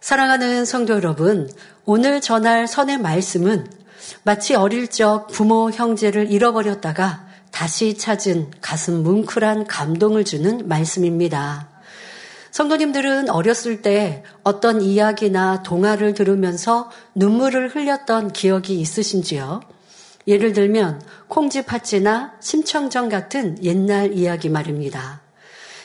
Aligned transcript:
사랑하는 0.00 0.64
성도 0.64 0.94
여러분, 0.94 1.50
오늘 1.84 2.20
전할 2.20 2.68
선의 2.68 2.98
말씀은 2.98 3.66
마치 4.22 4.54
어릴 4.54 4.86
적 4.88 5.26
부모 5.26 5.70
형제를 5.70 6.30
잃어버렸다가 6.30 7.26
다시 7.50 7.98
찾은 7.98 8.52
가슴 8.60 9.02
뭉클한 9.02 9.66
감동을 9.66 10.24
주는 10.24 10.68
말씀입니다. 10.68 11.68
성도님들은 12.52 13.28
어렸을 13.28 13.82
때 13.82 14.22
어떤 14.44 14.80
이야기나 14.80 15.64
동화를 15.64 16.14
들으면서 16.14 16.90
눈물을 17.16 17.74
흘렸던 17.74 18.32
기억이 18.32 18.80
있으신지요? 18.80 19.60
예를 20.28 20.52
들면 20.52 21.02
콩쥐팥쥐나 21.26 22.34
심청정 22.40 23.08
같은 23.08 23.62
옛날 23.64 24.12
이야기 24.12 24.48
말입니다. 24.48 25.27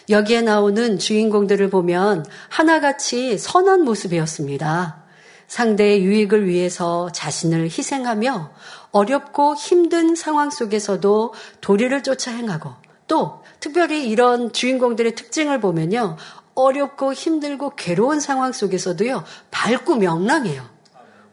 여기에 0.09 0.41
나오는 0.41 0.99
주인공들을 0.99 1.70
보면 1.70 2.25
하나같이 2.49 3.38
선한 3.38 3.83
모습이었습니다. 3.83 5.03
상대의 5.48 6.03
유익을 6.03 6.48
위해서 6.48 7.11
자신을 7.11 7.66
희생하며 7.66 8.52
어렵고 8.91 9.55
힘든 9.55 10.16
상황 10.16 10.49
속에서도 10.49 11.34
도리를 11.61 12.03
쫓아 12.03 12.31
행하고 12.31 12.71
또 13.08 13.44
특별히 13.59 14.09
이런 14.09 14.52
주인공들의 14.52 15.16
특징을 15.16 15.59
보면요. 15.59 16.17
어렵고 16.55 17.13
힘들고 17.13 17.72
괴로운 17.75 18.20
상황 18.20 18.52
속에서도요. 18.52 19.23
밝고 19.52 19.95
명랑해요. 19.95 20.63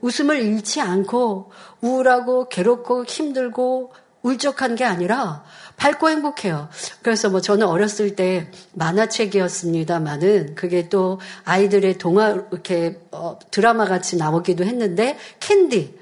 웃음을 0.00 0.40
잃지 0.40 0.80
않고 0.80 1.50
우울하고 1.80 2.48
괴롭고 2.48 3.04
힘들고 3.04 3.92
울적한 4.22 4.74
게 4.74 4.84
아니라 4.84 5.44
밝고 5.80 6.10
행복해요. 6.10 6.68
그래서 7.00 7.30
뭐 7.30 7.40
저는 7.40 7.66
어렸을 7.66 8.14
때 8.14 8.50
만화책이었습니다만은 8.74 10.54
그게 10.54 10.90
또 10.90 11.18
아이들의 11.44 11.96
동화 11.96 12.28
이렇게 12.28 13.00
어, 13.10 13.38
드라마 13.50 13.86
같이 13.86 14.18
나오기도 14.18 14.64
했는데 14.64 15.16
캔디 15.40 15.98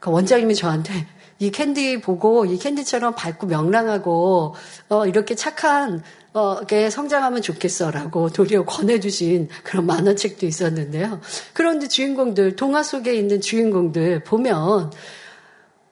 그 0.00 0.10
원장님이 0.10 0.56
저한테 0.56 1.06
이 1.38 1.52
캔디 1.52 2.00
보고 2.00 2.44
이 2.44 2.58
캔디처럼 2.58 3.14
밝고 3.14 3.46
명랑하고 3.46 4.56
어 4.88 5.06
이렇게 5.06 5.36
착한 5.36 6.02
어게 6.32 6.90
성장하면 6.90 7.40
좋겠어라고 7.40 8.30
도리어 8.30 8.64
권해주신 8.64 9.48
그런 9.62 9.86
만화책도 9.86 10.44
있었는데요. 10.44 11.20
그런데 11.52 11.86
주인공들 11.86 12.56
동화 12.56 12.82
속에 12.82 13.14
있는 13.14 13.40
주인공들 13.40 14.24
보면 14.24 14.92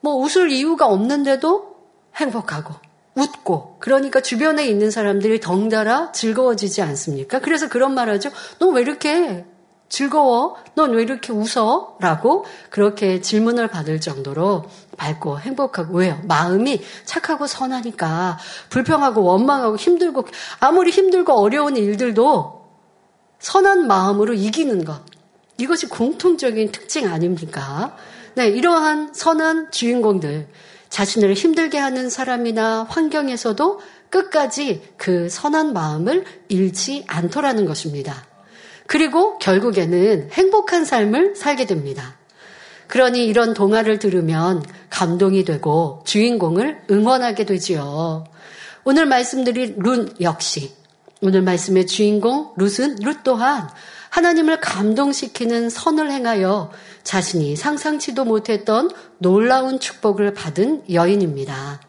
뭐 0.01 0.17
웃을 0.17 0.51
이유가 0.51 0.87
없는데도 0.87 1.77
행복하고 2.17 2.88
웃고 3.19 3.77
그러니까 3.81 4.21
주변에 4.21 4.67
있는 4.67 4.91
사람들이 4.91 5.41
덩달아 5.41 6.13
즐거워지지 6.13 6.83
않습니까? 6.83 7.41
그래서 7.41 7.69
그런 7.69 7.95
말 7.95 8.09
하죠. 8.11 8.31
너 8.59 8.69
왜 8.71 8.83
이렇게 8.83 9.45
즐거워? 9.89 10.57
넌 10.75 10.93
왜 10.93 11.03
이렇게 11.03 11.33
웃어? 11.33 11.97
라고 12.01 12.45
그렇게 12.71 13.21
질문을 13.23 13.69
받을 13.69 14.01
정도로 14.01 14.65
밝고 14.99 15.41
행복하고 15.41 15.97
왜요? 15.99 16.21
마음이 16.25 16.83
착하고 17.07 17.47
선하니까 17.47 18.39
불평하고 18.69 19.23
원망하고 19.23 19.77
힘들고 19.77 20.27
아무리 20.61 20.91
힘들고 20.91 21.33
어려운 21.33 21.77
일들도 21.77 22.67
선한 23.39 23.87
마음으로 23.87 24.35
이기는 24.35 24.85
것. 24.85 25.01
이것이 25.57 25.89
공통적인 25.89 26.71
특징 26.71 27.09
아닙니까? 27.09 27.97
네, 28.35 28.49
이러한 28.49 29.15
선한 29.15 29.71
주인공들. 29.73 30.49
자신을 30.91 31.35
힘들게 31.35 31.79
하는 31.79 32.11
사람이나 32.11 32.87
환경에서도 32.89 33.81
끝까지 34.11 34.83
그 34.97 35.29
선한 35.29 35.73
마음을 35.73 36.25
잃지 36.49 37.05
않더라는 37.07 37.67
것입니다. 37.67 38.27
그리고 38.87 39.39
결국에는 39.39 40.31
행복한 40.33 40.85
삶을 40.85 41.37
살게 41.37 41.67
됩니다. 41.67 42.17
그러니 42.87 43.27
이런 43.27 43.53
동화를 43.53 43.99
들으면 43.99 44.63
감동이 44.89 45.45
되고 45.45 46.03
주인공을 46.07 46.85
응원하게 46.91 47.45
되지요. 47.45 48.25
오늘 48.85 49.05
말씀드린 49.05 49.75
룬 49.79 50.15
역시 50.23 50.73
오늘 51.21 51.43
말씀의 51.43 51.87
주인공 51.87 52.55
룻은 52.57 52.97
룻 53.03 53.23
또한 53.25 53.69
하나님을 54.11 54.61
감동시키는 54.61 55.71
선을 55.71 56.11
행하여 56.11 56.71
자신이 57.03 57.57
상상치도 57.57 58.25
못했던 58.25 58.91
놀라운 59.19 59.81
축복을 59.81 60.35
받은 60.35 60.93
여인입니다. 60.93 61.81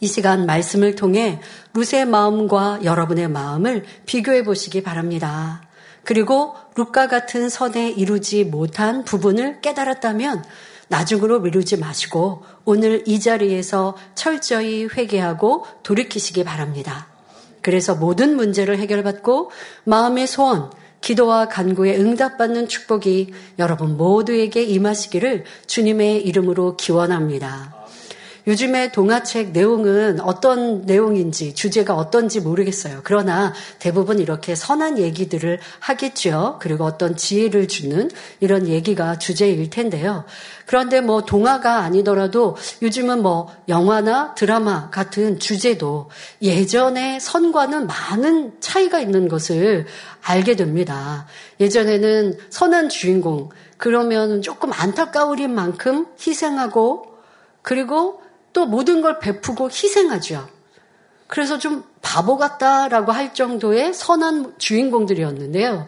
이 0.00 0.06
시간 0.06 0.46
말씀을 0.46 0.94
통해 0.94 1.40
룻의 1.74 2.06
마음과 2.06 2.80
여러분의 2.84 3.28
마음을 3.28 3.84
비교해 4.04 4.44
보시기 4.44 4.82
바랍니다. 4.82 5.62
그리고 6.04 6.54
룻과 6.76 7.08
같은 7.08 7.48
선에 7.48 7.90
이루지 7.90 8.44
못한 8.44 9.04
부분을 9.04 9.60
깨달았다면 9.60 10.44
나중으로 10.88 11.40
미루지 11.40 11.78
마시고 11.78 12.44
오늘 12.64 13.02
이 13.06 13.18
자리에서 13.18 13.96
철저히 14.14 14.86
회개하고 14.86 15.66
돌이키시기 15.82 16.44
바랍니다. 16.44 17.08
그래서 17.60 17.96
모든 17.96 18.36
문제를 18.36 18.78
해결받고 18.78 19.50
마음의 19.84 20.28
소원, 20.28 20.70
기도와 21.06 21.46
간구에 21.46 21.96
응답받는 21.98 22.66
축복이 22.66 23.32
여러분 23.60 23.96
모두에게 23.96 24.64
임하시기를 24.64 25.44
주님의 25.68 26.26
이름으로 26.26 26.76
기원합니다. 26.76 27.75
요즘에 28.46 28.92
동화책 28.92 29.50
내용은 29.50 30.20
어떤 30.20 30.82
내용인지 30.82 31.52
주제가 31.54 31.94
어떤지 31.94 32.40
모르겠어요. 32.40 33.00
그러나 33.02 33.52
대부분 33.80 34.20
이렇게 34.20 34.54
선한 34.54 34.98
얘기들을 34.98 35.58
하겠죠. 35.80 36.58
그리고 36.60 36.84
어떤 36.84 37.16
지혜를 37.16 37.66
주는 37.66 38.08
이런 38.38 38.68
얘기가 38.68 39.18
주제일 39.18 39.68
텐데요. 39.68 40.24
그런데 40.64 41.00
뭐 41.00 41.22
동화가 41.22 41.78
아니더라도 41.78 42.56
요즘은 42.82 43.20
뭐 43.20 43.52
영화나 43.68 44.34
드라마 44.34 44.90
같은 44.90 45.40
주제도 45.40 46.08
예전의 46.40 47.18
선과는 47.18 47.88
많은 47.88 48.60
차이가 48.60 49.00
있는 49.00 49.26
것을 49.26 49.86
알게 50.22 50.54
됩니다. 50.54 51.26
예전에는 51.58 52.38
선한 52.50 52.90
주인공 52.90 53.48
그러면 53.76 54.40
조금 54.40 54.72
안타까울 54.72 55.48
만큼 55.48 56.06
희생하고 56.24 57.16
그리고 57.62 58.22
또 58.56 58.64
모든 58.64 59.02
걸 59.02 59.18
베푸고 59.18 59.68
희생하죠. 59.68 60.48
그래서 61.26 61.58
좀 61.58 61.84
바보 62.00 62.38
같다라고 62.38 63.12
할 63.12 63.34
정도의 63.34 63.92
선한 63.92 64.54
주인공들이었는데요. 64.56 65.86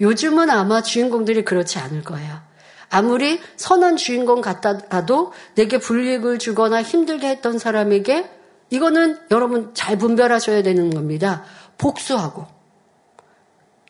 요즘은 0.00 0.48
아마 0.48 0.80
주인공들이 0.80 1.44
그렇지 1.44 1.78
않을 1.78 2.04
거예요. 2.04 2.40
아무리 2.88 3.38
선한 3.56 3.98
주인공 3.98 4.40
같다도 4.40 5.34
내게 5.56 5.76
불이익을 5.76 6.38
주거나 6.38 6.82
힘들게 6.82 7.28
했던 7.28 7.58
사람에게 7.58 8.30
이거는 8.70 9.18
여러분 9.30 9.74
잘 9.74 9.98
분별하셔야 9.98 10.62
되는 10.62 10.88
겁니다. 10.88 11.44
복수하고 11.76 12.46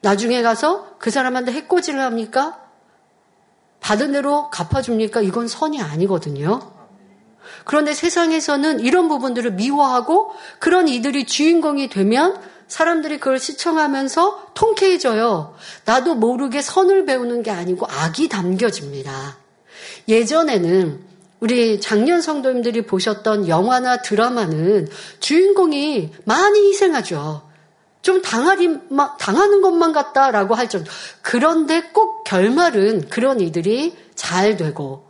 나중에 0.02 0.42
가서 0.42 0.96
그 0.98 1.12
사람한테 1.12 1.52
해코지를 1.52 2.00
합니까? 2.00 2.58
받은 3.78 4.10
대로 4.10 4.50
갚아줍니까? 4.50 5.20
이건 5.20 5.46
선이 5.46 5.80
아니거든요. 5.80 6.75
그런데 7.66 7.94
세상에서는 7.94 8.78
이런 8.78 9.08
부분들을 9.08 9.54
미워하고 9.54 10.30
그런 10.60 10.86
이들이 10.86 11.26
주인공이 11.26 11.88
되면 11.88 12.40
사람들이 12.68 13.18
그걸 13.18 13.40
시청하면서 13.40 14.52
통쾌해져요. 14.54 15.56
나도 15.84 16.14
모르게 16.14 16.62
선을 16.62 17.06
배우는 17.06 17.42
게 17.42 17.50
아니고 17.50 17.86
악이 17.90 18.28
담겨집니다. 18.28 19.38
예전에는 20.06 21.00
우리 21.40 21.80
작년 21.80 22.22
성도님들이 22.22 22.86
보셨던 22.86 23.48
영화나 23.48 24.00
드라마는 24.00 24.88
주인공이 25.18 26.12
많이 26.24 26.68
희생하죠. 26.68 27.42
좀 28.00 28.22
당하리, 28.22 28.78
당하는 29.18 29.60
것만 29.60 29.92
같다라고 29.92 30.54
할 30.54 30.68
정도. 30.68 30.88
그런데 31.20 31.82
꼭 31.92 32.22
결말은 32.22 33.08
그런 33.08 33.40
이들이 33.40 33.96
잘 34.14 34.56
되고 34.56 35.05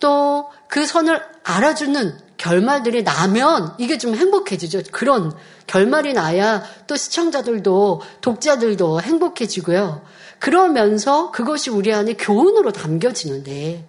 또 0.00 0.50
그 0.68 0.84
선을 0.86 1.20
알아주는 1.42 2.18
결말들이 2.36 3.02
나면 3.02 3.74
이게 3.78 3.98
좀 3.98 4.14
행복해지죠. 4.14 4.82
그런 4.92 5.34
결말이 5.66 6.12
나야 6.12 6.62
또 6.86 6.94
시청자들도 6.94 8.02
독자들도 8.20 9.00
행복해지고요. 9.00 10.02
그러면서 10.38 11.32
그것이 11.32 11.70
우리 11.70 11.92
안에 11.92 12.14
교훈으로 12.14 12.70
담겨지는데 12.70 13.84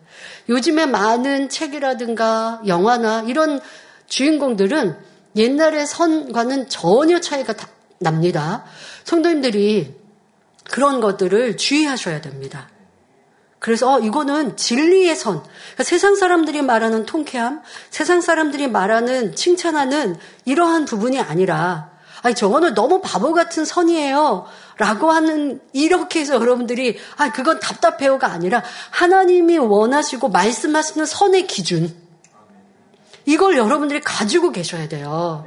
요즘에 0.48 0.88
많은 0.88 1.50
책이라든가 1.50 2.62
영화나 2.66 3.22
이런 3.28 3.60
주인공들은 4.08 4.98
옛날의 5.36 5.86
선과는 5.86 6.70
전혀 6.70 7.20
차이가 7.20 7.54
납니다. 8.00 8.64
성도님들이 9.04 9.94
그런 10.64 11.02
것들을 11.02 11.58
주의하셔야 11.58 12.22
됩니다. 12.22 12.70
그래서 13.60 13.94
어, 13.94 14.00
이거는 14.00 14.58
진리의 14.58 15.16
선. 15.16 15.44
그러니까 15.44 15.84
세상 15.84 16.16
사람들이 16.16 16.62
말하는 16.62 17.06
통쾌함, 17.06 17.62
세상 17.90 18.22
사람들이 18.22 18.68
말하는 18.68 19.36
칭찬하는 19.36 20.18
이러한 20.46 20.86
부분이 20.86 21.20
아니라 21.20 21.90
아니, 22.22 22.36
저거는 22.36 22.74
너무 22.74 23.02
바보 23.02 23.34
같은 23.34 23.66
선이에요. 23.66 24.46
라고 24.78 25.12
하는, 25.12 25.62
이렇게 25.74 26.20
해서 26.20 26.36
여러분들이, 26.36 26.98
아, 27.18 27.32
그건 27.32 27.60
답답해요가 27.60 28.28
아니라 28.28 28.64
하나님이 28.92 29.58
원하시고 29.58 30.30
말씀하시는 30.30 31.06
선의 31.06 31.48
기준. 31.48 31.94
이걸 33.26 33.58
여러분들이 33.58 34.02
가지고 34.02 34.52
계셔야 34.52 34.88
돼요. 34.88 35.46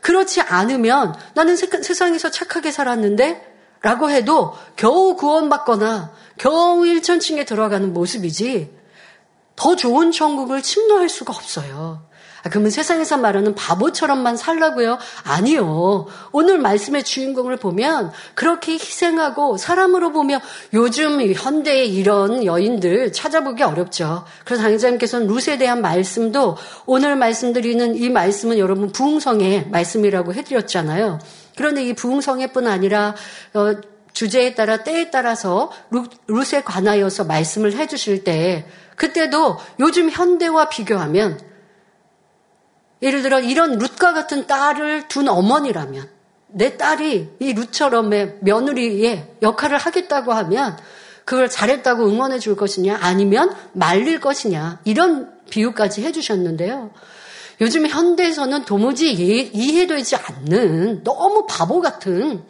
그렇지 0.00 0.42
않으면 0.42 1.14
나는 1.34 1.56
세 1.56 1.94
상에서 1.94 2.30
착하게 2.30 2.70
살았는데 2.70 3.54
라고 3.80 4.10
해도 4.10 4.54
겨우 4.76 5.14
구원받거나 5.16 6.12
겨우 6.36 6.86
일천층에 6.86 7.44
들어가는 7.44 7.92
모습이지 7.92 8.70
더 9.56 9.76
좋은 9.76 10.10
천국을 10.10 10.62
침노할 10.62 11.08
수가 11.08 11.32
없어요. 11.32 12.02
아, 12.44 12.50
그러면 12.50 12.70
세상에서 12.70 13.16
말하는 13.16 13.54
바보처럼만 13.54 14.36
살라고요? 14.36 14.98
아니요. 15.22 16.06
오늘 16.30 16.58
말씀의 16.58 17.02
주인공을 17.02 17.56
보면 17.56 18.12
그렇게 18.34 18.72
희생하고 18.72 19.56
사람으로 19.56 20.12
보면 20.12 20.40
요즘 20.74 21.22
현대의 21.32 21.94
이런 21.94 22.44
여인들 22.44 23.14
찾아보기 23.14 23.62
어렵죠. 23.62 24.26
그래서 24.44 24.62
당장님께서는 24.62 25.26
룻에 25.26 25.56
대한 25.56 25.80
말씀도 25.80 26.58
오늘 26.84 27.16
말씀드리는 27.16 27.96
이 27.96 28.10
말씀은 28.10 28.58
여러분 28.58 28.92
부흥성의 28.92 29.68
말씀이라고 29.70 30.34
해드렸잖아요. 30.34 31.20
그런데 31.56 31.82
이 31.82 31.94
부흥성애뿐 31.94 32.66
아니라 32.66 33.14
어, 33.54 33.74
주제에 34.14 34.54
따라 34.54 34.78
때에 34.78 35.10
따라서 35.10 35.70
룻, 35.90 36.10
룻에 36.28 36.62
관하여서 36.62 37.24
말씀을 37.24 37.74
해주실 37.74 38.24
때 38.24 38.66
그때도 38.96 39.58
요즘 39.80 40.08
현대와 40.08 40.68
비교하면 40.70 41.40
예를 43.02 43.22
들어 43.22 43.40
이런 43.40 43.76
룻과 43.76 44.14
같은 44.14 44.46
딸을 44.46 45.08
둔 45.08 45.28
어머니라면 45.28 46.08
내 46.46 46.76
딸이 46.76 47.36
이 47.40 47.52
룻처럼의 47.52 48.38
며느리의 48.40 49.36
역할을 49.42 49.76
하겠다고 49.76 50.32
하면 50.32 50.78
그걸 51.24 51.50
잘했다고 51.50 52.06
응원해 52.06 52.38
줄 52.38 52.54
것이냐 52.54 52.98
아니면 53.00 53.54
말릴 53.72 54.20
것이냐 54.20 54.80
이런 54.84 55.32
비유까지 55.50 56.04
해주셨는데요. 56.04 56.90
요즘 57.60 57.86
현대에서는 57.86 58.64
도무지 58.64 59.12
이해되지 59.12 60.16
않는 60.16 61.02
너무 61.02 61.46
바보 61.48 61.80
같은 61.80 62.42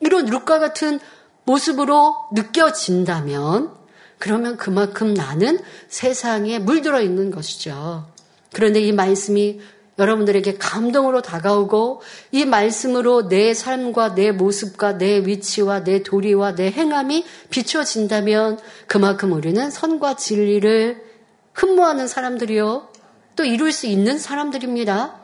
이런 0.00 0.26
룻과 0.26 0.58
같은 0.58 0.98
모습으로 1.44 2.14
느껴진다면 2.32 3.72
그러면 4.18 4.56
그만큼 4.56 5.14
나는 5.14 5.58
세상에 5.88 6.58
물들어 6.58 7.00
있는 7.00 7.30
것이죠. 7.30 8.06
그런데 8.52 8.80
이 8.80 8.92
말씀이 8.92 9.60
여러분들에게 9.98 10.56
감동으로 10.56 11.20
다가오고 11.20 12.00
이 12.32 12.44
말씀으로 12.46 13.28
내 13.28 13.52
삶과 13.52 14.14
내 14.14 14.32
모습과 14.32 14.98
내 14.98 15.18
위치와 15.26 15.84
내 15.84 16.02
도리와 16.02 16.54
내 16.54 16.70
행함이 16.70 17.24
비춰진다면 17.50 18.58
그만큼 18.86 19.32
우리는 19.32 19.70
선과 19.70 20.16
진리를 20.16 21.02
흠모하는 21.52 22.08
사람들이요. 22.08 22.88
또 23.36 23.44
이룰 23.44 23.72
수 23.72 23.86
있는 23.86 24.18
사람들입니다. 24.18 25.19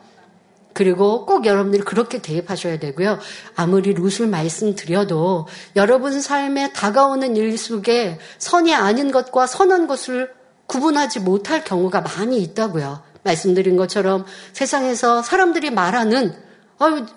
그리고 0.77 1.25
꼭 1.25 1.47
여러분들이 1.47 1.81
그렇게 1.81 2.21
대입하셔야 2.21 2.77
되고요. 2.77 3.17
아무리 3.55 3.95
룻을 3.95 4.27
말씀드려도 4.27 5.47
여러분 5.75 6.21
삶에 6.21 6.71
다가오는 6.71 7.35
일 7.35 7.57
속에 7.57 8.19
선이 8.37 8.75
아닌 8.75 9.11
것과 9.11 9.47
선한 9.47 9.87
것을 9.87 10.31
구분하지 10.67 11.21
못할 11.21 11.63
경우가 11.63 12.01
많이 12.01 12.39
있다고요. 12.43 13.01
말씀드린 13.23 13.75
것처럼 13.75 14.27
세상에서 14.53 15.23
사람들이 15.23 15.71
말하는 15.71 16.35
아유 16.77 17.07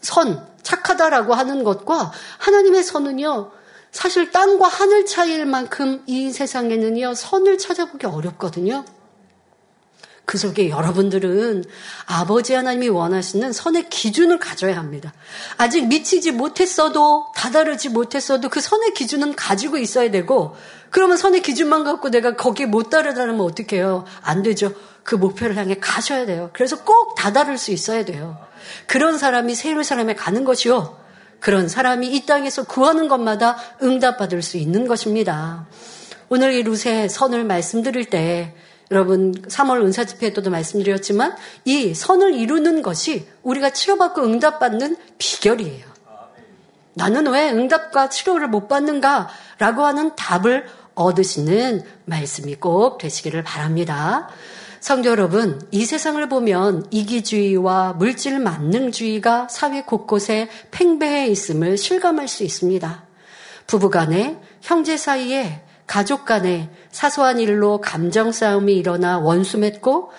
선 0.00 0.46
착하다라고 0.62 1.34
하는 1.34 1.64
것과 1.64 2.12
하나님의 2.38 2.82
선은요 2.82 3.50
사실 3.90 4.30
땅과 4.30 4.68
하늘 4.68 5.04
차이일 5.04 5.44
만큼 5.44 6.02
이 6.06 6.30
세상에는요 6.30 7.12
선을 7.12 7.58
찾아보기 7.58 8.06
어렵거든요. 8.06 8.86
그 10.26 10.38
속에 10.38 10.70
여러분들은 10.70 11.64
아버지 12.04 12.52
하나님이 12.52 12.88
원하시는 12.88 13.52
선의 13.52 13.88
기준을 13.88 14.40
가져야 14.40 14.76
합니다. 14.76 15.14
아직 15.56 15.86
미치지 15.86 16.32
못했어도 16.32 17.28
다다르지 17.36 17.90
못했어도 17.90 18.48
그 18.48 18.60
선의 18.60 18.92
기준은 18.92 19.36
가지고 19.36 19.78
있어야 19.78 20.10
되고 20.10 20.56
그러면 20.90 21.16
선의 21.16 21.42
기준만 21.42 21.84
갖고 21.84 22.10
내가 22.10 22.34
거기에 22.34 22.66
못 22.66 22.90
따르다면 22.90 23.40
어떻게 23.40 23.76
해요? 23.76 24.04
안 24.20 24.42
되죠. 24.42 24.74
그 25.04 25.14
목표를 25.14 25.56
향해 25.56 25.76
가셔야 25.80 26.26
돼요. 26.26 26.50
그래서 26.52 26.82
꼭 26.82 27.14
다다를 27.14 27.56
수 27.56 27.70
있어야 27.70 28.04
돼요. 28.04 28.36
그런 28.88 29.18
사람이 29.18 29.54
세울 29.54 29.84
사람에 29.84 30.16
가는 30.16 30.44
것이요. 30.44 30.98
그런 31.38 31.68
사람이 31.68 32.08
이 32.08 32.26
땅에서 32.26 32.64
구하는 32.64 33.06
것마다 33.06 33.56
응답받을 33.80 34.42
수 34.42 34.56
있는 34.56 34.88
것입니다. 34.88 35.68
오늘 36.28 36.52
이 36.54 36.64
루세 36.64 37.06
선을 37.06 37.44
말씀드릴 37.44 38.06
때 38.06 38.56
여러분 38.90 39.32
3월 39.32 39.82
은사 39.82 40.04
집회 40.04 40.32
때도 40.32 40.50
말씀드렸지만 40.50 41.36
이 41.64 41.94
선을 41.94 42.34
이루는 42.34 42.82
것이 42.82 43.26
우리가 43.42 43.70
치료받고 43.70 44.22
응답받는 44.22 44.96
비결이에요. 45.18 45.86
나는 46.94 47.26
왜 47.26 47.50
응답과 47.50 48.08
치료를 48.08 48.48
못 48.48 48.68
받는가라고 48.68 49.84
하는 49.84 50.16
답을 50.16 50.66
얻으시는 50.94 51.82
말씀이 52.06 52.54
꼭 52.54 52.98
되시기를 52.98 53.42
바랍니다. 53.42 54.28
성도 54.80 55.10
여러분, 55.10 55.60
이 55.72 55.84
세상을 55.84 56.26
보면 56.28 56.86
이기주의와 56.90 57.94
물질 57.94 58.38
만능주의가 58.38 59.48
사회 59.48 59.82
곳곳에 59.82 60.48
팽배해 60.70 61.26
있음을 61.26 61.76
실감할 61.76 62.28
수 62.28 62.44
있습니다. 62.44 63.04
부부 63.66 63.90
간에, 63.90 64.38
형제 64.62 64.96
사이에, 64.96 65.65
가족 65.86 66.24
간에 66.24 66.70
사소한 66.90 67.38
일로 67.38 67.80
감정 67.80 68.32
싸움이 68.32 68.74
일어나 68.74 69.18
원수 69.18 69.58
맺고 69.58 70.10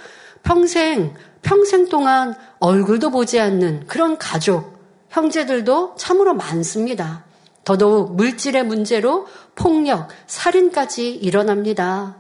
평생, 0.44 1.14
평생 1.42 1.90
동안 1.90 2.36
얼굴도 2.60 3.12
보지 3.12 3.40
않는 3.40 3.88
그런 3.88 4.18
가족, 4.18 4.78
형제들도 5.10 5.96
참으로 5.98 6.34
많습니다. 6.34 7.26
더더욱 7.64 8.16
물질의 8.16 8.66
문제로 8.66 9.28
폭력, 9.56 10.08
살인까지 10.28 11.12
일어납니다. 11.12 12.16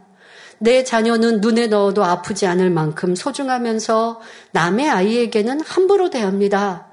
내 0.59 0.83
자녀는 0.83 1.39
눈에 1.39 1.67
넣어도 1.67 2.03
아프지 2.03 2.47
않을 2.47 2.69
만큼 2.69 3.15
소중하면서 3.15 4.19
남의 4.51 4.89
아이에게는 4.89 5.61
함부로 5.61 6.09
대합니다. 6.09 6.87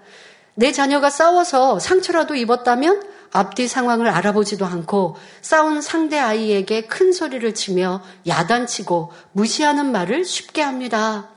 내 0.54 0.70
자녀가 0.70 1.10
싸워서 1.10 1.80
상처라도 1.80 2.36
입었다면 2.36 3.02
앞뒤 3.34 3.66
상황을 3.66 4.06
알아보지도 4.06 4.64
않고 4.64 5.16
싸운 5.42 5.82
상대 5.82 6.18
아이에게 6.18 6.82
큰 6.82 7.12
소리를 7.12 7.52
치며 7.52 8.00
야단치고 8.28 9.10
무시하는 9.32 9.90
말을 9.90 10.24
쉽게 10.24 10.62
합니다. 10.62 11.28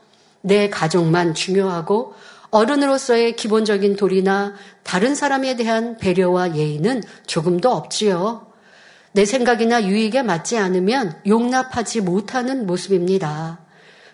내 0.41 0.69
가족만 0.69 1.33
중요하고 1.33 2.13
어른으로서의 2.51 3.35
기본적인 3.35 3.95
도리나 3.95 4.53
다른 4.83 5.15
사람에 5.15 5.55
대한 5.55 5.97
배려와 5.97 6.55
예의는 6.55 7.01
조금도 7.25 7.71
없지요. 7.71 8.45
내 9.11 9.25
생각이나 9.25 9.83
유익에 9.83 10.21
맞지 10.21 10.59
않으면 10.59 11.19
용납하지 11.25 12.01
못하는 12.01 12.67
모습입니다. 12.67 13.59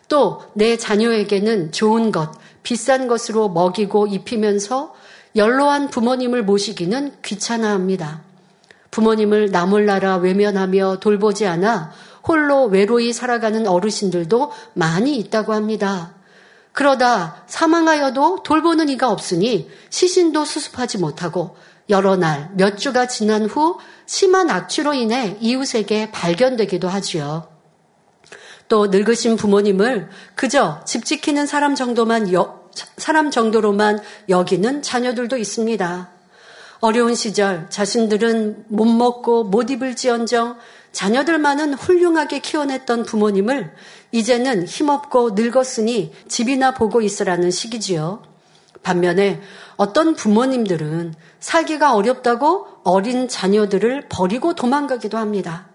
또 0.08 0.42
내 0.54 0.78
자녀에게는 0.78 1.74
좋은 1.74 2.14
것, 2.14 2.32
비싼 2.64 3.10
것으로 3.10 3.50
먹이고 3.50 4.08
입히면서 4.08 4.94
연로한 5.36 5.90
부모님을 5.90 6.44
모시기는 6.44 7.14
귀찮아합니다. 7.24 8.22
부모님을 8.92 9.52
나몰라라 9.52 10.18
외면하며 10.18 10.98
돌보지 11.00 11.48
않아 11.48 11.92
홀로 12.28 12.66
외로이 12.66 13.12
살아가는 13.12 13.68
어르신들도 13.68 14.52
많이 14.74 15.18
있다고 15.18 15.54
합니다. 15.54 16.14
그러다 16.72 17.44
사망하여도 17.48 18.44
돌보는 18.44 18.90
이가 18.90 19.10
없으니 19.10 19.70
시신도 19.90 20.46
수습하지 20.46 21.00
못하고 21.00 21.56
여러 21.90 22.16
날, 22.16 22.50
몇 22.54 22.78
주가 22.78 23.08
지난 23.08 23.46
후 23.46 23.78
심한 24.06 24.50
악취로 24.50 24.94
인해 24.94 25.38
이웃에게 25.42 26.12
발견되기도 26.12 26.88
하지요. 26.88 27.50
또 28.70 28.88
늙으신 28.88 29.36
부모님을 29.36 30.10
그저 30.36 30.82
집 30.86 31.06
지키는 31.06 31.46
사람 31.46 31.76
정도만 31.76 32.34
여, 32.34 32.63
사람 32.98 33.32
정도로만 33.32 34.00
여기는 34.30 34.82
자녀들도 34.82 35.38
있습니다. 35.38 36.10
어려운 36.80 37.16
시절 37.16 37.70
자신들은 37.70 38.66
못 38.68 38.86
먹고 38.86 39.44
못 39.46 39.70
입을지언정 39.70 40.58
자녀들만은 40.92 41.74
훌륭하게 41.74 42.40
키워냈던 42.40 43.04
부모님을 43.04 43.74
이제는 44.12 44.68
힘없고 44.68 45.32
늙었으니 45.32 46.14
집이나 46.28 46.74
보고 46.74 47.02
있으라는 47.02 47.52
시기지요. 47.52 48.22
반면에 48.84 49.42
어떤 49.76 50.14
부모님들은 50.14 51.16
살기가 51.40 51.96
어렵다고 51.96 52.68
어린 52.84 53.28
자녀들을 53.28 54.08
버리고 54.10 54.54
도망가기도 54.54 55.18
합니다. 55.18 55.68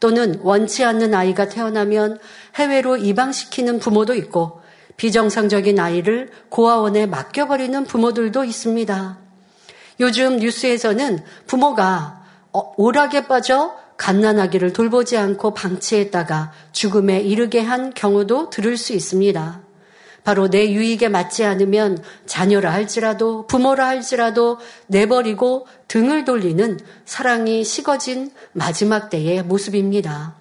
또는 0.00 0.38
원치 0.42 0.84
않는 0.84 1.14
아이가 1.14 1.48
태어나면 1.48 2.18
해외로 2.56 2.96
이방시키는 2.96 3.78
부모도 3.78 4.14
있고 4.14 4.61
비정상적인 5.02 5.80
아이를 5.80 6.30
고아원에 6.48 7.06
맡겨버리는 7.06 7.86
부모들도 7.86 8.44
있습니다. 8.44 9.18
요즘 9.98 10.36
뉴스에서는 10.36 11.24
부모가 11.48 12.22
어, 12.52 12.72
오락에 12.76 13.26
빠져 13.26 13.74
갓난아기를 13.96 14.72
돌보지 14.72 15.16
않고 15.16 15.54
방치했다가 15.54 16.52
죽음에 16.70 17.18
이르게 17.18 17.58
한 17.58 17.92
경우도 17.92 18.50
들을 18.50 18.76
수 18.76 18.92
있습니다. 18.92 19.62
바로 20.22 20.48
내 20.48 20.70
유익에 20.70 21.08
맞지 21.08 21.42
않으면 21.46 22.00
자녀라 22.26 22.72
할지라도 22.72 23.48
부모라 23.48 23.88
할지라도 23.88 24.60
내버리고 24.86 25.66
등을 25.88 26.24
돌리는 26.24 26.78
사랑이 27.04 27.64
식어진 27.64 28.30
마지막 28.52 29.10
때의 29.10 29.42
모습입니다. 29.42 30.36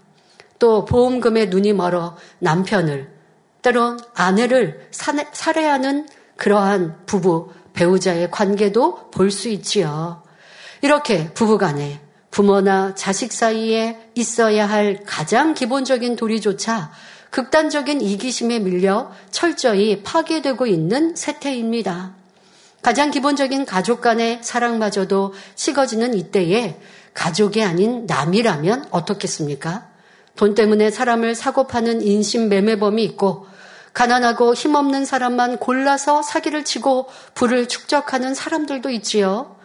또 0.60 0.86
보험금에 0.86 1.48
눈이 1.48 1.74
멀어 1.74 2.16
남편을 2.38 3.21
때론 3.62 4.00
아내를 4.14 4.90
살해하는 4.92 6.08
그러한 6.38 7.06
부부 7.06 7.52
배우자의 7.74 8.32
관계도 8.32 9.12
볼 9.12 9.32
수 9.32 9.50
있지요. 9.50 10.24
이렇게 10.82 11.32
부부간에 11.34 12.02
부모나 12.32 12.96
자식 12.96 13.32
사이에 13.32 14.00
있어야 14.16 14.68
할 14.68 15.04
가장 15.06 15.54
기본적인 15.54 16.16
도리조차 16.16 16.92
극단적인 17.30 18.02
이기심에 18.02 18.60
밀려 18.60 19.12
철저히 19.30 20.02
파괴되고 20.04 20.66
있는 20.66 21.16
세태입니다. 21.16 22.16
가장 22.82 23.12
기본적인 23.12 23.66
가족 23.66 24.02
간의 24.02 24.40
사랑마저도 24.42 25.34
식어지는 25.56 26.16
이때에 26.16 26.80
가족이 27.14 27.64
아닌 27.64 28.06
남이라면 28.08 28.88
어떻겠습니까? 28.90 29.88
돈 30.36 30.56
때문에 30.56 30.90
사람을 30.90 31.36
사고 31.36 31.68
파는 31.68 32.02
인심 32.02 32.50
매매범이 32.50 33.04
있고 33.04 33.46
가난하고 33.94 34.54
힘없는 34.54 35.06
사람만 35.06 35.58
골라서 35.58 36.22
사기를 36.22 36.64
치고 36.64 37.08
부를 37.34 37.68
축적하는 37.68 38.34
사람들도 38.34 38.90
있지요. 38.92 39.56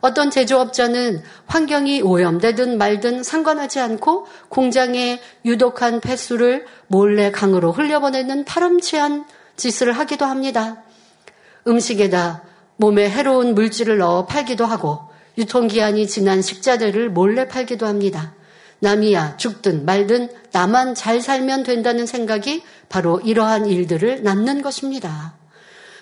어떤 0.00 0.30
제조업자는 0.30 1.22
환경이 1.46 2.02
오염되든 2.02 2.78
말든 2.78 3.22
상관하지 3.22 3.80
않고 3.80 4.26
공장에 4.48 5.20
유독한 5.44 6.00
폐수를 6.00 6.66
몰래 6.86 7.30
강으로 7.30 7.72
흘려보내는 7.72 8.44
파렴치한 8.44 9.24
짓을 9.56 9.92
하기도 9.92 10.24
합니다. 10.26 10.82
음식에다 11.66 12.42
몸에 12.76 13.08
해로운 13.08 13.54
물질을 13.54 13.98
넣어 13.98 14.26
팔기도 14.26 14.66
하고 14.66 15.08
유통기한이 15.38 16.06
지난 16.06 16.42
식자재를 16.42 17.10
몰래 17.10 17.48
팔기도 17.48 17.86
합니다. 17.86 18.34
남이야 18.80 19.36
죽든 19.36 19.84
말든 19.84 20.28
나만 20.52 20.94
잘 20.94 21.20
살면 21.20 21.62
된다는 21.62 22.06
생각이 22.06 22.62
바로 22.88 23.20
이러한 23.20 23.66
일들을 23.66 24.22
낳는 24.22 24.62
것입니다. 24.62 25.34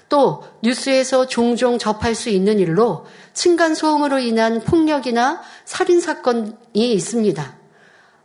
또 0.08 0.44
뉴스에서 0.62 1.26
종종 1.26 1.78
접할 1.78 2.14
수 2.14 2.28
있는 2.28 2.58
일로 2.58 3.06
층간소음으로 3.32 4.18
인한 4.18 4.60
폭력이나 4.60 5.40
살인사건이 5.64 6.54
있습니다. 6.74 7.56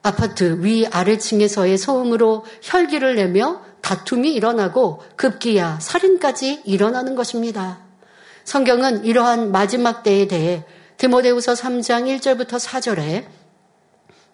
아파트 0.02 0.60
위 0.62 0.88
아래층에서의 0.88 1.78
소음으로 1.78 2.46
혈기를 2.62 3.16
내며 3.16 3.62
다툼이 3.82 4.34
일어나고 4.34 5.02
급기야 5.16 5.80
살인까지 5.82 6.62
일어나는 6.66 7.16
것입니다. 7.16 7.80
성경은 8.44 9.06
이러한 9.06 9.52
마지막 9.52 10.04
때에 10.04 10.28
대해 10.28 10.66
디모데후서 10.98 11.54
3장 11.54 12.20
1절부터 12.20 12.60
4절에 12.60 13.39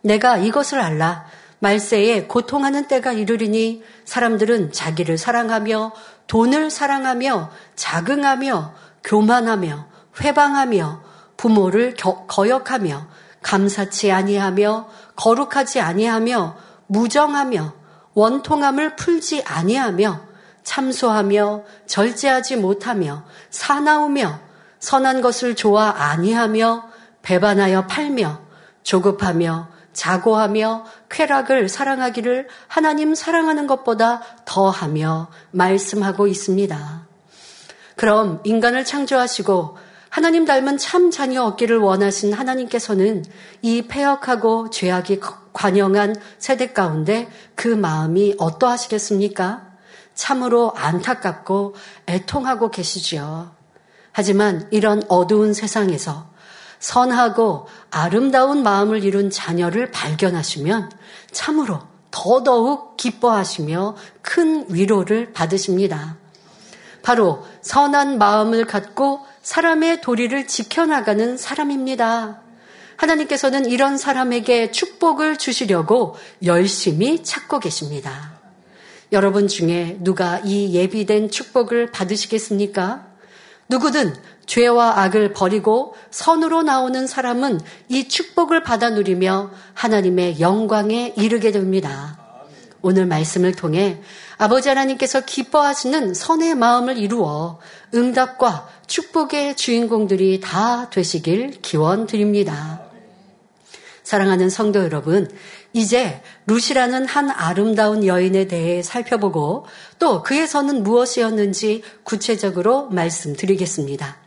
내가 0.06 0.38
이것을 0.38 0.80
알라. 0.80 1.26
말세에 1.60 2.26
고통하는 2.28 2.88
때가 2.88 3.12
이르리니 3.12 3.84
사람들은 4.06 4.72
자기를 4.72 5.18
사랑하며 5.18 5.94
돈을 6.28 6.70
사랑하며 6.70 7.52
자긍하며 7.76 8.74
교만하며 9.04 9.88
회방하며 10.22 11.02
부모를 11.38 11.96
거역하며 12.28 13.08
감사치 13.42 14.12
아니하며 14.12 14.90
거룩하지 15.16 15.82
아니하며 15.82 16.56
무정하며 16.88 17.74
원통함을 18.14 18.96
풀지 18.96 19.44
아니하며 19.44 20.22
참소하며 20.64 21.64
절제하지 21.88 22.58
못하며 22.58 23.26
사나우며 23.50 24.40
선한 24.80 25.22
것을 25.22 25.56
좋아 25.56 25.90
아니하며 25.98 26.90
배반하여 27.24 27.88
팔며 27.88 28.42
조급하며 28.84 29.75
자고하며 29.96 30.86
쾌락을 31.10 31.68
사랑하기를 31.70 32.48
하나님 32.68 33.16
사랑하는 33.16 33.66
것보다 33.66 34.22
더하며 34.46 35.30
말씀하고 35.52 36.28
있습니다. 36.28 37.08
그럼 37.96 38.42
인간을 38.44 38.86
창조하시고 38.86 39.78
하나님 40.10 40.46
닮은 40.46 40.78
참 40.78 41.12
자녀 41.12 41.44
얻기를 41.44 41.78
원하신 41.78 42.34
하나님께서는 42.34 43.26
이 43.62 43.82
폐역하고 43.88 44.70
죄악이 44.70 45.20
관영한 45.54 46.16
세대 46.38 46.72
가운데 46.72 47.30
그 47.56 47.68
마음이 47.68 48.36
어떠하시겠습니까? 48.38 49.66
참으로 50.14 50.72
안타깝고 50.76 51.76
애통하고 52.08 52.70
계시지요. 52.72 53.52
하지만 54.12 54.68
이런 54.72 55.04
어두운 55.10 55.54
세상에서 55.54 56.30
선하고 56.80 57.68
아름다운 57.90 58.64
마음을 58.64 59.04
이룬 59.04 59.30
자녀를 59.30 59.92
발견하시면 59.92 60.92
참으로 61.32 61.82
더더욱 62.12 62.98
기뻐하시며 62.98 63.96
큰 64.22 64.66
위로를 64.70 65.34
받으십니다. 65.34 66.18
바로 67.02 67.46
선한 67.62 68.18
마음을 68.18 68.66
갖고 68.66 69.26
사람의 69.42 70.02
도리를 70.02 70.48
지켜나가는 70.48 71.38
사람입니다. 71.38 72.42
하나님께서는 72.98 73.66
이런 73.66 73.98
사람에게 73.98 74.72
축복을 74.72 75.38
주시려고 75.38 76.16
열심히 76.44 77.24
찾고 77.24 77.60
계십니다. 77.60 78.34
여러분 79.12 79.48
중에 79.48 79.98
누가 80.00 80.40
이 80.44 80.74
예비된 80.74 81.30
축복을 81.30 81.92
받으시겠습니까? 81.92 83.06
누구든 83.70 84.16
죄와 84.46 85.00
악을 85.02 85.34
버리고 85.34 85.96
선으로 86.12 86.64
나오는 86.64 87.08
사람은 87.08 87.60
이 87.90 88.08
축복을 88.08 88.64
받아 88.64 88.90
누리며 88.90 89.52
하나님의 89.74 90.40
영광에 90.40 91.14
이르게 91.18 91.52
됩니다. 91.52 92.20
오늘 92.82 93.08
말씀을 93.08 93.54
통해 93.54 94.00
아버지 94.38 94.70
하나님께서 94.70 95.22
기뻐하시는 95.22 96.14
선의 96.14 96.56
마음을 96.56 96.98
이루어 96.98 97.60
응답과 97.94 98.68
축복의 98.86 99.56
주인공들이 99.56 100.40
다 100.42 100.90
되시길 100.90 101.62
기원 101.62 102.06
드립니다. 102.06 102.82
사랑하는 104.04 104.52
성도 104.52 104.84
여러분, 104.84 105.28
이제 105.74 106.22
루시라는 106.46 107.08
한 107.08 107.32
아름다운 107.32 108.06
여인에 108.06 108.46
대해 108.46 108.84
살펴보고 108.84 109.66
또 109.98 110.24
선은 110.48 110.84
무엇이었는지 110.84 111.82
구체적으로 112.04 112.88
말씀드리겠습니다. 112.90 114.25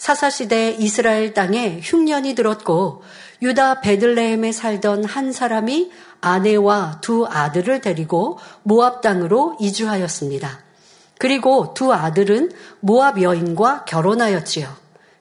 사사시대 0.00 0.76
이스라엘 0.78 1.34
땅에 1.34 1.78
흉년이 1.82 2.34
들었고 2.34 3.02
유다 3.42 3.82
베들레헴에 3.82 4.50
살던 4.50 5.04
한 5.04 5.30
사람이 5.30 5.92
아내와 6.22 7.00
두 7.02 7.26
아들을 7.26 7.82
데리고 7.82 8.38
모압 8.62 9.02
땅으로 9.02 9.58
이주하였습니다. 9.60 10.60
그리고 11.18 11.74
두 11.74 11.92
아들은 11.92 12.50
모압 12.80 13.20
여인과 13.20 13.84
결혼하였지요. 13.84 14.74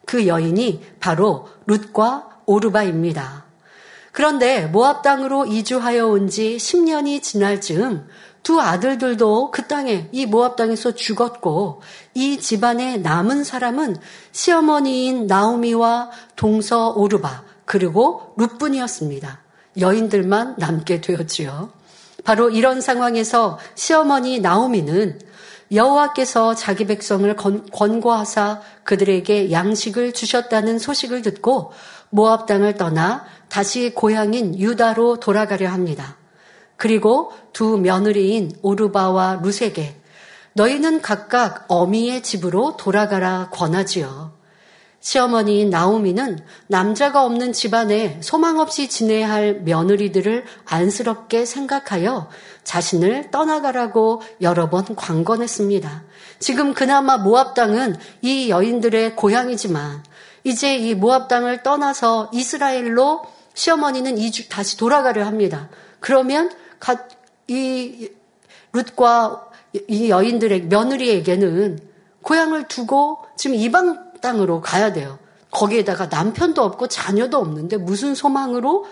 그 0.06 0.28
여인이 0.28 0.82
바로 1.02 1.50
룻과 1.68 2.30
오르바입니다. 2.46 3.49
그런데 4.12 4.66
모압 4.66 5.02
땅으로 5.02 5.46
이주하여 5.46 6.08
온 6.08 6.30
지 6.30 6.58
10년이 6.58 7.22
지날 7.22 7.62
즈음 7.62 8.08
두 8.44 8.62
아들들도 8.62 9.52
그 9.52 9.68
땅에 9.68 10.10
이 10.12 10.26
모압 10.26 10.56
땅에서 10.56 10.94
죽었고 10.94 11.82
이 12.14 12.38
집안에 12.40 12.98
남은 12.98 13.44
사람은 13.44 13.98
시어머니인 14.32 15.28
나오미와 15.28 16.12
동서 16.36 16.90
오르바 16.92 17.44
그리고 17.66 18.34
룻뿐이었습니다. 18.38 19.42
여인들만 19.80 20.56
남게 20.58 21.02
되었지요. 21.02 21.72
바로 22.24 22.50
이런 22.50 22.82
상황에서 22.82 23.60
시어머니 23.76 24.40
나오미는 24.40 25.20
여호와께서 25.72 26.56
자기 26.56 26.86
백성을 26.88 27.34
권고하사 27.36 28.62
그들에게 28.84 29.52
양식을 29.52 30.14
주셨다는 30.14 30.80
소식을 30.80 31.22
듣고 31.22 31.72
모압 32.10 32.48
땅을 32.48 32.76
떠나 32.76 33.26
다시 33.50 33.94
고향인 33.94 34.60
유다로 34.60 35.20
돌아가려 35.20 35.70
합니다. 35.70 36.18
그리고 36.78 37.34
두 37.52 37.78
며느리인 37.78 38.54
오르바와 38.62 39.42
루세게 39.44 39.96
너희는 40.54 41.02
각각 41.02 41.66
어미의 41.68 42.24
집으로 42.24 42.78
돌아가라 42.78 43.50
권하지요. 43.52 44.40
시어머니 45.02 45.66
나오미는 45.66 46.40
남자가 46.68 47.24
없는 47.24 47.54
집안에 47.54 48.20
소망 48.22 48.60
없이 48.60 48.90
지내야 48.90 49.30
할 49.30 49.62
며느리들을 49.62 50.44
안쓰럽게 50.66 51.46
생각하여 51.46 52.30
자신을 52.66 53.32
떠나가라고 53.32 54.22
여러 54.42 54.70
번 54.70 54.84
광건했습니다. 54.96 56.04
지금 56.40 56.74
그나마 56.74 57.18
모압 57.18 57.56
땅은 57.56 57.96
이 58.22 58.50
여인들의 58.50 59.16
고향이지만 59.16 60.04
이제 60.44 60.76
이 60.76 60.96
모압 60.96 61.30
땅을 61.30 61.64
떠나서 61.64 62.30
이스라엘로 62.34 63.24
시어머니는 63.60 64.18
이주 64.18 64.48
다시 64.48 64.78
돌아가려 64.78 65.26
합니다. 65.26 65.68
그러면 66.00 66.50
이 67.50 68.10
룻과 68.72 69.50
이 69.90 70.10
여인들의 70.10 70.68
며느리에게는 70.68 71.80
고향을 72.22 72.70
두고 72.70 73.20
지금 73.36 73.58
이방 73.58 74.14
땅으로 74.22 74.62
가야 74.62 74.94
돼요. 74.94 75.20
거기에다가 75.52 76.06
남편도 76.06 76.64
없고 76.64 76.88
자녀도 76.88 77.38
없는데 77.38 77.76
무슨 77.76 78.16
소망으로 78.16 78.86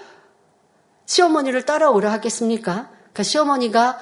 시어머니를 1.05 1.63
따라오라 1.65 2.12
하겠습니까? 2.12 2.89
그러니까 3.13 3.24
시어머니가 3.24 4.00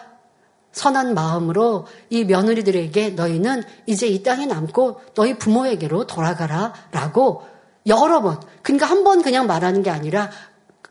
선한 0.71 1.13
마음으로 1.13 1.85
이 2.09 2.23
며느리들에게 2.23 3.11
너희는 3.11 3.63
이제 3.85 4.07
이 4.07 4.23
땅에 4.23 4.47
남고 4.47 5.01
너희 5.13 5.37
부모에게로 5.37 6.07
돌아가라 6.07 6.73
라고 6.91 7.43
여러 7.85 8.23
번, 8.23 8.41
그러니까 8.63 8.87
한 8.87 9.03
번 9.03 9.21
그냥 9.21 9.45
말하는 9.45 9.83
게 9.83 9.91
아니라 9.91 10.31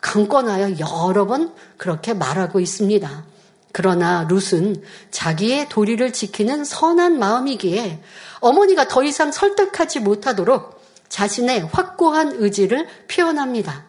강권하여 0.04 0.78
여러 0.80 1.26
번 1.26 1.50
그렇게 1.78 2.12
말하고 2.12 2.60
있습니다. 2.60 3.24
그러나 3.72 4.28
룻은 4.28 4.82
자기의 5.10 5.70
도리를 5.70 6.12
지키는 6.12 6.64
선한 6.64 7.18
마음이기에 7.18 8.02
어머니가 8.40 8.86
더 8.86 9.02
이상 9.02 9.32
설득하지 9.32 10.00
못하도록 10.00 10.78
자신의 11.08 11.70
확고한 11.72 12.34
의지를 12.36 12.86
표현합니다. 13.08 13.86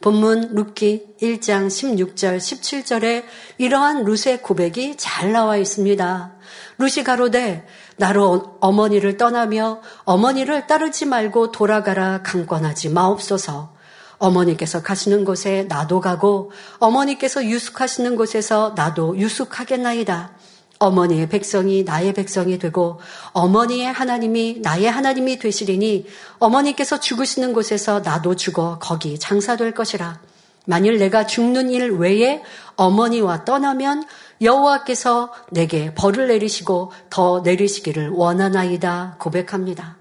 본문 0.00 0.54
룻기 0.54 1.16
1장 1.22 1.68
16절 1.68 2.38
17절에 2.38 3.24
이러한 3.58 4.04
룻의 4.04 4.42
고백이 4.42 4.96
잘 4.96 5.30
나와 5.30 5.56
있습니다. 5.56 6.34
룻이 6.78 7.04
가로되 7.04 7.64
나로 7.96 8.56
어머니를 8.60 9.16
떠나며 9.16 9.80
어머니를 10.04 10.66
따르지 10.66 11.06
말고 11.06 11.52
돌아가라 11.52 12.22
강권하지 12.22 12.88
마옵소서. 12.90 13.75
어머니께서 14.18 14.82
가시는 14.82 15.24
곳에 15.24 15.64
나도 15.68 16.00
가고 16.00 16.52
어머니께서 16.78 17.44
유숙하시는 17.44 18.16
곳에서 18.16 18.72
나도 18.76 19.18
유숙하겠나이다. 19.18 20.32
어머니의 20.78 21.28
백성이 21.28 21.84
나의 21.84 22.12
백성이 22.12 22.58
되고 22.58 23.00
어머니의 23.32 23.86
하나님이 23.92 24.58
나의 24.60 24.90
하나님이 24.90 25.38
되시리니 25.38 26.06
어머니께서 26.38 27.00
죽으시는 27.00 27.52
곳에서 27.52 28.00
나도 28.00 28.36
죽어 28.36 28.78
거기 28.78 29.18
장사될 29.18 29.72
것이라. 29.72 30.20
만일 30.66 30.98
내가 30.98 31.26
죽는 31.26 31.70
일 31.70 31.92
외에 31.92 32.42
어머니와 32.74 33.44
떠나면 33.44 34.04
여호와께서 34.42 35.32
내게 35.50 35.94
벌을 35.94 36.26
내리시고 36.26 36.92
더 37.08 37.40
내리시기를 37.40 38.10
원하나이다 38.10 39.16
고백합니다. 39.18 39.96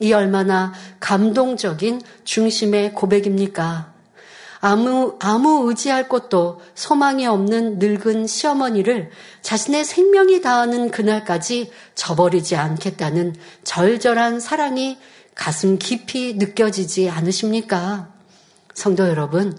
이 0.00 0.12
얼마나 0.12 0.72
감동적인 1.00 2.00
중심의 2.24 2.92
고백입니까? 2.94 3.92
아무, 4.60 5.16
아무 5.20 5.68
의지할 5.68 6.08
곳도 6.08 6.60
소망이 6.74 7.26
없는 7.26 7.78
늙은 7.78 8.26
시어머니를 8.26 9.10
자신의 9.42 9.84
생명이 9.84 10.40
다하는 10.40 10.90
그날까지 10.90 11.70
저버리지 11.94 12.56
않겠다는 12.56 13.36
절절한 13.62 14.40
사랑이 14.40 14.98
가슴 15.34 15.78
깊이 15.78 16.34
느껴지지 16.34 17.08
않으십니까? 17.08 18.08
성도 18.74 19.08
여러분, 19.08 19.56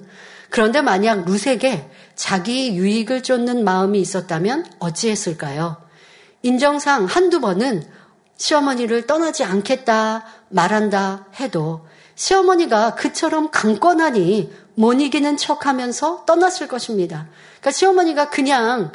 그런데 0.50 0.82
만약 0.82 1.26
루색에 1.26 1.90
자기 2.16 2.76
유익을 2.76 3.24
쫓는 3.24 3.64
마음이 3.64 4.00
있었다면 4.02 4.66
어찌했을까요? 4.80 5.78
인정상 6.42 7.06
한두 7.06 7.40
번은 7.40 7.84
시어머니를 8.40 9.06
떠나지 9.06 9.44
않겠다 9.44 10.26
말한다 10.48 11.28
해도 11.40 11.86
시어머니가 12.16 12.96
그처럼 12.96 13.52
강권하니 13.52 14.52
못 14.76 14.94
이기는 14.94 15.38
척 15.38 15.66
하면서 15.66 16.26
떠났을 16.26 16.68
것입니다. 16.68 17.28
그러니까 17.60 17.72
시어머니가 17.72 18.30
그냥 18.30 18.92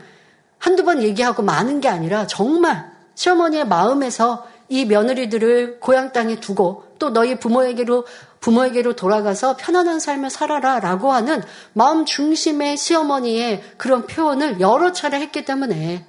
한두 0.59 0.85
번 0.85 1.03
얘기하고 1.03 1.43
마는 1.43 1.81
게 1.81 1.89
아니라 1.89 2.27
정말 2.27 2.91
시어머니의 3.15 3.67
마음에서 3.67 4.47
이 4.69 4.87
며느리들을 4.87 5.79
고향 5.79 6.13
땅에 6.13 6.41
두고 6.41 6.85
또 6.99 7.11
너희 7.11 7.39
부모에게로 7.39 8.07
부모에게로 8.41 8.97
돌아가서 8.97 9.57
편안한 9.59 10.01
삶을 10.01 10.31
살아라 10.31 10.81
라고 10.81 11.13
하는 11.13 11.43
마음 11.75 12.07
중심의 12.07 12.79
시어머니의 12.79 13.63
그런 13.77 14.07
표현을 14.07 14.61
여러 14.61 14.93
차례 14.93 15.21
했기 15.21 15.45
때문에 15.45 16.07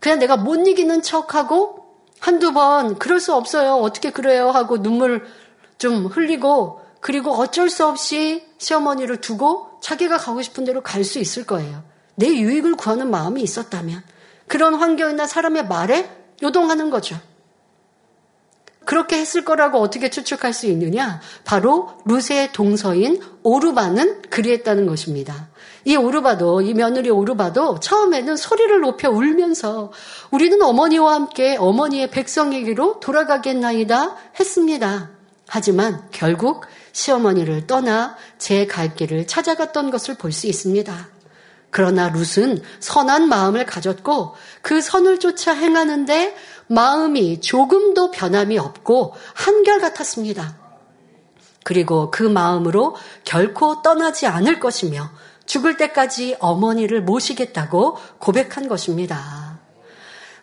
그냥 0.00 0.18
내가 0.18 0.36
못 0.36 0.66
이기는 0.66 1.02
척하고 1.02 1.83
한두 2.24 2.54
번 2.54 2.98
그럴 2.98 3.20
수 3.20 3.34
없어요. 3.34 3.74
어떻게 3.74 4.08
그래요? 4.08 4.48
하고 4.48 4.80
눈물 4.80 5.26
좀 5.76 6.06
흘리고 6.06 6.80
그리고 7.00 7.32
어쩔 7.32 7.68
수 7.68 7.86
없이 7.86 8.46
시어머니를 8.56 9.20
두고 9.20 9.78
자기가 9.82 10.16
가고 10.16 10.40
싶은 10.40 10.64
대로 10.64 10.80
갈 10.80 11.04
수 11.04 11.18
있을 11.18 11.44
거예요. 11.44 11.82
내 12.14 12.28
유익을 12.28 12.76
구하는 12.76 13.10
마음이 13.10 13.42
있었다면 13.42 14.02
그런 14.48 14.74
환경이나 14.74 15.26
사람의 15.26 15.66
말에 15.66 16.10
요동하는 16.42 16.88
거죠. 16.88 17.20
그렇게 18.86 19.18
했을 19.18 19.44
거라고 19.44 19.80
어떻게 19.80 20.08
추측할 20.08 20.54
수 20.54 20.66
있느냐? 20.68 21.20
바로 21.44 21.90
루세의 22.06 22.52
동서인 22.52 23.20
오르바는 23.42 24.22
그리했다는 24.30 24.86
것입니다. 24.86 25.50
이 25.84 25.96
오르바도, 25.96 26.62
이 26.62 26.74
며느리 26.74 27.10
오르바도 27.10 27.80
처음에는 27.80 28.36
소리를 28.36 28.80
높여 28.80 29.10
울면서 29.10 29.92
우리는 30.30 30.60
어머니와 30.60 31.14
함께 31.14 31.56
어머니의 31.58 32.10
백성에게로 32.10 33.00
돌아가겠나이다 33.00 34.16
했습니다. 34.40 35.10
하지만 35.46 36.08
결국 36.10 36.64
시어머니를 36.92 37.66
떠나 37.66 38.16
제 38.38 38.66
갈 38.66 38.94
길을 38.94 39.26
찾아갔던 39.26 39.90
것을 39.90 40.14
볼 40.16 40.32
수 40.32 40.46
있습니다. 40.46 41.08
그러나 41.70 42.08
룻은 42.08 42.62
선한 42.80 43.28
마음을 43.28 43.66
가졌고 43.66 44.34
그 44.62 44.80
선을 44.80 45.18
쫓아 45.18 45.52
행하는데 45.52 46.34
마음이 46.68 47.40
조금도 47.40 48.10
변함이 48.12 48.58
없고 48.58 49.14
한결같았습니다. 49.34 50.56
그리고 51.64 52.10
그 52.10 52.22
마음으로 52.22 52.94
결코 53.24 53.82
떠나지 53.82 54.26
않을 54.26 54.60
것이며 54.60 55.10
죽을 55.46 55.76
때까지 55.76 56.36
어머니를 56.40 57.02
모시겠다고 57.02 57.96
고백한 58.18 58.68
것입니다. 58.68 59.58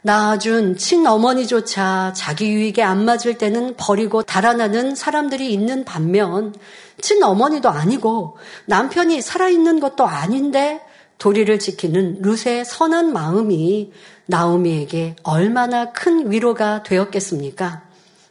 낳아준 0.03 0.77
친어머니조차 0.77 2.13
자기 2.15 2.51
유익에 2.51 2.81
안 2.81 3.05
맞을 3.05 3.37
때는 3.37 3.75
버리고 3.77 4.23
달아나는 4.23 4.95
사람들이 4.95 5.53
있는 5.53 5.85
반면 5.85 6.55
친어머니도 6.99 7.69
아니고 7.69 8.37
남편이 8.65 9.21
살아있는 9.21 9.79
것도 9.79 10.07
아닌데 10.07 10.81
도리를 11.19 11.59
지키는 11.59 12.23
룻의 12.23 12.65
선한 12.65 13.13
마음이 13.13 13.91
나오미에게 14.25 15.17
얼마나 15.21 15.91
큰 15.91 16.31
위로가 16.31 16.81
되었겠습니까? 16.81 17.83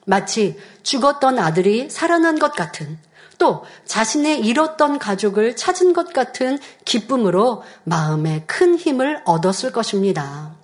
마치 0.07 0.57
죽었던 0.83 1.39
아들이 1.39 1.89
살아난 1.89 2.37
것 2.41 2.53
같은 2.55 2.99
또 3.41 3.65
자신의 3.87 4.41
잃었던 4.41 4.99
가족을 4.99 5.57
찾은 5.57 5.95
것 5.95 6.13
같은 6.13 6.59
기쁨으로 6.85 7.63
마음에 7.85 8.45
큰 8.47 8.77
힘을 8.77 9.23
얻었을 9.25 9.73
것입니다. 9.73 10.55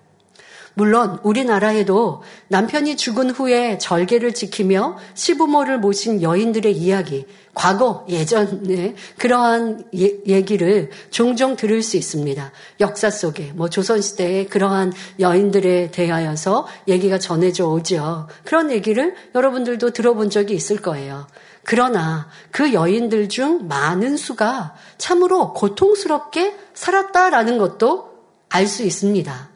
물론 0.75 1.19
우리나라에도 1.23 2.23
남편이 2.49 2.99
죽은 2.99 3.31
후에 3.31 3.79
절개를 3.79 4.35
지키며 4.35 4.99
시부모를 5.15 5.79
모신 5.79 6.21
여인들의 6.21 6.71
이야기, 6.77 7.25
과거 7.55 8.05
예전에 8.11 8.95
그러한 9.17 9.87
예, 9.97 10.11
얘기를 10.27 10.91
종종 11.09 11.57
들을 11.57 11.83
수 11.83 11.97
있습니다. 11.97 12.53
역사 12.81 13.09
속에 13.09 13.53
뭐 13.55 13.71
조선 13.71 14.03
시대에 14.03 14.45
그러한 14.45 14.93
여인들에 15.19 15.93
대하여서 15.93 16.67
얘기가 16.89 17.19
전해져 17.19 17.67
오죠. 17.69 18.29
그런 18.45 18.71
얘기를 18.71 19.15
여러분들도 19.35 19.93
들어본 19.93 20.29
적이 20.29 20.57
있을 20.57 20.83
거예요. 20.83 21.27
그러나 21.69 22.29
그 22.53 22.73
여인들 22.73 23.29
중 23.29 23.67
많은 23.67 24.17
수가 24.17 24.77
참으로 24.99 25.53
고통스럽게 25.53 26.57
살았다라는 26.75 27.59
것도 27.59 28.15
알 28.49 28.69
수 28.69 28.85
있습니다. 28.85 29.49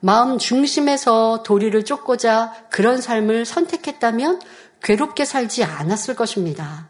마음 0.00 0.38
중심에서 0.38 1.42
도리를 1.42 1.84
쫓고자 1.84 2.54
그런 2.70 3.02
삶을 3.02 3.44
선택했다면 3.44 4.40
괴롭게 4.82 5.26
살지 5.26 5.62
않았을 5.62 6.16
것입니다. 6.16 6.88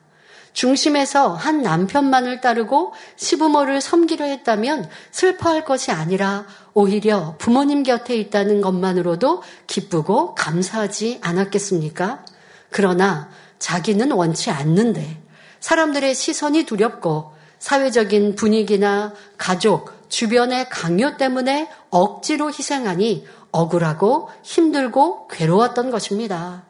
중심에서 0.53 1.35
한 1.35 1.63
남편만을 1.63 2.41
따르고 2.41 2.93
시부모를 3.17 3.81
섬기려 3.81 4.27
했다면 4.27 4.89
슬퍼할 5.11 5.65
것이 5.65 5.91
아니라 5.91 6.47
오히려 6.73 7.35
부모님 7.39 7.83
곁에 7.83 8.15
있다는 8.15 8.61
것만으로도 8.61 9.43
기쁘고 9.67 10.37
감사하지 10.37 11.19
않았겠습니까? 11.21 12.25
그러나 12.71 13.29
자기는 13.59 14.13
원치 14.13 14.51
않는데 14.51 15.23
사람들의 15.61 16.15
시선이 16.15 16.65
두렵고 16.65 17.35
사회적인 17.59 18.37
분위기나 18.37 19.13
가족, 19.39 20.09
주변의 20.09 20.69
강요 20.69 21.17
때문에 21.17 21.69
억지로 21.91 22.49
희생하니 22.49 23.27
억울하고 23.51 24.29
힘들고 24.43 25.29
괴로웠던 25.29 25.91
것입니다. 25.91 26.65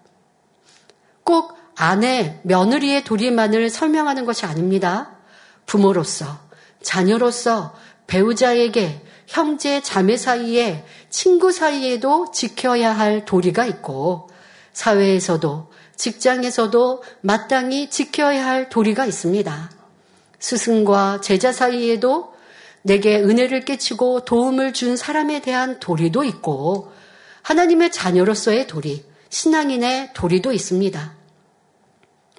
꼭 1.24 1.56
아내, 1.74 2.40
며느리의 2.44 3.04
도리만을 3.04 3.68
설명하는 3.68 4.24
것이 4.24 4.46
아닙니다. 4.46 5.10
부모로서, 5.66 6.26
자녀로서, 6.80 7.74
배우자에게, 8.06 9.02
형제, 9.26 9.82
자매 9.82 10.16
사이에, 10.16 10.86
친구 11.10 11.50
사이에도 11.50 12.30
지켜야 12.30 12.92
할 12.92 13.24
도리가 13.24 13.66
있고, 13.66 14.30
사회에서도, 14.72 15.70
직장에서도 15.96 17.02
마땅히 17.22 17.90
지켜야 17.90 18.46
할 18.46 18.68
도리가 18.68 19.06
있습니다. 19.06 19.70
스승과 20.38 21.20
제자 21.22 21.52
사이에도 21.52 22.34
내게 22.82 23.18
은혜를 23.18 23.64
끼치고 23.64 24.24
도움을 24.24 24.72
준 24.72 24.96
사람에 24.96 25.40
대한 25.40 25.80
도리도 25.80 26.22
있고 26.24 26.92
하나님의 27.42 27.90
자녀로서의 27.90 28.66
도리, 28.66 29.04
신앙인의 29.28 30.12
도리도 30.14 30.52
있습니다. 30.52 31.14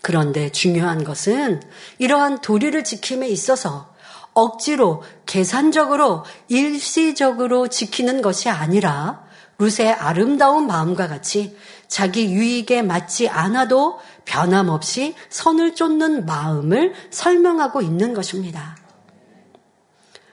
그런데 0.01 0.49
중요한 0.51 1.03
것은 1.03 1.61
이러한 1.97 2.39
도리를 2.39 2.81
지킴에 2.83 3.27
있어서 3.27 3.93
억지로 4.33 5.03
계산적으로 5.25 6.23
일시적으로 6.47 7.67
지키는 7.67 8.21
것이 8.21 8.49
아니라 8.49 9.26
룻의 9.59 9.91
아름다운 9.93 10.67
마음과 10.67 11.07
같이 11.07 11.55
자기 11.87 12.31
유익에 12.31 12.81
맞지 12.81 13.29
않아도 13.29 13.99
변함없이 14.25 15.15
선을 15.29 15.75
쫓는 15.75 16.25
마음을 16.25 16.93
설명하고 17.09 17.81
있는 17.81 18.13
것입니다. 18.13 18.77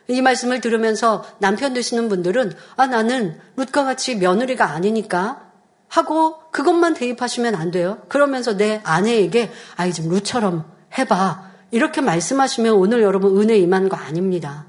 이 0.08 0.20
말씀을 0.20 0.60
들으면서 0.60 1.24
남편 1.38 1.72
되시는 1.72 2.08
분들은 2.08 2.52
아 2.76 2.86
나는 2.86 3.40
룻과 3.56 3.84
같이 3.84 4.16
며느리가 4.16 4.66
아니니까 4.70 5.50
하고 5.88 6.38
그것만 6.50 6.94
대입하시면 6.94 7.54
안 7.54 7.70
돼요. 7.70 8.02
그러면서 8.08 8.56
내 8.56 8.80
아내에게 8.84 9.50
아이 9.76 9.92
좀 9.92 10.08
룻처럼 10.10 10.64
해봐 10.98 11.50
이렇게 11.70 12.00
말씀하시면 12.00 12.74
오늘 12.74 13.02
여러분 13.02 13.40
은혜 13.40 13.56
임한 13.56 13.88
거 13.88 13.96
아닙니다. 13.96 14.66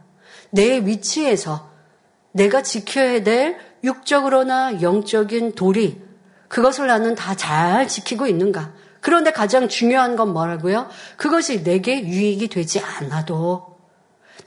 내 0.52 0.78
위치에서 0.86 1.70
내가 2.32 2.62
지켜야 2.62 3.24
될 3.24 3.58
육적으로나 3.86 4.82
영적인 4.82 5.54
도리 5.56 6.02
그것을 6.48 6.88
나는 6.88 7.16
다 7.16 7.36
잘 7.36 7.88
지키고 7.88 8.28
있는가? 8.28 8.74
그런데 9.02 9.32
가장 9.32 9.68
중요한 9.70 10.16
건 10.16 10.34
뭐라고요? 10.34 10.90
그것이 11.18 11.64
내게 11.64 12.02
유익이 12.04 12.48
되지 12.48 12.80
않아도 12.80 13.78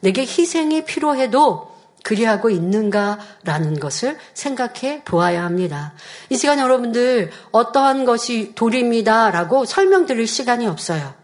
내게 0.01 0.23
희생이 0.23 0.85
필요해도 0.85 1.77
그리하고 2.03 2.49
있는가라는 2.51 3.81
것을 3.81 4.17
생각해 4.35 5.03
보아야 5.05 5.45
합니다. 5.45 5.93
이 6.31 6.37
시간 6.37 6.59
여러분들 6.59 7.31
어떠한 7.53 8.05
것이 8.05 8.53
도리입니다라고 8.55 9.65
설명드릴 9.65 10.27
시간이 10.27 10.67
없어요. 10.67 11.15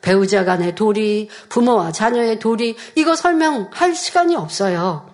배우자 0.00 0.44
간의 0.44 0.74
도리, 0.76 1.28
부모와 1.50 1.92
자녀의 1.92 2.38
도리, 2.38 2.76
이거 2.94 3.14
설명할 3.14 3.94
시간이 3.94 4.34
없어요. 4.34 5.09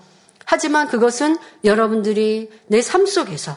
하지만 0.46 0.88
그것은 0.88 1.36
여러분들이 1.64 2.50
내 2.68 2.80
삶 2.80 3.06
속에서 3.06 3.56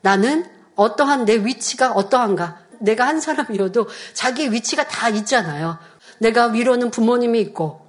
나는 0.00 0.46
어떠한 0.76 1.26
내 1.26 1.36
위치가 1.44 1.92
어떠한가. 1.92 2.58
내가 2.80 3.06
한 3.06 3.20
사람이어도 3.20 3.88
자기 4.14 4.50
위치가 4.52 4.88
다 4.88 5.10
있잖아요. 5.10 5.78
내가 6.18 6.46
위로는 6.46 6.90
부모님이 6.90 7.40
있고 7.40 7.86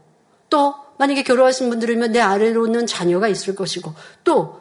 또 0.49 0.75
만약에 0.97 1.23
결혼하신 1.23 1.69
분들이면 1.69 2.11
내 2.11 2.19
아래로는 2.19 2.87
자녀가 2.87 3.29
있을 3.29 3.55
것이고 3.55 3.93
또 4.25 4.59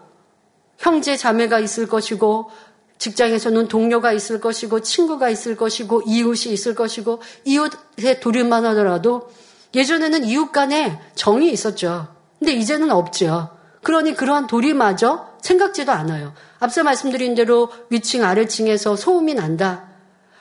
형제 0.79 1.17
자매가 1.17 1.59
있을 1.59 1.89
것이고 1.89 2.51
직장에서는 2.99 3.67
동료가 3.69 4.13
있을 4.13 4.41
것이고 4.41 4.81
친구가 4.83 5.31
있을 5.31 5.57
것이고 5.57 6.03
이웃이 6.07 6.53
있을 6.53 6.75
것이고 6.75 7.21
이웃의 7.45 8.21
도리만 8.21 8.65
하더라도 8.67 9.31
예전에는 9.75 10.25
이웃 10.25 10.53
간에 10.53 11.01
정이 11.17 11.51
있었죠. 11.51 12.15
근데 12.39 12.53
이제는 12.53 12.91
없죠. 12.91 13.60
그러니 13.83 14.15
그러한 14.15 14.47
도리마저 14.47 15.29
생각지도 15.41 15.93
않아요. 15.93 16.35
앞서 16.59 16.83
말씀드린 16.83 17.35
대로 17.35 17.71
위층 17.89 18.25
아래층에서 18.25 18.97
소음이 18.97 19.35
난다. 19.35 19.89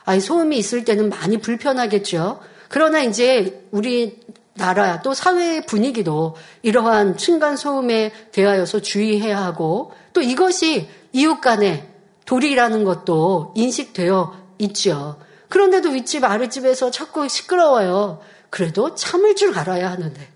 아니 0.04 0.20
소음이 0.20 0.58
있을 0.58 0.86
때는 0.86 1.10
많이 1.10 1.38
불편하겠죠. 1.38 2.40
그러나 2.68 3.02
이제 3.02 3.68
우리 3.72 4.20
나라 4.56 5.02
또 5.02 5.14
사회의 5.14 5.66
분위기도 5.66 6.36
이러한 6.62 7.18
층간 7.18 7.56
소음에 7.56 8.12
대하여서 8.32 8.82
주의해야 8.82 9.42
하고 9.42 9.94
또 10.14 10.22
이것이 10.22 10.90
이웃 11.14 11.40
간의 11.40 11.88
도리라는 12.26 12.84
것도 12.84 13.54
인식되어 13.56 14.36
있죠. 14.60 15.20
그런데도 15.48 15.90
윗집 15.90 16.24
아랫집에서 16.26 16.92
자꾸 16.92 17.28
시끄러워요. 17.28 18.20
그래도 18.50 18.94
참을 18.96 19.36
줄 19.36 19.58
알아야 19.58 19.90
하는데 19.90 20.28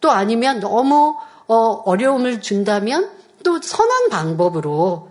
또 0.00 0.10
아니면 0.10 0.60
너무 0.60 1.16
어, 1.52 1.96
려움을 1.96 2.40
준다면 2.40 3.10
또 3.42 3.60
선한 3.60 4.08
방법으로 4.08 5.08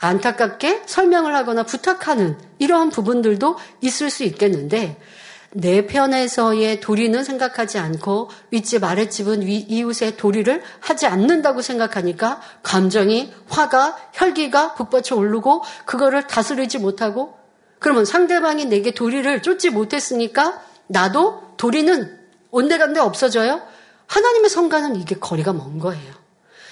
안타깝게 0.00 0.82
설명을 0.86 1.36
하거나 1.36 1.62
부탁하는 1.62 2.36
이러한 2.58 2.90
부분들도 2.90 3.56
있을 3.80 4.10
수 4.10 4.24
있겠는데 4.24 5.00
내 5.52 5.86
편에서의 5.86 6.80
도리는 6.80 7.22
생각하지 7.22 7.78
않고 7.78 8.28
윗집 8.50 8.82
아랫집은 8.82 9.46
위, 9.46 9.56
이웃의 9.56 10.16
도리를 10.16 10.62
하지 10.80 11.06
않는다고 11.06 11.62
생각하니까 11.62 12.40
감정이 12.64 13.32
화가 13.48 13.96
혈기가 14.14 14.74
북받쳐 14.74 15.14
오르고 15.14 15.62
그거를 15.84 16.26
다스리지 16.26 16.78
못하고 16.78 17.38
그러면 17.78 18.04
상대방이 18.04 18.64
내게 18.64 18.90
도리를 18.90 19.42
쫓지 19.42 19.70
못했으니까 19.70 20.60
나도 20.88 21.54
도리는 21.56 22.18
온데간데 22.50 22.98
없어져요. 22.98 23.62
하나님의 24.08 24.50
성가는 24.50 24.96
이게 24.96 25.14
거리가 25.14 25.52
먼 25.52 25.78
거예요. 25.78 26.14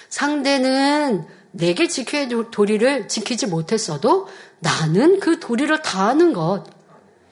상대는 0.09 1.25
내게 1.51 1.87
지켜야 1.87 2.27
될 2.27 2.51
도리를 2.51 3.07
지키지 3.07 3.47
못했어도 3.47 4.27
나는 4.59 5.19
그 5.19 5.39
도리를 5.39 5.81
다하는 5.81 6.33
것. 6.33 6.65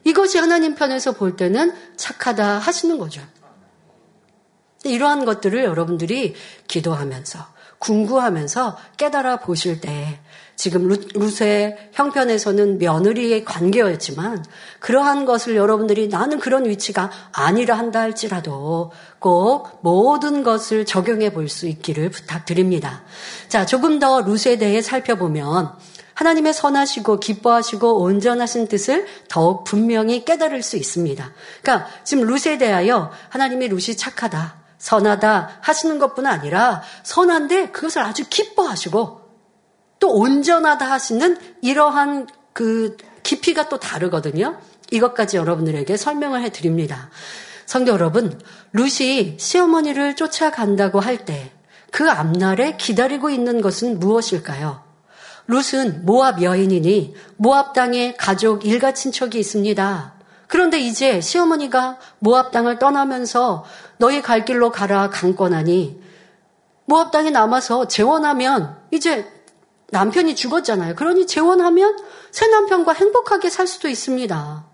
이것이 0.04 0.38
하나님 0.38 0.76
편에서 0.76 1.14
볼 1.14 1.36
때는 1.36 1.74
착하다 1.98 2.60
하시는 2.60 2.98
거죠. 2.98 3.22
이러한 4.84 5.26
것들을 5.26 5.64
여러분들이 5.64 6.36
기도하면서, 6.68 7.40
궁구하면서 7.80 8.78
깨달아 8.98 9.38
보실 9.38 9.82
때, 9.82 10.20
지금 10.56 10.88
루세 10.88 11.90
형편에서는 11.94 12.78
며느리의 12.78 13.44
관계였지만, 13.46 14.44
그러한 14.80 15.26
것을 15.26 15.56
여러분들이 15.56 16.08
나는 16.08 16.40
그런 16.40 16.66
위치가 16.66 17.12
아니라 17.32 17.78
한다 17.78 18.00
할지라도 18.00 18.92
꼭 19.20 19.80
모든 19.82 20.44
것을 20.44 20.86
적용해 20.86 21.34
볼 21.34 21.50
수 21.50 21.68
있기를 21.68 22.10
부탁드립니다. 22.10 23.04
자, 23.50 23.66
조금 23.66 24.00
더 24.00 24.22
루세에 24.22 24.58
대해 24.58 24.82
살펴보면, 24.82 25.74
하나님의 26.16 26.54
선하시고 26.54 27.20
기뻐하시고 27.20 28.02
온전하신 28.02 28.68
뜻을 28.68 29.06
더욱 29.28 29.66
분명히 29.66 30.24
깨달을 30.24 30.64
수 30.64 30.78
있습니다. 30.78 31.32
그러니까 31.62 31.90
지금 32.04 32.26
룻에 32.26 32.58
대하여 32.58 33.12
하나님이 33.30 33.68
룻이 33.68 33.98
착하다, 33.98 34.56
선하다 34.78 35.60
하시는 35.62 36.00
것뿐 36.00 36.26
아니라 36.26 36.82
선한데 37.04 37.72
그것을 37.72 38.02
아주 38.02 38.24
기뻐하시고 38.30 39.25
또 40.06 40.12
온전하다 40.12 40.86
하시는 40.86 41.36
이러한 41.64 42.28
그 42.54 42.96
깊이가 43.24 43.70
또 43.70 43.80
다르거든요. 43.80 44.60
이것까지 44.92 45.38
여러분들에게 45.38 45.98
설명을 45.98 46.44
해 46.44 46.52
드립니다. 46.52 47.10
성도 47.66 47.92
여러분, 47.92 48.40
룻이 48.72 49.38
시어머니를 49.40 50.16
쫓아간다고 50.16 51.00
할 51.00 51.26
때 51.26 51.52
그 51.92 52.12
앞날에 52.12 52.78
기다리고 52.78 53.32
있는 53.32 53.62
것은 53.62 54.00
무엇일까요? 54.00 54.84
룻은 55.48 56.06
모압 56.06 56.44
여인이니 56.44 57.16
모압 57.38 57.74
땅에 57.74 58.14
가족 58.16 58.64
일가 58.64 58.94
친척이 58.94 59.40
있습니다. 59.40 60.14
그런데 60.48 60.78
이제 60.78 61.20
시어머니가 61.20 61.98
모압 62.20 62.52
땅을 62.52 62.78
떠나면서 62.78 63.66
너희 63.98 64.22
갈 64.22 64.46
길로 64.46 64.72
가라 64.72 65.10
강권하니 65.10 66.00
모압 66.86 67.12
땅에 67.12 67.32
남아서 67.32 67.88
재혼하면 67.88 68.78
이제 68.92 69.35
남편이 69.96 70.36
죽었잖아요. 70.36 70.96
그러니 70.96 71.26
재혼하면 71.26 71.98
새 72.30 72.48
남편과 72.48 72.92
행복하게 72.92 73.50
살 73.50 73.66
수도 73.66 73.88
있습니다. 73.88 74.66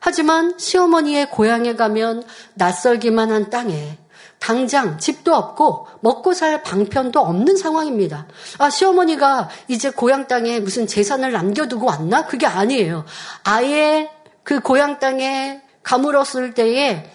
하지만 0.00 0.58
시어머니의 0.58 1.30
고향에 1.30 1.76
가면 1.76 2.24
낯설기만 2.54 3.30
한 3.30 3.48
땅에 3.48 3.96
당장 4.40 4.98
집도 4.98 5.36
없고 5.36 5.86
먹고 6.00 6.34
살 6.34 6.64
방편도 6.64 7.20
없는 7.20 7.56
상황입니다. 7.56 8.26
아, 8.58 8.68
시어머니가 8.68 9.50
이제 9.68 9.90
고향 9.90 10.26
땅에 10.26 10.58
무슨 10.58 10.88
재산을 10.88 11.30
남겨두고 11.30 11.86
왔나? 11.86 12.26
그게 12.26 12.46
아니에요. 12.46 13.04
아예 13.44 14.10
그 14.42 14.58
고향 14.58 14.98
땅에 14.98 15.62
가물었을 15.84 16.54
때에 16.54 17.12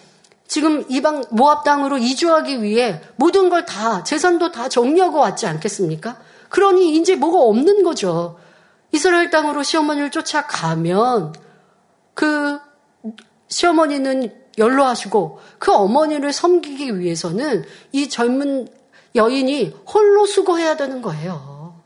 지금 0.48 0.86
이방 0.90 1.26
모압 1.32 1.66
땅으로 1.66 1.98
이주하기 1.98 2.64
위해 2.64 3.02
모든 3.18 3.50
걸 3.50 3.66
다 3.66 4.04
재산도 4.04 4.52
다 4.54 4.70
정리하고 4.70 5.20
왔지 5.20 5.48
않겠습니까? 5.48 6.18
그러니 6.52 6.96
이제 6.98 7.16
뭐가 7.16 7.40
없는 7.40 7.84
거죠. 7.84 8.38
이스라엘 8.92 9.30
땅으로 9.30 9.64
시어머니를 9.64 10.12
쫓아가면 10.12 11.34
그 12.14 12.60
시어머니는 13.48 14.36
연로하시고 14.58 15.40
그 15.60 15.72
어머니를 15.72 16.34
섬기기 16.34 17.00
위해서는 17.00 17.64
이 17.94 18.10
젊은 18.10 18.68
여인이 19.16 19.74
홀로 19.88 20.26
수고해야 20.26 20.76
되는 20.76 21.02
거예요. 21.02 21.80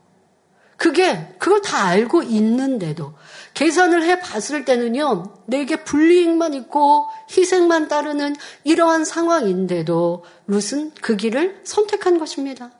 그게 0.76 1.34
그걸 1.38 1.62
다 1.62 1.86
알고 1.86 2.24
있는데도 2.24 3.14
계산을 3.54 4.02
해 4.02 4.20
봤을 4.20 4.64
때는요, 4.64 5.32
내게 5.46 5.76
불이익만 5.84 6.54
있고 6.54 7.06
희생만 7.30 7.86
따르는 7.88 8.34
이러한 8.64 9.04
상황인데도 9.04 10.24
룻은 10.48 10.92
그 11.00 11.16
길을 11.16 11.62
선택한 11.64 12.18
것입니다. 12.18 12.72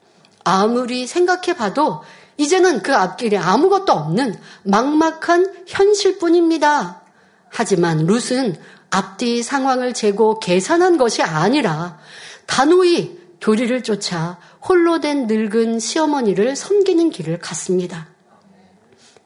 아무리 0.47 1.09
생각해 1.09 1.55
봐도 1.57 2.05
이제는 2.37 2.83
그 2.83 2.95
앞길에 2.95 3.37
아무것도 3.37 3.93
없는 3.93 4.39
막막한 4.63 5.65
현실뿐입니다. 5.67 7.03
하지만 7.49 8.07
룻은 8.07 8.57
앞뒤 8.91 9.43
상황을 9.43 9.93
재고 9.93 10.39
계산한 10.39 10.99
것이 10.99 11.23
아니라 11.23 11.99
단호히 12.47 13.19
교리를 13.41 13.83
쫓아 13.83 14.39
홀로 14.63 15.01
된 15.01 15.27
늙은 15.27 15.81
시어머니를 15.81 16.55
섬기는 16.55 17.11
길을 17.11 17.41
갔습니다. 17.41 18.07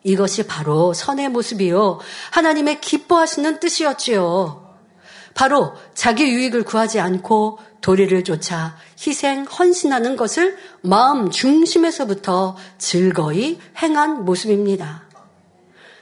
이것이 0.02 0.46
바로 0.46 0.94
선의 0.94 1.28
모습이요. 1.28 1.98
하나님의 2.30 2.80
기뻐하시는 2.80 3.61
뜻이었지요. 3.61 4.70
바로 5.35 5.74
자기 5.94 6.24
유익을 6.24 6.64
구하지 6.64 6.98
않고 6.98 7.59
도리를 7.81 8.25
쫓아 8.25 8.77
희생, 8.99 9.45
헌신하는 9.45 10.16
것을 10.16 10.57
마음 10.83 11.31
중심에서부터 11.31 12.57
즐거이 12.79 13.59
행한 13.83 14.25
모습입니다. 14.25 15.05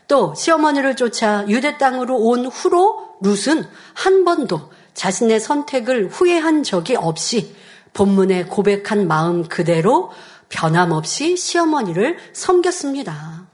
또 0.08 0.34
시어머니를 0.34 0.96
쫓아 0.96 1.44
유대 1.48 1.78
땅으로 1.78 2.16
온 2.16 2.46
후로 2.46 3.18
룻은 3.20 3.64
한 3.94 4.24
번도 4.24 4.70
자신의 4.94 5.38
선택을 5.38 6.08
후회한 6.08 6.62
적이 6.62 6.96
없이 6.96 7.54
본문에 7.92 8.44
고백한 8.44 9.06
마음 9.06 9.44
그대로 9.46 10.10
변함없이 10.48 11.36
시어머니를 11.36 12.18
섬겼습니다. 12.32 13.46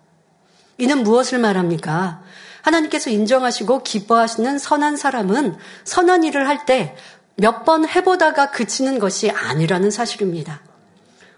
이는 0.78 1.02
무엇을 1.02 1.38
말합니까? 1.38 2.22
하나님께서 2.62 3.10
인정하시고 3.10 3.82
기뻐하시는 3.82 4.58
선한 4.58 4.96
사람은 4.96 5.56
선한 5.84 6.24
일을 6.24 6.48
할 6.48 6.64
때 6.66 6.96
몇 7.36 7.64
번 7.64 7.88
해보다가 7.88 8.50
그치는 8.50 8.98
것이 8.98 9.30
아니라는 9.30 9.90
사실입니다. 9.90 10.60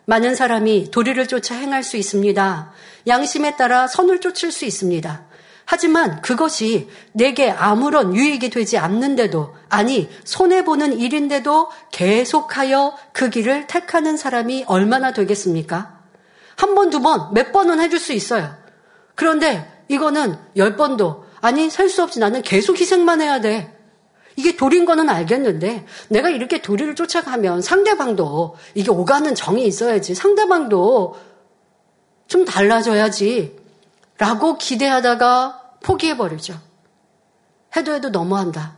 많은 0.04 0.34
사람이 0.34 0.90
도리를 0.90 1.26
쫓아 1.26 1.54
행할 1.54 1.82
수 1.82 1.96
있습니다. 1.96 2.72
양심에 3.06 3.56
따라 3.56 3.86
선을 3.86 4.20
쫓을 4.20 4.52
수 4.52 4.64
있습니다. 4.64 5.24
하지만 5.64 6.20
그것이 6.22 6.88
내게 7.12 7.50
아무런 7.50 8.14
유익이 8.14 8.50
되지 8.50 8.78
않는데도, 8.78 9.56
아니, 9.68 10.08
손해보는 10.22 11.00
일인데도 11.00 11.70
계속하여 11.90 12.96
그 13.12 13.30
길을 13.30 13.66
택하는 13.66 14.16
사람이 14.16 14.64
얼마나 14.68 15.12
되겠습니까? 15.12 15.98
한 16.56 16.74
번, 16.76 16.90
두 16.90 17.00
번, 17.00 17.34
몇 17.34 17.50
번은 17.50 17.80
해줄 17.80 17.98
수 17.98 18.12
있어요. 18.12 18.54
그런데 19.16 19.68
이거는 19.88 20.38
열 20.56 20.76
번도, 20.76 21.24
아니, 21.40 21.68
셀수 21.68 22.02
없이 22.04 22.20
나는 22.20 22.42
계속 22.42 22.78
희생만 22.80 23.20
해야 23.20 23.40
돼. 23.40 23.75
이게 24.36 24.56
도리인 24.56 24.84
거는 24.84 25.08
알겠는데 25.08 25.86
내가 26.10 26.28
이렇게 26.28 26.60
도리를 26.60 26.94
쫓아가면 26.94 27.62
상대방도 27.62 28.56
이게 28.74 28.90
오가는 28.90 29.34
정이 29.34 29.66
있어야지 29.66 30.14
상대방도 30.14 31.16
좀 32.28 32.44
달라져야지 32.44 33.58
라고 34.18 34.56
기대하다가 34.58 35.62
포기해버리죠. 35.82 36.58
해도 37.76 37.92
해도 37.94 38.10
너무한다. 38.10 38.76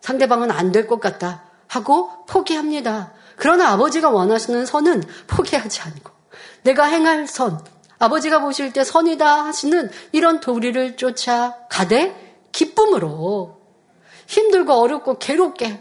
상대방은 0.00 0.50
안 0.50 0.72
될 0.72 0.86
것 0.86 1.00
같다. 1.00 1.44
하고 1.68 2.10
포기합니다. 2.26 3.12
그러나 3.36 3.70
아버지가 3.70 4.10
원하시는 4.10 4.66
선은 4.66 5.02
포기하지 5.26 5.80
않고 5.82 6.10
내가 6.64 6.84
행할 6.84 7.26
선, 7.26 7.58
아버지가 7.98 8.40
보실 8.40 8.72
때 8.72 8.84
선이다 8.84 9.46
하시는 9.46 9.90
이런 10.12 10.40
도리를 10.40 10.96
쫓아 10.96 11.56
가되 11.70 12.46
기쁨으로 12.52 13.61
힘들고 14.32 14.72
어렵고 14.72 15.18
괴롭게 15.18 15.78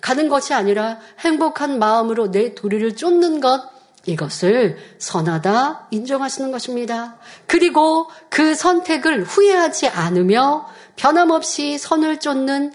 가는 0.00 0.28
것이 0.28 0.52
아니라 0.52 0.98
행복한 1.20 1.78
마음으로 1.78 2.30
내 2.30 2.54
도리를 2.54 2.96
쫓는 2.96 3.40
것 3.40 3.70
이것을 4.04 4.78
선하다 4.98 5.86
인정하시는 5.92 6.50
것입니다. 6.50 7.18
그리고 7.46 8.08
그 8.30 8.56
선택을 8.56 9.22
후회하지 9.22 9.86
않으며 9.88 10.68
변함없이 10.96 11.78
선을 11.78 12.18
쫓는 12.18 12.72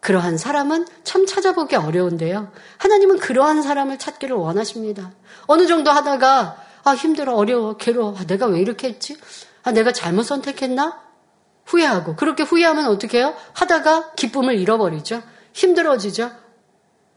그러한 0.00 0.38
사람은 0.38 0.86
참 1.04 1.26
찾아보기 1.26 1.76
어려운데요. 1.76 2.50
하나님은 2.78 3.18
그러한 3.18 3.60
사람을 3.60 3.98
찾기를 3.98 4.34
원하십니다. 4.36 5.12
어느 5.46 5.66
정도 5.66 5.90
하다가 5.90 6.64
아 6.84 6.92
힘들어 6.92 7.34
어려워 7.34 7.76
괴로워 7.76 8.16
아, 8.16 8.24
내가 8.24 8.46
왜 8.46 8.60
이렇게 8.60 8.88
했지? 8.88 9.18
아 9.64 9.72
내가 9.72 9.92
잘못 9.92 10.22
선택했나? 10.22 11.07
후회하고 11.68 12.16
그렇게 12.16 12.42
후회하면 12.42 12.86
어떻게 12.86 13.18
해요? 13.18 13.34
하다가 13.52 14.12
기쁨을 14.14 14.58
잃어버리죠. 14.58 15.22
힘들어지죠. 15.52 16.30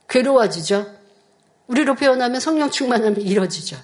괴로워지죠. 0.09 0.93
우리로 1.67 1.95
표현하면 1.95 2.41
성령 2.41 2.69
충만하면 2.69 3.21
이뤄지죠. 3.21 3.77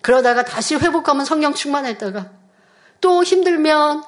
그러다가 0.00 0.44
다시 0.44 0.74
회복하면 0.74 1.26
성령 1.26 1.54
충만했다가 1.54 2.30
또 3.00 3.22
힘들면 3.22 4.02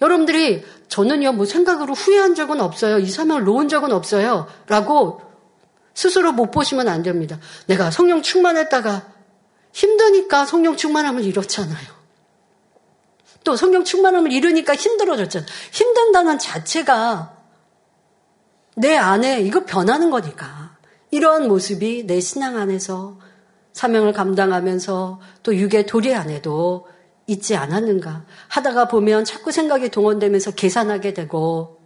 여러분들이 0.00 0.64
저는요 0.88 1.32
뭐 1.32 1.44
생각으로 1.44 1.94
후회한 1.94 2.36
적은 2.36 2.60
없어요. 2.60 2.98
이 2.98 3.10
사명을 3.10 3.44
놓은 3.44 3.68
적은 3.68 3.92
없어요. 3.92 4.46
라고 4.68 5.22
스스로 5.92 6.32
못 6.32 6.52
보시면 6.52 6.88
안 6.88 7.02
됩니다. 7.02 7.38
내가 7.66 7.90
성령 7.90 8.22
충만했다가 8.22 9.12
힘드니까 9.72 10.46
성령 10.46 10.76
충만함을 10.76 11.24
잃었잖아요. 11.24 11.99
또 13.44 13.56
성령 13.56 13.84
충만함을 13.84 14.32
잃으니까 14.32 14.74
힘들어졌잖아요. 14.74 15.48
힘든다는 15.72 16.38
자체가 16.38 17.36
내 18.76 18.96
안에 18.96 19.40
이거 19.40 19.64
변하는 19.64 20.10
거니까. 20.10 20.76
이러한 21.10 21.48
모습이 21.48 22.06
내 22.06 22.20
신앙 22.20 22.56
안에서 22.56 23.18
사명을 23.72 24.12
감당하면서 24.12 25.20
또 25.42 25.56
육의 25.56 25.86
도리 25.86 26.14
안에도 26.14 26.86
있지 27.26 27.56
않았는가 27.56 28.24
하다가 28.48 28.88
보면 28.88 29.24
자꾸 29.24 29.52
생각이 29.52 29.90
동원되면서 29.90 30.52
계산하게 30.52 31.14
되고 31.14 31.78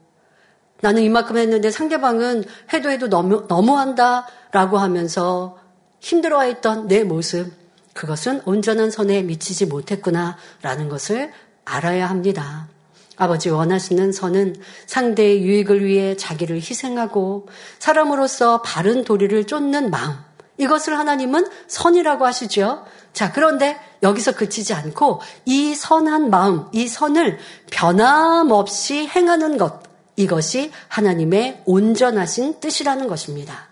나는 0.81 1.03
이만큼 1.03 1.37
했는데 1.37 1.71
상대방은 1.71 2.45
해도 2.73 2.91
해도 2.91 3.09
너무, 3.09 3.45
너무한다 3.49 4.27
라고 4.53 4.79
하면서 4.79 5.59
힘들어했던 6.01 6.89
내 6.89 7.05
모습 7.05 7.53
그것은 7.95 8.43
온전한 8.45 8.91
선에 8.91 9.23
미치지 9.23 9.67
못했구나 9.67 10.37
라는 10.63 10.89
것을 10.89 11.33
알아야 11.65 12.09
합니다. 12.09 12.69
아버지 13.17 13.49
원하시는 13.49 14.13
선은 14.13 14.57
상대의 14.87 15.43
유익을 15.43 15.85
위해 15.85 16.17
자기를 16.17 16.57
희생하고 16.57 17.47
사람으로서 17.79 18.63
바른 18.63 19.05
도리를 19.05 19.47
쫓는 19.47 19.91
마음. 19.91 20.17
이것을 20.59 20.99
하나님은 20.99 21.47
선이라고 21.67 22.27
하시죠. 22.27 22.85
자, 23.13 23.33
그런데 23.33 23.79
여기서 24.03 24.33
그치지 24.33 24.75
않고 24.75 25.21
이 25.45 25.75
선한 25.75 26.31
마음, 26.31 26.67
이 26.73 26.89
선을 26.89 27.39
변함없이 27.71 29.07
행하는 29.07 29.59
것. 29.59 29.83
이것이 30.17 30.71
하나님의 30.89 31.63
온전하신 31.65 32.61
뜻이라는 32.61 33.09
것입니다. 33.09 33.69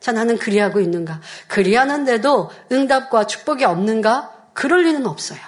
자, 0.00 0.12
나는 0.12 0.38
그리하고 0.38 0.80
있는가? 0.80 1.20
그리하는데도 1.48 2.50
응답과 2.72 3.26
축복이 3.26 3.64
없는가? 3.64 4.32
그럴 4.52 4.84
리는 4.84 5.06
없어요. 5.06 5.38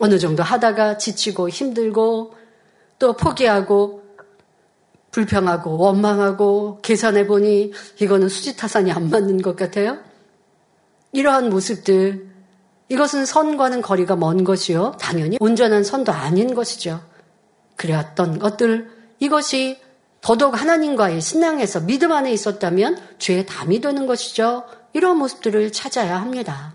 어느 0.00 0.18
정도 0.18 0.42
하다가 0.42 0.98
지치고 0.98 1.48
힘들고 1.48 2.34
또 2.98 3.12
포기하고 3.14 4.02
불평하고 5.10 5.78
원망하고 5.78 6.80
계산해 6.82 7.26
보니 7.26 7.72
이거는 8.00 8.28
수지타산이 8.28 8.92
안 8.92 9.08
맞는 9.08 9.40
것 9.40 9.56
같아요. 9.56 9.98
이러한 11.12 11.48
모습들 11.48 12.26
이것은 12.88 13.24
선과는 13.24 13.82
거리가 13.82 14.16
먼 14.16 14.44
것이요. 14.44 14.96
당연히 15.00 15.38
온전한 15.40 15.82
선도 15.82 16.12
아닌 16.12 16.54
것이죠. 16.54 17.00
그래왔던 17.76 18.38
것들 18.38 18.90
이것이 19.18 19.80
더더욱 20.20 20.60
하나님과의 20.60 21.20
신앙에서 21.20 21.80
믿음 21.80 22.12
안에 22.12 22.32
있었다면 22.32 22.98
죄에 23.18 23.46
담이 23.46 23.80
되는 23.80 24.06
것이죠. 24.06 24.64
이런 24.92 25.18
모습들을 25.18 25.72
찾아야 25.72 26.20
합니다. 26.20 26.74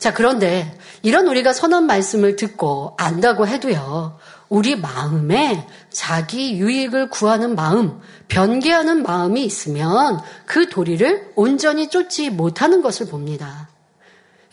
자, 0.00 0.14
그런데 0.14 0.78
이런 1.02 1.28
우리가 1.28 1.52
선언 1.52 1.86
말씀을 1.86 2.36
듣고 2.36 2.94
안다고 2.96 3.46
해도요. 3.46 4.18
우리 4.48 4.74
마음에 4.74 5.68
자기 5.90 6.56
유익을 6.56 7.10
구하는 7.10 7.54
마음, 7.54 8.00
변개하는 8.28 9.02
마음이 9.02 9.44
있으면 9.44 10.18
그 10.46 10.70
도리를 10.70 11.32
온전히 11.36 11.90
쫓지 11.90 12.30
못하는 12.30 12.80
것을 12.80 13.08
봅니다. 13.08 13.68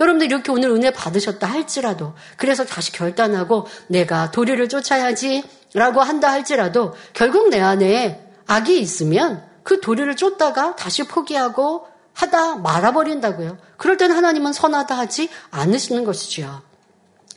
여러분들 0.02 0.28
이렇게 0.28 0.52
오늘 0.52 0.70
은혜 0.70 0.92
받으셨다 0.92 1.48
할지라도 1.48 2.14
그래서 2.36 2.66
다시 2.66 2.92
결단하고 2.92 3.68
내가 3.88 4.32
도리를 4.32 4.68
쫓아야지 4.68 5.44
라고 5.74 6.02
한다 6.02 6.30
할지라도 6.30 6.94
결국 7.14 7.50
내 7.50 7.62
안에 7.62 8.22
악이 8.48 8.80
있으면 8.82 9.44
그 9.64 9.80
도리를 9.80 10.14
쫓다가 10.18 10.76
다시 10.76 11.08
포기하고 11.08 11.88
하다 12.18 12.58
말아버린다고요. 12.58 13.60
그럴 13.78 13.98
때는 13.98 14.16
하나님은 14.16 14.52
선하다 14.52 14.98
하지 14.98 15.30
않으시는 15.52 16.04
것이지요. 16.04 16.64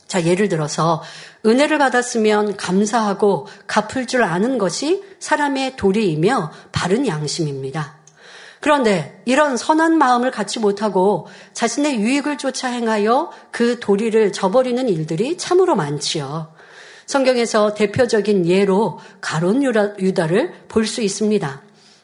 자, 0.07 0.25
예를 0.25 0.49
들어서 0.49 1.03
은혜를 1.45 1.77
받았으면 1.79 2.57
감사하고 2.57 3.47
갚을 3.67 4.07
줄 4.07 4.23
아는 4.23 4.57
것이 4.57 5.05
사람의 5.21 5.77
도리이며 5.77 6.51
바른 6.73 7.07
양심입니다. 7.07 8.01
그런데 8.61 9.23
이런 9.27 9.59
선한 9.59 9.99
마음을 9.99 10.31
갖지 10.31 10.59
못하고 10.59 11.29
자신의 11.53 12.01
유익을 12.01 12.39
쫓아 12.39 12.69
행하여 12.69 13.31
그 13.51 13.81
도리를 13.81 14.33
저버리는 14.33 14.89
일들이 14.89 15.37
참으로 15.37 15.77
많지요. 15.77 16.53
성경에서 17.07 17.75
대표적인 17.75 18.47
예로 18.47 18.99
가론 19.21 19.63
유다를 19.63 20.53
볼 20.69 20.87
수 20.87 21.03
있습니다. 21.03 21.63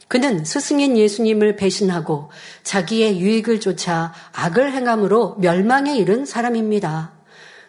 그는 0.09 0.45
스승인 0.45 0.97
예수님을 0.97 1.57
배신하고 1.57 2.31
자기의 2.62 3.21
유익을 3.21 3.61
쫓아 3.61 4.12
악을 4.33 4.73
행함으로 4.73 5.37
멸망에 5.38 5.97
이른 5.97 6.25
사람입니다. 6.25 7.12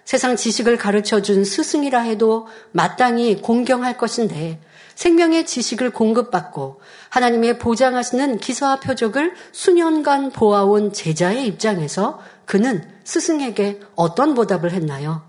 세상 0.06 0.36
지식을 0.36 0.78
가르쳐 0.78 1.21
준 1.21 1.43
스승이라 1.43 2.00
해도 2.02 2.47
마땅히 2.71 3.41
공경할 3.41 3.97
것인데 3.97 4.62
생명의 4.95 5.45
지식을 5.45 5.91
공급받고 5.91 6.80
하나님의 7.10 7.60
보장하시는 7.60 8.39
기사와 8.39 8.80
표적을 8.80 9.34
수년간 9.52 10.32
보아온 10.32 10.93
제자의 10.93 11.45
입장에서 11.45 12.19
그는 12.45 12.84
스승에게 13.04 13.80
어떤 13.95 14.34
보답을 14.34 14.71
했나요? 14.71 15.23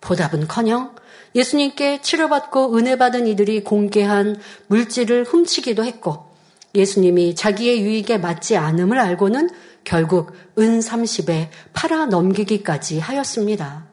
보답은 0.00 0.48
커녕 0.48 0.94
예수님께 1.34 2.00
치료받고 2.00 2.76
은혜받은 2.76 3.26
이들이 3.26 3.64
공개한 3.64 4.40
물질을 4.66 5.24
훔치기도 5.24 5.84
했고 5.84 6.31
예수님이 6.74 7.34
자기의 7.34 7.82
유익에 7.82 8.18
맞지 8.18 8.56
않음을 8.56 8.98
알고는 8.98 9.50
결국 9.84 10.32
은 10.58 10.80
30에 10.80 11.48
팔아 11.72 12.06
넘기기까지 12.06 12.98
하였습니다. 12.98 13.86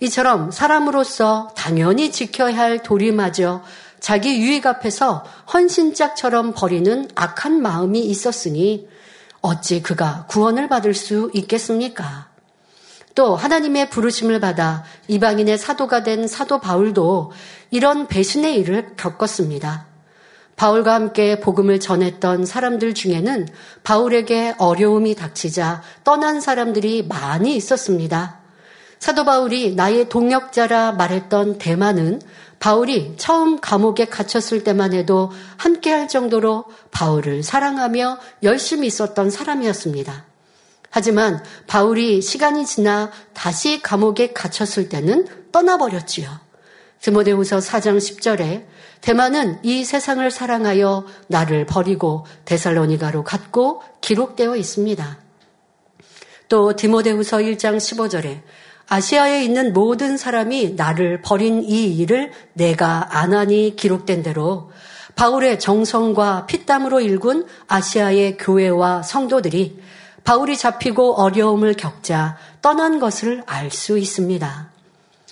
이처럼 0.00 0.50
사람으로서 0.50 1.52
당연히 1.56 2.10
지켜야 2.10 2.56
할 2.56 2.82
도리마저 2.82 3.62
자기 4.00 4.40
유익 4.40 4.66
앞에서 4.66 5.24
헌신짝처럼 5.52 6.54
버리는 6.54 7.08
악한 7.14 7.62
마음이 7.62 8.00
있었으니 8.00 8.88
어찌 9.40 9.80
그가 9.80 10.26
구원을 10.28 10.68
받을 10.68 10.92
수 10.92 11.30
있겠습니까? 11.34 12.30
또 13.14 13.36
하나님의 13.36 13.90
부르심을 13.90 14.40
받아 14.40 14.84
이방인의 15.06 15.58
사도가 15.58 16.02
된 16.02 16.26
사도 16.26 16.58
바울도 16.58 17.30
이런 17.70 18.08
배신의 18.08 18.56
일을 18.56 18.94
겪었습니다. 18.96 19.91
바울과 20.56 20.94
함께 20.94 21.40
복음을 21.40 21.80
전했던 21.80 22.46
사람들 22.46 22.94
중에는 22.94 23.48
바울에게 23.82 24.54
어려움이 24.58 25.14
닥치자 25.14 25.82
떠난 26.04 26.40
사람들이 26.40 27.06
많이 27.08 27.56
있었습니다. 27.56 28.38
사도 28.98 29.24
바울이 29.24 29.74
나의 29.74 30.08
동역자라 30.08 30.92
말했던 30.92 31.58
대만은 31.58 32.20
바울이 32.60 33.14
처음 33.16 33.58
감옥에 33.58 34.04
갇혔을 34.04 34.62
때만 34.62 34.92
해도 34.92 35.32
함께 35.56 35.90
할 35.90 36.06
정도로 36.06 36.66
바울을 36.92 37.42
사랑하며 37.42 38.18
열심히 38.44 38.86
있었던 38.86 39.30
사람이었습니다. 39.30 40.24
하지만 40.88 41.42
바울이 41.66 42.22
시간이 42.22 42.64
지나 42.64 43.10
다시 43.32 43.82
감옥에 43.82 44.32
갇혔을 44.32 44.88
때는 44.88 45.26
떠나버렸지요. 45.50 46.30
드모데후서 47.00 47.58
4장 47.58 47.96
10절에 47.96 48.64
대만은 49.02 49.58
이 49.64 49.84
세상을 49.84 50.30
사랑하여 50.30 51.04
나를 51.26 51.66
버리고 51.66 52.24
데살로니가로 52.44 53.24
갔고 53.24 53.82
기록되어 54.00 54.56
있습니다. 54.56 55.18
또 56.48 56.76
디모데후서 56.76 57.38
1장 57.38 57.76
15절에 57.76 58.42
아시아에 58.88 59.44
있는 59.44 59.72
모든 59.72 60.16
사람이 60.16 60.74
나를 60.76 61.20
버린 61.20 61.62
이 61.64 61.96
일을 61.96 62.30
내가 62.52 63.08
안하니 63.10 63.74
기록된 63.76 64.22
대로 64.22 64.70
바울의 65.16 65.58
정성과 65.58 66.46
피땀으로 66.46 67.00
일군 67.00 67.46
아시아의 67.68 68.36
교회와 68.38 69.02
성도들이 69.02 69.80
바울이 70.24 70.56
잡히고 70.56 71.14
어려움을 71.14 71.74
겪자 71.74 72.36
떠난 72.60 73.00
것을 73.00 73.42
알 73.46 73.70
수 73.70 73.98
있습니다. 73.98 74.71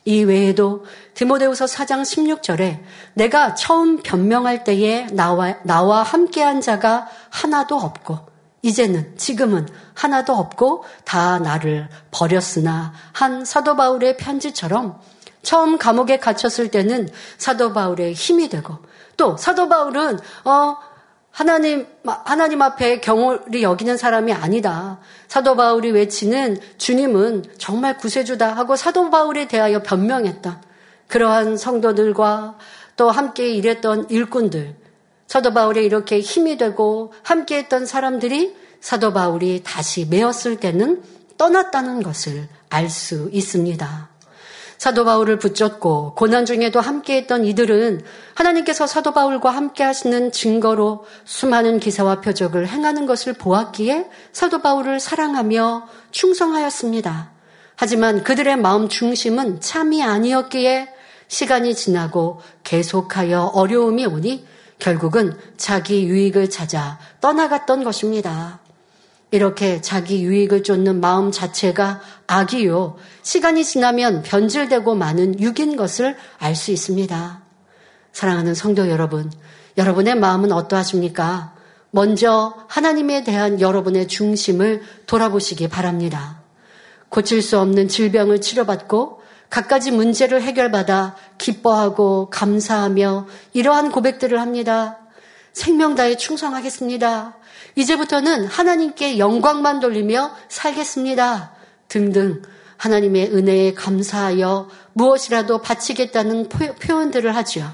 이 0.04 0.24
외에도 0.24 0.84
디모데후서 1.14 1.66
4장 1.66 2.02
16절에 2.02 2.80
내가 3.14 3.54
처음 3.54 4.02
변명할 4.02 4.64
때에 4.64 5.06
나와, 5.12 5.56
나와 5.62 6.02
함께한 6.02 6.60
자가 6.60 7.08
하나도 7.30 7.76
없고 7.76 8.30
이제는 8.62 9.16
지금은 9.16 9.68
하나도 9.94 10.34
없고 10.34 10.84
다 11.04 11.38
나를 11.38 11.88
버렸으나 12.10 12.92
한 13.12 13.44
사도 13.44 13.76
바울의 13.76 14.16
편지처럼 14.16 15.00
처음 15.42 15.78
감옥에 15.78 16.18
갇혔을 16.18 16.70
때는 16.70 17.08
사도 17.38 17.72
바울의 17.72 18.12
힘이 18.12 18.48
되고 18.48 18.78
또 19.16 19.36
사도 19.36 19.68
바울은 19.68 20.18
어 20.44 20.76
하나님 21.40 21.87
하나님 22.05 22.61
앞에 22.61 23.00
경홀이 23.00 23.62
여기는 23.62 23.96
사람이 23.96 24.31
아니다. 24.31 24.98
사도 25.26 25.57
바울이 25.57 25.90
외치는 25.90 26.61
주님은 26.76 27.46
정말 27.57 27.96
구세주다 27.96 28.53
하고 28.53 28.76
사도 28.76 29.09
바울에 29.09 29.48
대하여 29.48 29.83
변명했던 29.83 30.61
그러한 31.09 31.57
성도들과 31.57 32.59
또 32.96 33.11
함께 33.11 33.48
일했던 33.48 34.11
일꾼들 34.11 34.76
사도 35.29 35.55
바울이 35.55 35.83
이렇게 35.83 36.20
힘이 36.20 36.59
되고 36.59 37.14
함께 37.22 37.57
했던 37.57 37.87
사람들이 37.87 38.55
사도 38.83 39.14
바울이 39.14 39.62
다시 39.64 40.05
메었을 40.05 40.57
때는 40.57 41.03
떠났다는 41.38 42.03
것을 42.03 42.48
알 42.68 42.90
수 42.90 43.31
있습니다. 43.33 44.10
사도 44.80 45.04
바울을 45.04 45.38
붙잡고 45.38 46.14
고난 46.14 46.46
중에도 46.46 46.80
함께했던 46.80 47.44
이들은 47.44 48.00
하나님께서 48.32 48.86
사도 48.86 49.12
바울과 49.12 49.50
함께 49.50 49.84
하시는 49.84 50.32
증거로 50.32 51.04
수많은 51.26 51.80
기사와 51.80 52.22
표적을 52.22 52.66
행하는 52.66 53.04
것을 53.04 53.34
보았기에 53.34 54.06
사도 54.32 54.62
바울을 54.62 54.98
사랑하며 54.98 55.86
충성하였습니다. 56.12 57.30
하지만 57.76 58.24
그들의 58.24 58.56
마음 58.56 58.88
중심은 58.88 59.60
참이 59.60 60.02
아니었기에 60.02 60.88
시간이 61.28 61.74
지나고 61.74 62.40
계속하여 62.64 63.50
어려움이 63.52 64.06
오니 64.06 64.46
결국은 64.78 65.36
자기 65.58 66.06
유익을 66.06 66.48
찾아 66.48 66.98
떠나갔던 67.20 67.84
것입니다. 67.84 68.60
이렇게 69.30 69.80
자기 69.80 70.22
유익을 70.24 70.62
쫓는 70.64 71.00
마음 71.00 71.30
자체가 71.30 72.00
악이요. 72.26 72.96
시간이 73.22 73.64
지나면 73.64 74.22
변질되고 74.22 74.94
많은 74.94 75.40
육인 75.40 75.76
것을 75.76 76.16
알 76.38 76.56
수 76.56 76.72
있습니다. 76.72 77.42
사랑하는 78.12 78.54
성도 78.54 78.88
여러분, 78.88 79.30
여러분의 79.76 80.16
마음은 80.16 80.50
어떠하십니까? 80.52 81.54
먼저 81.92 82.54
하나님에 82.68 83.24
대한 83.24 83.60
여러분의 83.60 84.08
중심을 84.08 84.82
돌아보시기 85.06 85.68
바랍니다. 85.68 86.40
고칠 87.08 87.42
수 87.42 87.58
없는 87.58 87.88
질병을 87.88 88.40
치료받고 88.40 89.20
갖가지 89.48 89.90
문제를 89.90 90.42
해결받아 90.42 91.16
기뻐하고 91.38 92.30
감사하며 92.30 93.26
이러한 93.52 93.90
고백들을 93.90 94.40
합니다. 94.40 94.98
생명 95.52 95.96
다해 95.96 96.16
충성하겠습니다. 96.16 97.36
이제부터는 97.76 98.46
하나님께 98.46 99.18
영광만 99.18 99.80
돌리며 99.80 100.33
살겠습니다. 100.48 101.52
등등 101.88 102.42
하나님의 102.77 103.35
은혜에 103.35 103.75
감사하여 103.75 104.68
무엇이라도 104.94 105.60
바치겠다는 105.60 106.48
표현들을 106.48 107.35
하지요. 107.37 107.71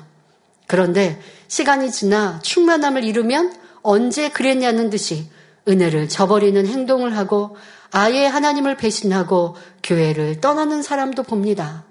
그런데 0.66 1.20
시간이 1.48 1.90
지나 1.92 2.40
충만함을 2.42 3.04
이루면 3.04 3.54
언제 3.82 4.30
그랬냐는 4.30 4.90
듯이 4.90 5.30
은혜를 5.68 6.08
저버리는 6.08 6.66
행동을 6.66 7.16
하고 7.16 7.56
아예 7.92 8.26
하나님을 8.26 8.76
배신하고 8.76 9.56
교회를 9.82 10.40
떠나는 10.40 10.82
사람도 10.82 11.22
봅니다. 11.22 11.84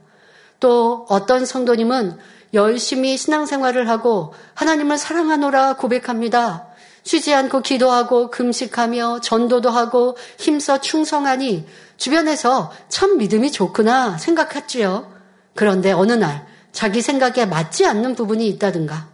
또 0.60 1.06
어떤 1.10 1.45
성도님은 1.45 2.18
열심히 2.53 3.18
신앙생활을 3.18 3.89
하고 3.89 4.34
하나님을 4.53 4.97
사랑하노라 4.97 5.76
고백합니다. 5.78 6.64
쉬지 7.06 7.34
않고 7.34 7.62
기도하고 7.62 8.32
금식하며 8.32 9.22
전도도 9.22 9.70
하고 9.70 10.18
힘써 10.39 10.82
충성하니 10.82 11.66
주변에서 11.97 12.72
참 12.89 13.18
믿음이 13.18 13.51
좋구나 13.51 14.18
생각했지요. 14.18 15.14
그런데 15.53 15.91
어느 15.91 16.12
날 16.14 16.45
자기 16.72 17.01
생각에 17.01 17.45
맞지 17.45 17.86
않는 17.86 18.16
부분이 18.16 18.47
있다든가 18.47 19.08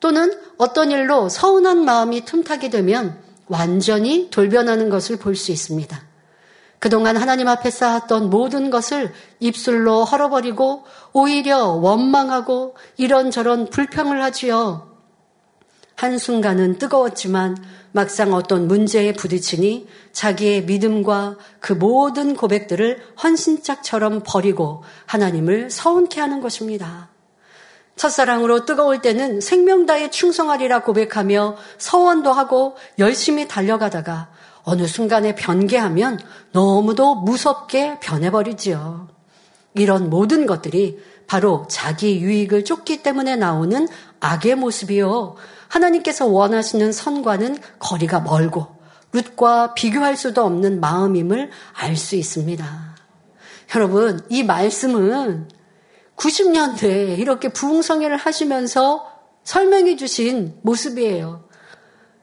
또는 0.00 0.32
어떤 0.56 0.90
일로 0.90 1.28
서운한 1.28 1.84
마음이 1.84 2.24
틈타게 2.24 2.70
되면 2.70 3.22
완전히 3.46 4.30
돌변하는 4.30 4.88
것을 4.88 5.18
볼 5.18 5.36
수 5.36 5.52
있습니다. 5.52 6.02
그동안 6.78 7.16
하나님 7.16 7.48
앞에 7.48 7.70
쌓았던 7.70 8.30
모든 8.30 8.70
것을 8.70 9.12
입술로 9.38 10.04
헐어버리고 10.04 10.84
오히려 11.12 11.66
원망하고 11.66 12.74
이런저런 12.96 13.68
불평을 13.70 14.22
하지요. 14.22 14.93
한순간은 15.96 16.78
뜨거웠지만 16.78 17.56
막상 17.92 18.32
어떤 18.34 18.66
문제에 18.66 19.12
부딪히니 19.12 19.86
자기의 20.12 20.64
믿음과 20.64 21.36
그 21.60 21.72
모든 21.72 22.34
고백들을 22.34 23.00
헌신짝처럼 23.22 24.22
버리고 24.26 24.82
하나님을 25.06 25.70
서운케 25.70 26.20
하는 26.20 26.40
것입니다. 26.40 27.08
첫사랑으로 27.96 28.64
뜨거울 28.64 29.00
때는 29.00 29.40
생명 29.40 29.86
다에 29.86 30.10
충성하리라 30.10 30.82
고백하며 30.82 31.56
서원도 31.78 32.32
하고 32.32 32.74
열심히 32.98 33.46
달려가다가 33.46 34.30
어느 34.64 34.86
순간에 34.86 35.34
변개하면 35.34 36.18
너무도 36.52 37.16
무섭게 37.16 38.00
변해버리지요. 38.00 39.08
이런 39.74 40.10
모든 40.10 40.46
것들이 40.46 40.98
바로 41.26 41.66
자기 41.68 42.20
유익을 42.20 42.64
쫓기 42.64 43.02
때문에 43.02 43.36
나오는 43.36 43.86
악의 44.20 44.56
모습이요. 44.56 45.36
하나님께서 45.74 46.26
원하시는 46.26 46.92
선과는 46.92 47.58
거리가 47.80 48.20
멀고 48.20 48.68
룻과 49.12 49.74
비교할 49.74 50.16
수도 50.16 50.44
없는 50.44 50.80
마음임을 50.80 51.50
알 51.74 51.96
수 51.96 52.16
있습니다. 52.16 52.94
여러분, 53.74 54.20
이 54.28 54.44
말씀은 54.44 55.48
90년대에 56.16 57.18
이렇게 57.18 57.48
부흥성회를 57.48 58.16
하시면서 58.16 59.10
설명해 59.42 59.96
주신 59.96 60.58
모습이에요. 60.62 61.44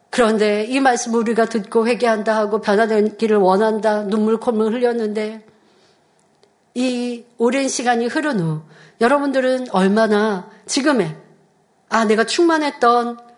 그런데 0.09 0.65
이 0.65 0.79
말씀 0.79 1.13
우리가 1.13 1.45
듣고 1.45 1.87
회개한다 1.87 2.35
하고 2.35 2.61
변화되기를 2.61 3.37
원한다 3.37 4.03
눈물 4.03 4.37
콧물 4.37 4.73
흘렸는데 4.73 5.45
이 6.73 7.25
오랜 7.37 7.67
시간이 7.67 8.07
흐른 8.07 8.39
후 8.39 8.61
여러분들은 8.99 9.67
얼마나 9.71 10.49
지금의 10.65 11.17
아 11.89 12.05
내가 12.05 12.25
충만했던 12.25 13.30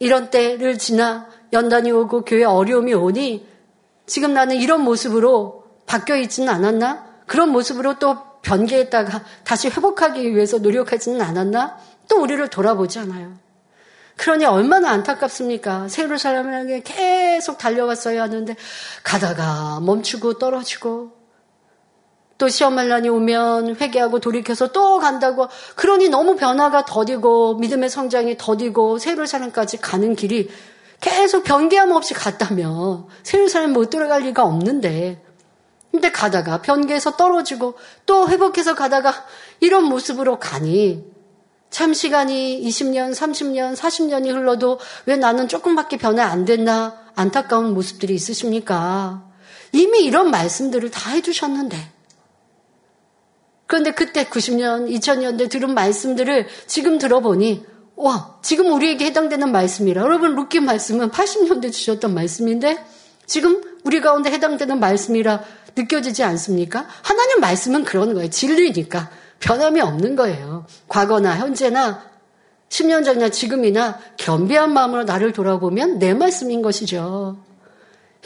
이런 0.00 0.30
때를 0.30 0.78
지나 0.78 1.28
연단이 1.52 1.92
오고 1.92 2.24
교회 2.24 2.42
어려움이 2.42 2.94
오니 2.94 3.46
지금 4.06 4.34
나는 4.34 4.56
이런 4.56 4.80
모습으로 4.80 5.64
바뀌어 5.86 6.16
있지는 6.16 6.48
않았나? 6.48 7.06
그런 7.26 7.50
모습으로 7.50 7.98
또 7.98 8.16
변개했다가 8.42 9.22
다시 9.44 9.68
회복하기 9.68 10.34
위해서 10.34 10.58
노력하지는 10.58 11.20
않았나? 11.20 11.78
또 12.08 12.20
우리를 12.20 12.48
돌아보잖아요. 12.48 13.38
그러니 14.16 14.46
얼마나 14.46 14.90
안타깝습니까? 14.90 15.88
새로 15.88 16.16
사람에게 16.16 16.82
계속 16.82 17.58
달려왔어야 17.58 18.22
하는데 18.22 18.56
가다가 19.02 19.80
멈추고 19.80 20.38
떨어지고 20.38 21.19
또 22.40 22.48
시험할 22.48 22.88
날이 22.88 23.10
오면 23.10 23.76
회개하고 23.76 24.18
돌이켜서 24.18 24.72
또 24.72 24.98
간다고 24.98 25.48
그러니 25.76 26.08
너무 26.08 26.36
변화가 26.36 26.86
더디고 26.86 27.56
믿음의 27.56 27.90
성장이 27.90 28.38
더디고 28.38 28.98
사람까지 29.26 29.76
가는 29.76 30.16
길이 30.16 30.48
계속 31.00 31.44
변개함 31.44 31.92
없이 31.92 32.14
갔다면 32.14 33.04
사람 33.50 33.74
못 33.74 33.90
들어갈 33.90 34.22
리가 34.22 34.42
없는데 34.42 35.22
근데 35.90 36.10
가다가 36.10 36.62
변개해서 36.62 37.16
떨어지고 37.16 37.74
또 38.06 38.26
회복해서 38.30 38.74
가다가 38.74 39.12
이런 39.60 39.84
모습으로 39.84 40.38
가니 40.38 41.04
참 41.68 41.92
시간이 41.92 42.62
20년, 42.64 43.12
30년, 43.12 43.76
40년이 43.76 44.34
흘러도 44.34 44.78
왜 45.04 45.16
나는 45.16 45.46
조금밖에 45.46 45.98
변화 45.98 46.24
안 46.24 46.46
됐나 46.46 46.96
안타까운 47.14 47.74
모습들이 47.74 48.14
있으십니까? 48.14 49.28
이미 49.72 50.00
이런 50.00 50.30
말씀들을 50.30 50.90
다 50.90 51.10
해주셨는데. 51.10 51.99
그런데 53.70 53.92
그때 53.92 54.24
90년, 54.24 54.90
2000년대 54.90 55.48
들은 55.48 55.74
말씀들을 55.74 56.48
지금 56.66 56.98
들어보니 56.98 57.64
와, 57.94 58.36
지금 58.42 58.72
우리에게 58.72 59.04
해당되는 59.04 59.52
말씀이라. 59.52 60.02
여러분, 60.02 60.34
루키 60.34 60.58
말씀은 60.58 61.12
80년대 61.12 61.70
주셨던 61.70 62.12
말씀인데 62.12 62.84
지금 63.26 63.62
우리 63.84 64.00
가운데 64.00 64.32
해당되는 64.32 64.80
말씀이라 64.80 65.44
느껴지지 65.76 66.24
않습니까? 66.24 66.84
하나님 67.02 67.38
말씀은 67.38 67.84
그런 67.84 68.12
거예요. 68.12 68.28
진리니까. 68.28 69.08
변함이 69.38 69.80
없는 69.80 70.16
거예요. 70.16 70.66
과거나 70.88 71.36
현재나 71.36 72.02
10년 72.70 73.04
전이나 73.04 73.28
지금이나 73.28 74.00
겸비한 74.16 74.72
마음으로 74.72 75.04
나를 75.04 75.32
돌아보면 75.32 76.00
내 76.00 76.12
말씀인 76.12 76.60
것이죠. 76.60 77.38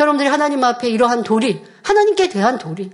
여러분들이 0.00 0.26
하나님 0.26 0.64
앞에 0.64 0.88
이러한 0.88 1.22
도리, 1.22 1.62
하나님께 1.82 2.30
대한 2.30 2.56
도리, 2.58 2.92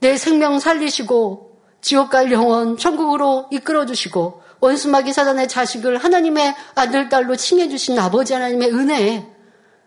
내 0.00 0.16
생명 0.16 0.58
살리시고 0.58 1.45
지옥 1.86 2.10
갈 2.10 2.32
영혼 2.32 2.76
천국으로 2.76 3.46
이끌어 3.52 3.86
주시고 3.86 4.42
원수마귀 4.58 5.12
사단의 5.12 5.46
자식을 5.46 5.98
하나님의 5.98 6.52
아들 6.74 7.08
딸로 7.08 7.36
칭해 7.36 7.68
주신 7.68 7.96
아버지 7.96 8.32
하나님의 8.32 8.72
은혜, 8.74 9.32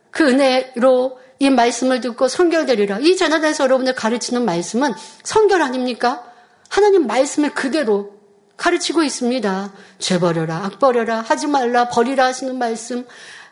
그 0.09 0.29
은혜로 0.29 1.19
이 1.39 1.49
말씀을 1.49 1.99
듣고 1.99 2.29
성결되리라. 2.29 2.99
이 2.99 3.17
재난에서 3.17 3.65
여러분들 3.65 3.95
가르치는 3.95 4.45
말씀은 4.45 4.93
성결 5.23 5.61
아닙니까? 5.61 6.23
하나님 6.69 7.05
말씀을 7.05 7.53
그대로 7.53 8.13
가르치고 8.55 9.03
있습니다. 9.03 9.73
죄 9.97 10.19
버려라, 10.19 10.55
악 10.55 10.79
버려라, 10.79 11.19
하지 11.19 11.47
말라, 11.47 11.89
버리라 11.89 12.27
하시는 12.27 12.57
말씀, 12.57 13.05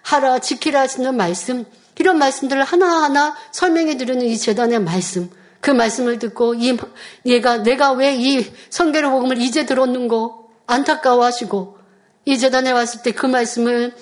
하라, 0.03 0.39
지키라 0.39 0.79
하시는 0.79 1.17
말씀, 1.17 1.65
이런 1.99 2.17
말씀들을 2.17 2.63
하나하나 2.63 3.35
설명해 3.51 3.97
드리는 3.97 4.25
이 4.25 4.37
재단의 4.37 4.79
말씀, 4.79 5.29
그 5.67 5.71
말씀을 5.71 6.17
듣고 6.17 6.53
이 6.53 6.77
얘가 7.25 7.57
내가 7.57 7.91
왜 7.91 8.15
이 8.15 8.49
성결의 8.69 9.11
복음을 9.11 9.37
이제 9.37 9.65
들었는고 9.65 10.49
안타까워하시고 10.65 11.77
이 12.23 12.39
재단에 12.39 12.71
왔을 12.71 13.01
때 13.01 13.11
그 13.11 13.25
말씀을 13.25 13.93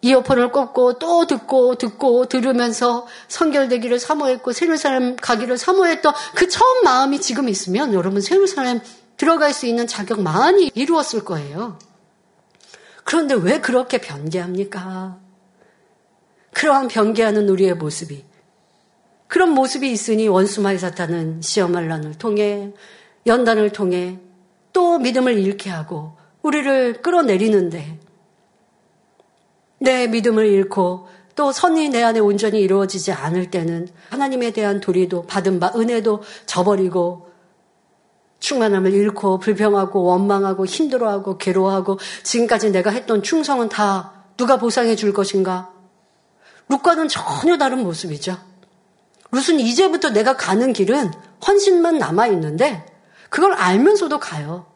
이어폰을 0.00 0.50
꽂고 0.50 0.98
또 0.98 1.26
듣고 1.26 1.74
듣고 1.74 2.26
들으면서 2.26 3.06
성결되기를 3.28 3.98
사모했고 3.98 4.52
새로운 4.52 4.78
사람 4.78 5.16
가기를 5.16 5.58
사모했던 5.58 6.14
그 6.34 6.48
처음 6.48 6.82
마음이 6.84 7.20
지금 7.20 7.50
있으면 7.50 7.92
여러분 7.92 8.22
새로운 8.22 8.46
사람 8.46 8.80
들어갈 9.18 9.52
수 9.52 9.66
있는 9.66 9.86
자격 9.86 10.22
많이 10.22 10.70
이루었을 10.74 11.26
거예요. 11.26 11.78
그런데 13.04 13.34
왜 13.34 13.60
그렇게 13.60 13.98
변개합니까? 13.98 15.18
그러한 16.54 16.88
변개하는 16.88 17.50
우리의 17.50 17.74
모습이 17.74 18.24
그런 19.28 19.50
모습이 19.50 19.92
있으니 19.92 20.26
원수마의 20.26 20.78
사탄은 20.78 21.42
시험할 21.42 21.86
난을 21.86 22.14
통해 22.14 22.72
연단을 23.26 23.70
통해 23.70 24.18
또 24.72 24.98
믿음을 24.98 25.38
잃게 25.38 25.70
하고 25.70 26.16
우리를 26.42 27.02
끌어내리는데 27.02 28.00
내 29.80 30.06
믿음을 30.08 30.46
잃고 30.46 31.08
또 31.36 31.52
선이 31.52 31.90
내 31.90 32.02
안에 32.02 32.18
온전히 32.18 32.60
이루어지지 32.60 33.12
않을 33.12 33.50
때는 33.50 33.86
하나님에 34.10 34.50
대한 34.50 34.80
도리도 34.80 35.26
받은 35.26 35.60
바 35.60 35.72
은혜도 35.76 36.22
저버리고 36.46 37.28
충만함을 38.40 38.92
잃고 38.92 39.38
불평하고 39.38 40.02
원망하고 40.04 40.64
힘들어하고 40.64 41.38
괴로워하고 41.38 41.98
지금까지 42.22 42.70
내가 42.70 42.90
했던 42.90 43.22
충성은 43.22 43.68
다 43.68 44.24
누가 44.36 44.56
보상해 44.56 44.96
줄 44.96 45.12
것인가? 45.12 45.72
룻과는 46.68 47.08
전혀 47.08 47.58
다른 47.58 47.82
모습이죠. 47.82 48.47
룻은 49.32 49.60
이제부터 49.60 50.10
내가 50.10 50.36
가는 50.36 50.72
길은 50.72 51.12
헌신만 51.46 51.98
남아 51.98 52.28
있는데 52.28 52.84
그걸 53.30 53.52
알면서도 53.52 54.18
가요. 54.18 54.66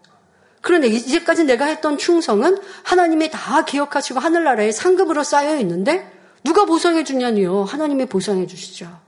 그런데 0.60 0.86
이제까지 0.88 1.44
내가 1.44 1.66
했던 1.66 1.98
충성은 1.98 2.58
하나님이 2.84 3.30
다 3.30 3.64
기억하시고 3.64 4.20
하늘나라에 4.20 4.70
상급으로 4.70 5.24
쌓여 5.24 5.56
있는데 5.58 6.10
누가 6.44 6.64
보상해 6.64 7.04
주냐니요. 7.04 7.64
하나님이 7.64 8.06
보상해 8.06 8.46
주시죠. 8.46 9.00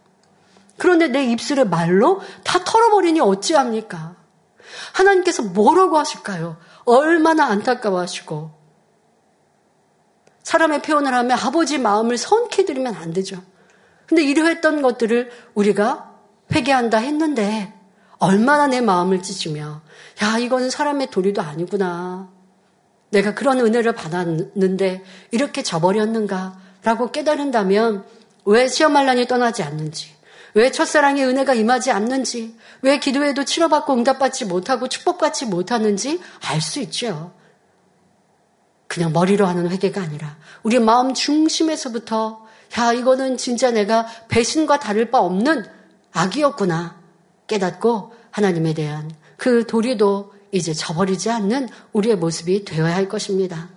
그런데 0.76 1.08
내 1.08 1.24
입술의 1.24 1.68
말로 1.68 2.20
다 2.42 2.58
털어버리니 2.64 3.20
어찌합니까? 3.20 4.16
하나님께서 4.92 5.42
뭐라고 5.42 5.98
하실까요? 5.98 6.56
얼마나 6.84 7.46
안타까워하시고 7.46 8.50
사람의 10.42 10.82
표현을 10.82 11.14
하면 11.14 11.38
아버지 11.38 11.78
마음을 11.78 12.18
선케 12.18 12.64
드리면 12.64 12.94
안 12.94 13.12
되죠. 13.12 13.42
근데 14.06 14.22
이러했던 14.22 14.82
것들을 14.82 15.30
우리가 15.54 16.12
회개한다 16.52 16.98
했는데 16.98 17.72
얼마나 18.18 18.66
내 18.66 18.80
마음을 18.80 19.22
찢으며 19.22 19.82
야 20.22 20.38
이거는 20.38 20.70
사람의 20.70 21.10
도리도 21.10 21.42
아니구나. 21.42 22.30
내가 23.10 23.34
그런 23.34 23.60
은혜를 23.60 23.92
받았는데 23.92 25.04
이렇게 25.30 25.62
저버렸는가라고 25.62 27.12
깨달은다면 27.12 28.04
왜 28.44 28.68
시험말란이 28.68 29.26
떠나지 29.26 29.62
않는지, 29.62 30.14
왜 30.54 30.70
첫사랑의 30.70 31.24
은혜가 31.24 31.54
임하지 31.54 31.90
않는지, 31.90 32.56
왜 32.82 32.98
기도에도 32.98 33.44
치료받고 33.44 33.94
응답받지 33.94 34.44
못하고 34.44 34.88
축복받지 34.88 35.46
못하는지 35.46 36.20
알 36.42 36.60
수 36.60 36.80
있죠. 36.80 37.32
그냥 38.86 39.12
머리로 39.12 39.46
하는 39.46 39.70
회개가 39.70 40.00
아니라 40.00 40.36
우리 40.62 40.78
마음 40.78 41.14
중심에서부터 41.14 42.43
야 42.78 42.92
이거는 42.92 43.36
진짜 43.36 43.70
내가 43.70 44.06
배신과 44.28 44.78
다를 44.78 45.10
바 45.10 45.18
없는 45.20 45.64
악이었구나 46.12 46.96
깨닫고 47.46 48.12
하나님에 48.30 48.74
대한 48.74 49.10
그 49.36 49.66
도리도 49.66 50.32
이제 50.52 50.72
저버리지 50.72 51.30
않는 51.30 51.68
우리의 51.92 52.16
모습이 52.16 52.64
되어야 52.64 52.94
할 52.94 53.08
것입니다. 53.08 53.68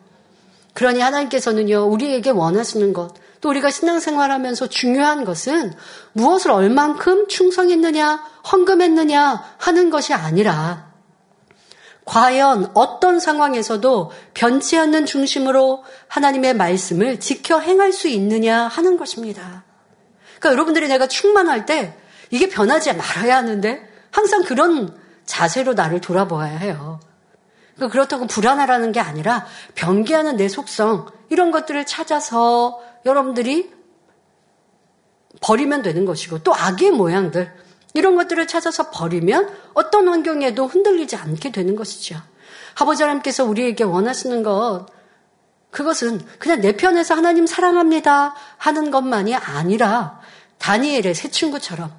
그러니 0.74 1.00
하나님께서는요, 1.00 1.86
우리에게 1.86 2.30
원하시는 2.30 2.94
것, 2.94 3.16
또 3.42 3.50
우리가 3.50 3.72
신앙생활하면서 3.72 4.68
중요한 4.68 5.26
것은 5.26 5.74
무엇을 6.14 6.52
얼만큼 6.52 7.28
충성했느냐, 7.28 8.24
헌금했느냐 8.52 9.44
하는 9.58 9.90
것이 9.90 10.14
아니라 10.14 10.87
과연 12.08 12.72
어떤 12.74 13.20
상황에서도 13.20 14.12
변치 14.34 14.78
않는 14.78 15.06
중심으로 15.06 15.84
하나님의 16.08 16.56
말씀을 16.56 17.20
지켜 17.20 17.60
행할 17.60 17.92
수 17.92 18.08
있느냐 18.08 18.66
하는 18.68 18.98
것입니다. 18.98 19.66
그러니까 20.40 20.52
여러분들이 20.54 20.88
내가 20.88 21.08
충만할 21.08 21.66
때 21.66 21.98
이게 22.30 22.48
변하지 22.48 22.94
말아야 22.94 23.36
하는데 23.36 23.86
항상 24.10 24.44
그런 24.44 24.98
자세로 25.26 25.74
나를 25.74 26.00
돌아보아야 26.00 26.58
해요. 26.58 27.02
그러니까 27.76 27.92
그렇다고 27.92 28.26
불안하라는 28.26 28.94
게 28.94 29.02
아니라 29.02 29.46
변개하는 29.76 30.38
내 30.38 30.48
속성 30.48 31.08
이런 31.30 31.52
것들을 31.52 31.86
찾아서 31.86 32.82
여러분들이 33.06 33.70
버리면 35.42 35.82
되는 35.82 36.06
것이고 36.06 36.40
또 36.40 36.56
악의 36.56 36.92
모양들 36.92 37.54
이런 37.94 38.16
것들을 38.16 38.48
찾아서 38.48 38.92
버리면 38.92 39.50
어떤 39.74 40.08
환경에도 40.08 40.68
흔들리지 40.68 41.16
않게 41.16 41.52
되는 41.52 41.76
것이죠. 41.76 42.22
아버지 42.76 43.04
하나님께서 43.04 43.44
우리에게 43.46 43.84
원하시는 43.84 44.44
것 44.44 44.86
그것은 45.72 46.22
그냥 46.40 46.62
내 46.62 46.76
편에서 46.76 47.16
하나님 47.16 47.46
사랑합니다 47.46 48.36
하는 48.58 48.92
것만이 48.92 49.36
아니라 49.36 50.20
다니엘의 50.60 51.14
새 51.14 51.30
친구처럼 51.30 51.92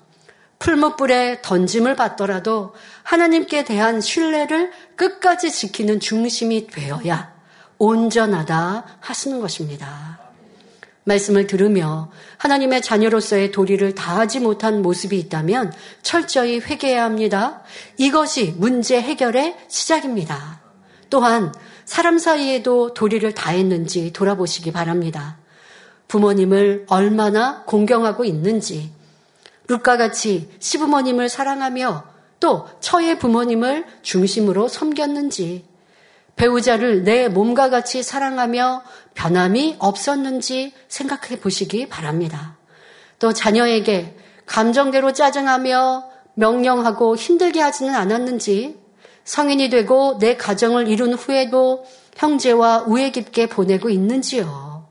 풀무불에 0.58 1.42
던짐을 1.42 1.94
받더라도 1.94 2.74
하나님께 3.04 3.64
대한 3.64 4.00
신뢰를 4.00 4.72
끝까지 4.96 5.52
지키는 5.52 6.00
중심이 6.00 6.66
되어야 6.66 7.32
온전하다 7.78 8.98
하시는 9.00 9.40
것입니다. 9.40 10.27
말씀을 11.08 11.46
들으며 11.46 12.10
하나님의 12.36 12.82
자녀로서의 12.82 13.50
도리를 13.50 13.94
다하지 13.94 14.40
못한 14.40 14.82
모습이 14.82 15.18
있다면 15.18 15.72
철저히 16.02 16.60
회개해야 16.60 17.02
합니다. 17.02 17.62
이것이 17.96 18.54
문제 18.56 19.00
해결의 19.00 19.56
시작입니다. 19.68 20.60
또한 21.10 21.52
사람 21.84 22.18
사이에도 22.18 22.92
도리를 22.92 23.32
다했는지 23.32 24.12
돌아보시기 24.12 24.72
바랍니다. 24.72 25.38
부모님을 26.06 26.86
얼마나 26.88 27.64
공경하고 27.64 28.24
있는지, 28.24 28.90
룻과 29.68 29.96
같이 29.96 30.48
시부모님을 30.58 31.28
사랑하며 31.28 32.04
또 32.40 32.66
처의 32.80 33.18
부모님을 33.18 33.84
중심으로 34.02 34.68
섬겼는지 34.68 35.67
배우자를 36.38 37.04
내 37.04 37.28
몸과 37.28 37.68
같이 37.68 38.02
사랑하며 38.02 38.82
변함이 39.14 39.76
없었는지 39.78 40.72
생각해 40.88 41.40
보시기 41.40 41.88
바랍니다. 41.88 42.56
또 43.18 43.32
자녀에게 43.32 44.16
감정대로 44.46 45.12
짜증하며 45.12 46.08
명령하고 46.34 47.16
힘들게 47.16 47.60
하지는 47.60 47.94
않았는지 47.94 48.78
성인이 49.24 49.68
되고 49.68 50.16
내 50.18 50.36
가정을 50.36 50.88
이룬 50.88 51.12
후에도 51.12 51.84
형제와 52.16 52.84
우애 52.86 53.10
깊게 53.10 53.48
보내고 53.48 53.90
있는지요. 53.90 54.86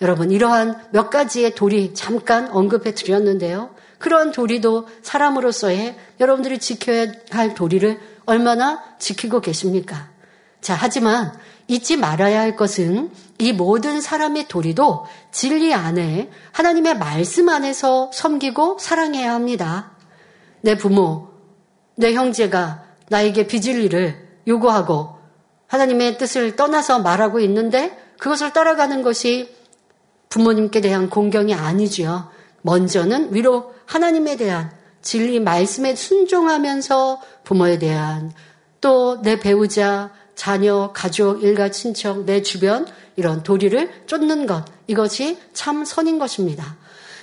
여러분, 0.00 0.30
이러한 0.30 0.80
몇 0.92 1.10
가지의 1.10 1.54
도리 1.56 1.92
잠깐 1.92 2.48
언급해 2.48 2.94
드렸는데요. 2.94 3.74
그러한 3.98 4.30
도리도 4.30 4.86
사람으로서의 5.02 5.96
여러분들이 6.20 6.58
지켜야 6.58 7.06
할 7.30 7.54
도리를 7.54 7.98
얼마나 8.24 8.82
지키고 8.98 9.40
계십니까? 9.40 10.17
자, 10.60 10.76
하지만 10.78 11.32
잊지 11.66 11.96
말아야 11.96 12.40
할 12.40 12.56
것은 12.56 13.10
이 13.38 13.52
모든 13.52 14.00
사람의 14.00 14.48
도리도 14.48 15.06
진리 15.30 15.74
안에 15.74 16.30
하나님의 16.52 16.98
말씀 16.98 17.48
안에서 17.48 18.10
섬기고 18.12 18.78
사랑해야 18.80 19.32
합니다. 19.34 19.92
내 20.60 20.76
부모, 20.76 21.28
내 21.94 22.14
형제가 22.14 22.84
나에게 23.10 23.46
빚을 23.46 23.82
일을 23.84 24.28
요구하고 24.46 25.18
하나님의 25.68 26.18
뜻을 26.18 26.56
떠나서 26.56 27.00
말하고 27.00 27.40
있는데 27.40 27.96
그것을 28.18 28.52
따라가는 28.52 29.02
것이 29.02 29.54
부모님께 30.30 30.80
대한 30.80 31.08
공경이 31.08 31.54
아니지요. 31.54 32.30
먼저는 32.62 33.34
위로 33.34 33.74
하나님에 33.86 34.36
대한 34.36 34.72
진리 35.00 35.38
말씀에 35.38 35.94
순종하면서 35.94 37.20
부모에 37.44 37.78
대한 37.78 38.32
또 38.80 39.20
내 39.22 39.38
배우자, 39.38 40.10
자녀, 40.38 40.92
가족, 40.94 41.42
일가, 41.42 41.68
친척, 41.68 42.24
내 42.24 42.42
주변 42.42 42.86
이런 43.16 43.42
도리를 43.42 44.04
쫓는 44.06 44.46
것 44.46 44.64
이것이 44.86 45.36
참 45.52 45.84
선인 45.84 46.20
것입니다. 46.20 46.76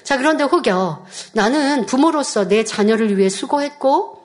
자, 0.03 0.17
그런데 0.17 0.43
혹여 0.43 1.05
나는 1.31 1.85
부모로서 1.85 2.49
내 2.49 2.65
자녀를 2.65 3.17
위해 3.17 3.29
수고했고 3.29 4.21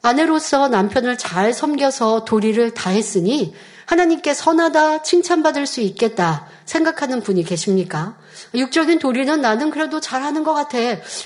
아내로서 0.00 0.68
남편을 0.68 1.18
잘 1.18 1.52
섬겨서 1.52 2.24
도리를 2.24 2.72
다했으니 2.72 3.54
하나님께 3.84 4.32
선하다 4.32 5.02
칭찬받을 5.02 5.66
수 5.66 5.82
있겠다 5.82 6.48
생각하는 6.64 7.20
분이 7.20 7.44
계십니까? 7.44 8.16
육적인 8.54 8.98
도리는 8.98 9.42
나는 9.42 9.70
그래도 9.70 10.00
잘하는 10.00 10.42
것 10.42 10.54
같아. 10.54 10.78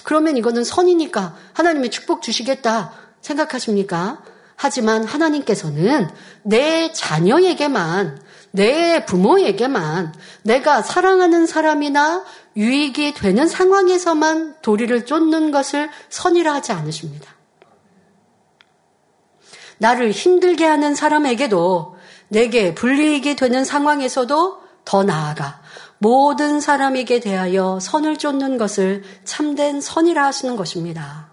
그러면 0.02 0.36
이거는 0.36 0.64
선이니까 0.64 1.36
하나님이 1.52 1.90
축복 1.90 2.22
주시겠다 2.22 2.90
생각하십니까? 3.20 4.24
하지만 4.56 5.04
하나님께서는 5.04 6.08
내 6.42 6.90
자녀에게만, 6.92 8.20
내 8.52 9.04
부모에게만, 9.04 10.14
내가 10.42 10.82
사랑하는 10.82 11.46
사람이나 11.46 12.24
유익이 12.56 13.14
되는 13.14 13.46
상황에서만 13.46 14.56
도리를 14.62 15.04
쫓는 15.04 15.50
것을 15.50 15.90
선이라 16.08 16.54
하지 16.54 16.72
않으십니다. 16.72 17.34
나를 19.78 20.10
힘들게 20.10 20.64
하는 20.64 20.94
사람에게도 20.94 21.96
내게 22.28 22.74
불리익이 22.74 23.36
되는 23.36 23.64
상황에서도 23.64 24.62
더 24.86 25.04
나아가 25.04 25.60
모든 25.98 26.60
사람에게 26.60 27.20
대하여 27.20 27.78
선을 27.80 28.16
쫓는 28.16 28.56
것을 28.56 29.02
참된 29.24 29.80
선이라 29.80 30.24
하시는 30.24 30.56
것입니다. 30.56 31.25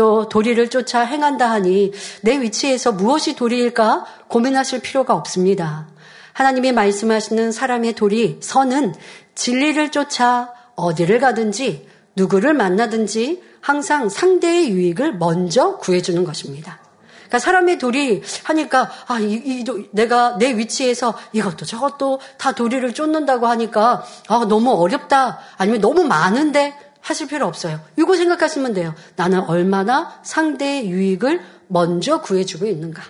또 0.00 0.30
도리를 0.30 0.70
쫓아 0.70 1.02
행한다 1.02 1.50
하니 1.50 1.92
내 2.22 2.40
위치에서 2.40 2.90
무엇이 2.90 3.36
도리일까 3.36 4.06
고민하실 4.28 4.80
필요가 4.80 5.14
없습니다. 5.14 5.88
하나님이 6.32 6.72
말씀하시는 6.72 7.52
사람의 7.52 7.92
도리, 7.92 8.38
선은 8.40 8.94
진리를 9.34 9.90
쫓아 9.90 10.54
어디를 10.74 11.18
가든지 11.18 11.86
누구를 12.16 12.54
만나든지 12.54 13.42
항상 13.60 14.08
상대의 14.08 14.70
유익을 14.70 15.18
먼저 15.18 15.76
구해주는 15.76 16.24
것입니다. 16.24 16.78
그러니까 17.12 17.38
사람의 17.38 17.76
도리 17.76 18.22
하니까 18.44 18.90
아, 19.06 19.18
이, 19.18 19.34
이, 19.34 19.64
내가 19.90 20.38
내 20.38 20.56
위치에서 20.56 21.12
이것도 21.34 21.66
저것도 21.66 22.20
다 22.38 22.52
도리를 22.52 22.94
쫓는다고 22.94 23.48
하니까 23.48 24.02
아, 24.28 24.46
너무 24.48 24.72
어렵다. 24.72 25.40
아니면 25.58 25.82
너무 25.82 26.04
많은데 26.04 26.74
하실 27.00 27.28
필요 27.28 27.46
없어요. 27.46 27.80
이거 27.98 28.16
생각하시면 28.16 28.74
돼요. 28.74 28.94
나는 29.16 29.40
얼마나 29.40 30.20
상대의 30.22 30.90
유익을 30.90 31.40
먼저 31.68 32.20
구해주고 32.20 32.66
있는가. 32.66 33.02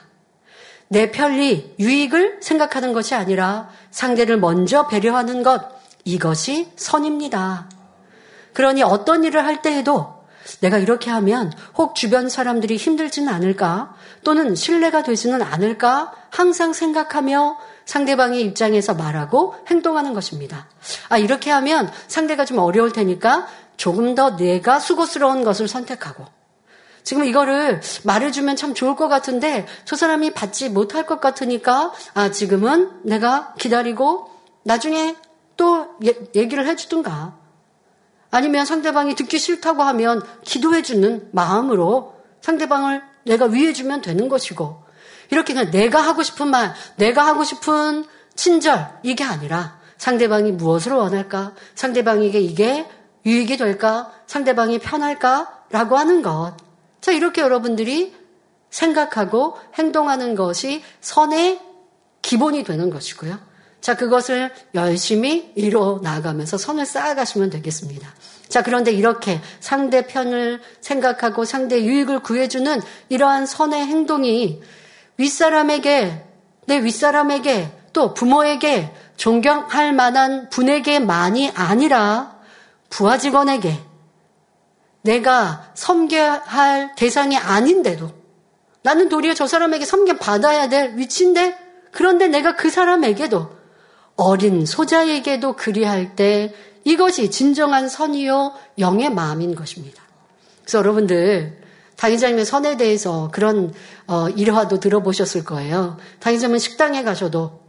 내 0.88 1.11
편리, 1.11 1.74
유익을 1.78 2.38
생각하는 2.41 2.93
것이 2.93 3.14
아니라 3.14 3.68
상대를 3.91 4.38
먼저 4.38 4.88
배려하는 4.88 5.43
것, 5.43 5.62
이것이 6.05 6.72
선입니다. 6.76 7.68
그러니 8.53 8.82
어떤 8.82 9.22
일을 9.22 9.45
할 9.45 9.62
때에도 9.62 10.20
내가 10.61 10.78
이렇게 10.78 11.11
하면 11.11 11.53
혹 11.76 11.95
주변 11.95 12.28
사람들이 12.28 12.76
힘들지는 12.76 13.32
않을까? 13.32 13.95
또는 14.24 14.55
신뢰가 14.55 15.03
되지는 15.03 15.43
않을까? 15.43 16.12
항상 16.30 16.72
생각하며 16.72 17.59
상대방의 17.84 18.43
입장에서 18.43 18.95
말하고 18.95 19.55
행동하는 19.68 20.14
것입니다. 20.14 20.66
아, 21.09 21.18
이렇게 21.18 21.51
하면 21.51 21.91
상대가 22.09 22.45
좀 22.45 22.59
어려울 22.59 22.93
테니까 22.93 23.47
조금 23.81 24.14
더 24.14 24.37
내가 24.37 24.78
수고스러운 24.78 25.43
것을 25.43 25.66
선택하고 25.66 26.26
지금 27.03 27.24
이거를 27.24 27.81
말해주면 28.05 28.57
참 28.57 28.74
좋을 28.74 28.95
것 28.95 29.09
같은데 29.09 29.66
저 29.87 29.97
사람이 29.97 30.35
받지 30.35 30.68
못할 30.68 31.07
것 31.07 31.18
같으니까 31.18 31.91
아 32.12 32.31
지금은 32.31 33.01
내가 33.05 33.55
기다리고 33.55 34.31
나중에 34.64 35.16
또 35.57 35.97
예, 36.05 36.12
얘기를 36.35 36.66
해주든가 36.66 37.39
아니면 38.31 38.66
상대방이 38.66 39.14
듣기 39.14 39.39
싫다고 39.39 39.83
하면 39.83 40.22
기도해주는 40.45 41.31
마음으로 41.33 42.16
상대방을 42.43 43.03
내가 43.24 43.47
위해주면 43.47 44.03
되는 44.03 44.28
것이고 44.28 44.83
이렇게 45.31 45.55
그냥 45.55 45.70
내가 45.70 46.03
하고 46.03 46.22
싶은 46.22 46.49
말, 46.49 46.74
내가 46.97 47.26
하고 47.26 47.45
싶은 47.45 48.05
친절 48.35 48.99
이게 49.05 49.24
아니라 49.24 49.81
상대방이 49.97 50.53
무엇을 50.53 50.93
원할까? 50.93 51.55
상대방에게 51.74 52.41
이게 52.41 52.87
유익이 53.27 53.57
될까? 53.57 54.12
상대방이 54.27 54.79
편할까? 54.79 55.64
라고 55.71 55.97
하는 55.97 56.23
것. 56.23 56.57
자, 57.01 57.12
이렇게 57.12 57.41
여러분들이 57.41 58.14
생각하고 58.71 59.57
행동하는 59.75 60.35
것이 60.35 60.83
선의 61.01 61.61
기본이 62.23 62.64
되는 62.64 62.91
것이고요. 62.91 63.39
자, 63.81 63.97
그것을 63.97 64.53
열심히 64.75 65.53
이뤄 65.55 66.01
나가면서 66.03 66.59
선을 66.59 66.85
쌓아가시면 66.85 67.51
되겠습니다. 67.51 68.12
자, 68.49 68.62
그런데 68.62 68.93
이렇게 68.93 69.41
상대편을 69.61 70.61
생각하고 70.81 71.45
상대 71.45 71.83
유익을 71.83 72.21
구해주는 72.21 72.81
이러한 73.09 73.47
선의 73.47 73.87
행동이 73.87 74.61
윗사람에게, 75.16 76.25
내 76.66 76.85
윗사람에게 76.85 77.73
또 77.93 78.14
부모에게 78.14 78.93
존경할 79.16 79.93
만한 79.93 80.49
분에게만이 80.51 81.53
아니라 81.55 82.39
부하 82.91 83.16
직원에게 83.16 83.80
내가 85.03 85.70
섬겨야 85.74 86.43
할 86.45 86.95
대상이 86.95 87.36
아닌데도 87.36 88.11
나는 88.82 89.09
도리어 89.09 89.34
저 89.34 89.47
사람에게 89.47 89.84
섬겨 89.84 90.18
받아야 90.18 90.68
될 90.68 90.97
위치인데 90.97 91.57
그런데 91.93 92.28
내가 92.28 92.57
그 92.57 92.70
사람에게도 92.70 93.59
어린 94.16 94.66
소자에게도 94.66 95.55
그리할 95.57 96.14
때 96.16 96.55
이것이 96.84 97.30
진정한 97.30 97.88
선이요 97.88 98.55
영의 98.78 99.11
마음인 99.11 99.55
것입니다. 99.55 100.03
그래서 100.62 100.78
여러분들 100.78 101.61
당의자님의 101.97 102.45
선에 102.47 102.76
대해서 102.76 103.30
그런 103.32 103.72
어, 104.07 104.28
일화도 104.30 104.80
들어보셨을 104.80 105.45
거예요. 105.45 105.99
당의자님은 106.20 106.59
식당에 106.59 107.03
가셔도 107.03 107.60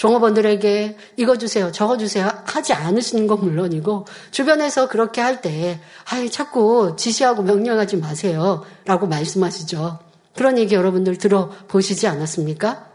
종업원들에게 0.00 0.96
이거 1.18 1.36
주세요, 1.36 1.70
저거 1.72 1.98
주세요 1.98 2.26
하지 2.46 2.72
않으시는 2.72 3.26
건 3.26 3.40
물론이고 3.40 4.06
주변에서 4.30 4.88
그렇게 4.88 5.20
할 5.20 5.42
때 5.42 5.78
아이 6.10 6.30
자꾸 6.30 6.96
지시하고 6.96 7.42
명령하지 7.42 7.98
마세요라고 7.98 9.06
말씀하시죠. 9.06 9.98
그런 10.34 10.56
얘기 10.56 10.74
여러분들 10.74 11.18
들어보시지 11.18 12.06
않았습니까? 12.06 12.88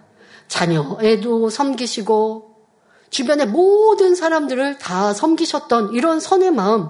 자녀에도 0.47 1.51
섬기시고 1.51 2.56
주변의 3.12 3.47
모든 3.49 4.16
사람들을 4.16 4.80
다 4.80 5.14
섬기셨던 5.14 5.93
이런 5.93 6.20
선의 6.20 6.49
마음. 6.49 6.89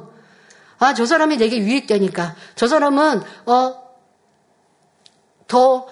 아, 0.79 0.93
저 0.93 1.05
사람이 1.05 1.37
내게 1.37 1.57
유익되니까. 1.57 2.35
저 2.55 2.67
사람은, 2.67 3.21
어, 3.45 3.75
더 5.47 5.87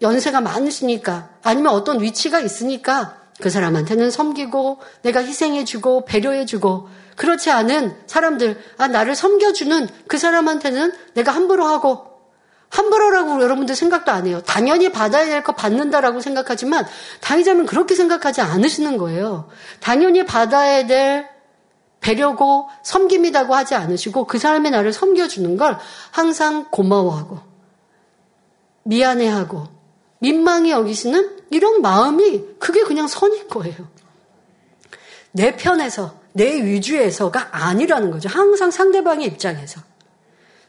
연세가 0.00 0.40
많으시니까. 0.40 1.30
아니면 1.42 1.72
어떤 1.72 2.00
위치가 2.02 2.40
있으니까 2.40 3.21
그 3.42 3.50
사람한테는 3.50 4.10
섬기고, 4.10 4.78
내가 5.02 5.20
희생해주고, 5.22 6.06
배려해주고, 6.06 6.88
그렇지 7.16 7.50
않은 7.50 7.94
사람들, 8.06 8.58
아, 8.78 8.88
나를 8.88 9.14
섬겨주는 9.14 9.88
그 10.06 10.16
사람한테는 10.16 10.92
내가 11.12 11.32
함부로 11.32 11.66
하고, 11.66 12.12
함부로라고 12.70 13.42
여러분들 13.42 13.74
생각도 13.76 14.12
안 14.12 14.26
해요. 14.26 14.40
당연히 14.46 14.90
받아야 14.90 15.26
될 15.26 15.42
거 15.42 15.52
받는다라고 15.52 16.20
생각하지만 16.20 16.86
당의자는 17.20 17.66
그렇게 17.66 17.94
생각하지 17.94 18.40
않으시는 18.40 18.96
거예요. 18.96 19.50
당연히 19.80 20.24
받아야 20.24 20.86
될 20.86 21.28
배려고 22.00 22.68
섬김이라고 22.82 23.54
하지 23.54 23.74
않으시고 23.74 24.26
그 24.26 24.38
사람의 24.38 24.70
나를 24.70 24.92
섬겨주는 24.92 25.56
걸 25.56 25.78
항상 26.10 26.66
고마워하고 26.70 27.40
미안해하고 28.84 29.66
민망히 30.18 30.70
여기시는 30.70 31.41
이런 31.52 31.82
마음이 31.82 32.42
그게 32.58 32.82
그냥 32.82 33.06
선인 33.06 33.46
거예요. 33.48 33.76
내 35.32 35.54
편에서 35.56 36.20
내 36.32 36.64
위주에서가 36.64 37.48
아니라는 37.52 38.10
거죠. 38.10 38.28
항상 38.28 38.70
상대방의 38.70 39.26
입장에서. 39.26 39.80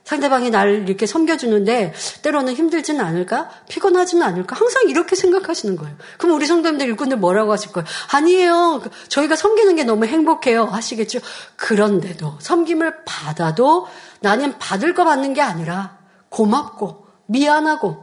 상대방이 0.03 0.49
나를 0.49 0.83
이렇게 0.87 1.05
섬겨주는데 1.05 1.93
때로는 2.23 2.53
힘들지는 2.53 2.99
않을까? 2.99 3.49
피곤하지는 3.69 4.21
않을까? 4.21 4.57
항상 4.57 4.89
이렇게 4.89 5.15
생각하시는 5.15 5.77
거예요. 5.77 5.95
그럼 6.17 6.35
우리 6.35 6.45
성도님들 6.45 6.87
일꾼들 6.87 7.17
뭐라고 7.17 7.53
하실 7.53 7.71
거예요? 7.71 7.87
아니에요. 8.11 8.81
저희가 9.07 9.37
섬기는 9.37 9.77
게 9.77 9.85
너무 9.85 10.05
행복해요. 10.05 10.65
하시겠죠? 10.65 11.19
그런데도 11.55 12.35
섬김을 12.39 13.05
받아도 13.05 13.87
나는 14.19 14.57
받을 14.59 14.93
거 14.93 15.05
받는 15.05 15.33
게 15.33 15.41
아니라 15.41 15.97
고맙고 16.27 17.07
미안하고 17.27 18.02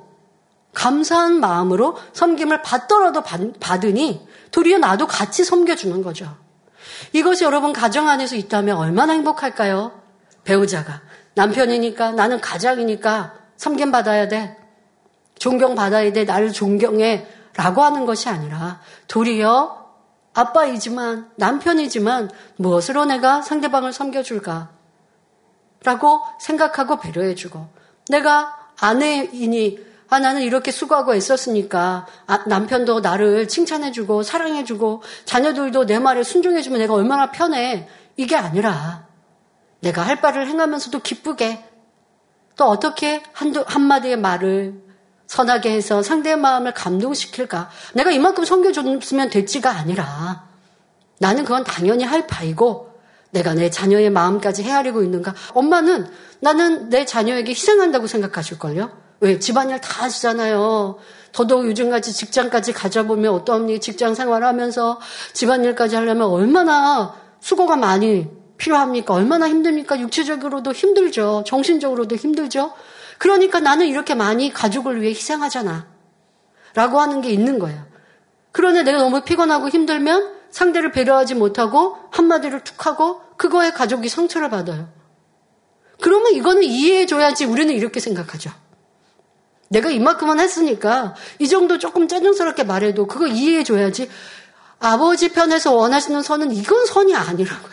감사한 0.75 1.41
마음으로 1.41 1.97
섬김을 2.13 2.63
받더라도 2.63 3.23
받, 3.23 3.85
으니 3.85 4.27
도리어 4.51 4.79
나도 4.79 5.07
같이 5.07 5.45
섬겨주는 5.45 6.03
거죠. 6.03 6.37
이것이 7.13 7.45
여러분 7.45 7.73
가정 7.73 8.09
안에서 8.09 8.37
있다면 8.37 8.77
얼마나 8.77 9.13
행복할까요? 9.13 9.93
배우자가 10.45 11.03
남편이니까 11.35 12.13
나는 12.13 12.41
가장이니까 12.41 13.35
섬김 13.57 13.91
받아야 13.91 14.29
돼. 14.29 14.57
존경 15.39 15.75
받아야 15.75 16.13
돼. 16.13 16.25
나를 16.25 16.53
존경해. 16.53 17.27
라고 17.55 17.83
하는 17.83 18.07
것이 18.07 18.29
아니라 18.29 18.81
도리어 19.09 19.81
아빠이지만 20.33 21.31
남편이지만 21.37 22.31
무엇으로 22.57 23.05
내가 23.07 23.43
상대방을 23.43 23.93
섬겨줄까? 23.93 24.71
라고 25.83 26.21
생각하고 26.39 27.01
배려해주고 27.01 27.69
내가 28.09 28.57
아내이니 28.79 29.90
아, 30.11 30.19
나는 30.19 30.43
이렇게 30.43 30.73
수고하고 30.73 31.15
애썼으니까 31.15 32.07
아, 32.27 32.45
남편도 32.47 32.99
나를 32.99 33.47
칭찬해주고 33.47 34.25
사랑해주고 34.25 35.03
자녀들도 35.25 35.87
내 35.87 36.01
말에 36.01 36.25
순종해주면 36.25 36.81
내가 36.81 36.95
얼마나 36.95 37.31
편해. 37.31 37.89
이게 38.17 38.35
아니라 38.37 39.07
내가 39.79 40.03
할 40.03 40.21
바를 40.21 40.49
행하면서도 40.49 40.99
기쁘게 41.01 41.65
또 42.57 42.65
어떻게 42.65 43.23
한두, 43.33 43.65
한마디의 43.67 44.19
말을 44.19 44.83
선하게 45.29 45.71
해서 45.71 46.03
상대의 46.03 46.37
마음을 46.37 46.75
감동시킬까? 46.75 47.71
내가 47.95 48.11
이만큼 48.11 48.45
섬겨줬으면 48.45 49.31
됐지가 49.31 49.71
아니라 49.71 50.45
나는 51.19 51.45
그건 51.45 51.63
당연히 51.63 52.03
할 52.03 52.27
바이고 52.27 52.91
내가 53.31 53.55
내 53.55 53.71
자녀의 53.71 54.11
마음까지 54.11 54.65
헤아리고 54.65 55.05
있는가? 55.05 55.35
엄마는 55.55 56.11
나는 56.41 56.89
내 56.89 57.05
자녀에게 57.05 57.53
희생한다고 57.53 58.09
생각하실걸요? 58.09 59.10
왜? 59.21 59.39
집안일 59.39 59.81
다 59.81 60.05
하시잖아요. 60.05 60.99
더더욱 61.33 61.67
요즘같이 61.67 62.13
직장까지 62.13 62.73
가져보면 62.73 63.33
어떠합니까? 63.33 63.81
직장 63.81 64.15
생활하면서 64.15 65.01
집안일까지 65.33 65.97
하려면 65.97 66.29
얼마나 66.29 67.15
수고가 67.41 67.77
많이 67.77 68.29
필요합니까? 68.57 69.15
얼마나 69.15 69.49
힘듭니까? 69.49 70.01
육체적으로도 70.01 70.73
힘들죠. 70.73 71.45
정신적으로도 71.47 72.17
힘들죠. 72.17 72.73
그러니까 73.19 73.61
나는 73.61 73.87
이렇게 73.87 74.15
많이 74.15 74.53
가족을 74.53 75.01
위해 75.03 75.11
희생하잖아. 75.11 75.87
라고 76.75 77.01
하는 77.01 77.21
게 77.21 77.31
있는 77.31 77.59
거예요. 77.59 77.85
그러나 78.53 78.83
내가 78.83 78.99
너무 78.99 79.23
피곤하고 79.23 79.69
힘들면 79.69 80.41
상대를 80.51 80.93
배려하지 80.93 81.35
못하고 81.35 81.97
한마디를 82.11 82.65
툭 82.65 82.87
하고 82.87 83.21
그거에 83.37 83.71
가족이 83.71 84.09
상처를 84.09 84.51
받아요. 84.51 84.89
그러면 86.01 86.33
이거는 86.33 86.63
이해해줘야지 86.63 87.45
우리는 87.45 87.73
이렇게 87.73 88.01
생각하죠. 88.01 88.51
내가 89.71 89.89
이만큼만 89.91 90.41
했으니까 90.41 91.15
이 91.39 91.49
정도 91.49 91.79
조금 91.79 92.09
짜증스럽게 92.09 92.65
말해도 92.65 93.07
그거 93.07 93.29
이해해줘야지. 93.29 94.11
아버지 94.81 95.33
편에서 95.33 95.75
원하시는 95.75 96.23
선은 96.23 96.53
이건 96.53 96.87
선이 96.87 97.15
아니라고요. 97.15 97.73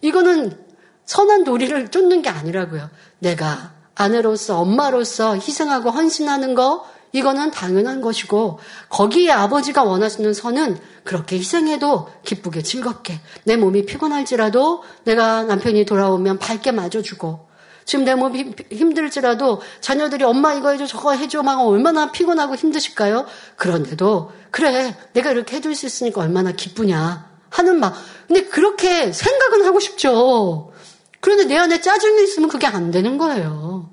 이거는 0.00 0.58
선한 1.04 1.44
도리를 1.44 1.90
쫓는 1.90 2.22
게 2.22 2.28
아니라고요. 2.28 2.90
내가 3.20 3.72
아내로서 3.94 4.58
엄마로서 4.58 5.36
희생하고 5.36 5.90
헌신하는 5.90 6.54
거 6.54 6.84
이거는 7.12 7.52
당연한 7.52 8.00
것이고 8.00 8.58
거기에 8.88 9.30
아버지가 9.30 9.84
원하시는 9.84 10.34
선은 10.34 10.78
그렇게 11.04 11.36
희생해도 11.38 12.08
기쁘게 12.24 12.62
즐겁게 12.62 13.20
내 13.44 13.56
몸이 13.56 13.86
피곤할지라도 13.86 14.82
내가 15.04 15.44
남편이 15.44 15.84
돌아오면 15.84 16.40
밝게 16.40 16.72
맞아주고 16.72 17.45
지금 17.86 18.04
내 18.04 18.16
몸이 18.16 18.52
힘들지라도 18.70 19.62
자녀들이 19.80 20.24
엄마 20.24 20.52
이거 20.54 20.70
해줘 20.70 20.86
저거 20.86 21.12
해줘 21.12 21.44
막 21.44 21.60
얼마나 21.60 22.10
피곤하고 22.10 22.56
힘드실까요? 22.56 23.26
그런데도 23.54 24.32
그래 24.50 24.94
내가 25.12 25.30
이렇게 25.30 25.56
해줄 25.56 25.74
수 25.74 25.86
있으니까 25.86 26.20
얼마나 26.20 26.50
기쁘냐 26.50 27.30
하는 27.48 27.78
막 27.78 27.94
근데 28.26 28.44
그렇게 28.46 29.12
생각은 29.12 29.64
하고 29.64 29.78
싶죠. 29.78 30.72
그런데 31.20 31.44
내 31.44 31.56
안에 31.56 31.80
짜증이 31.80 32.24
있으면 32.24 32.48
그게 32.48 32.66
안 32.66 32.90
되는 32.90 33.18
거예요. 33.18 33.88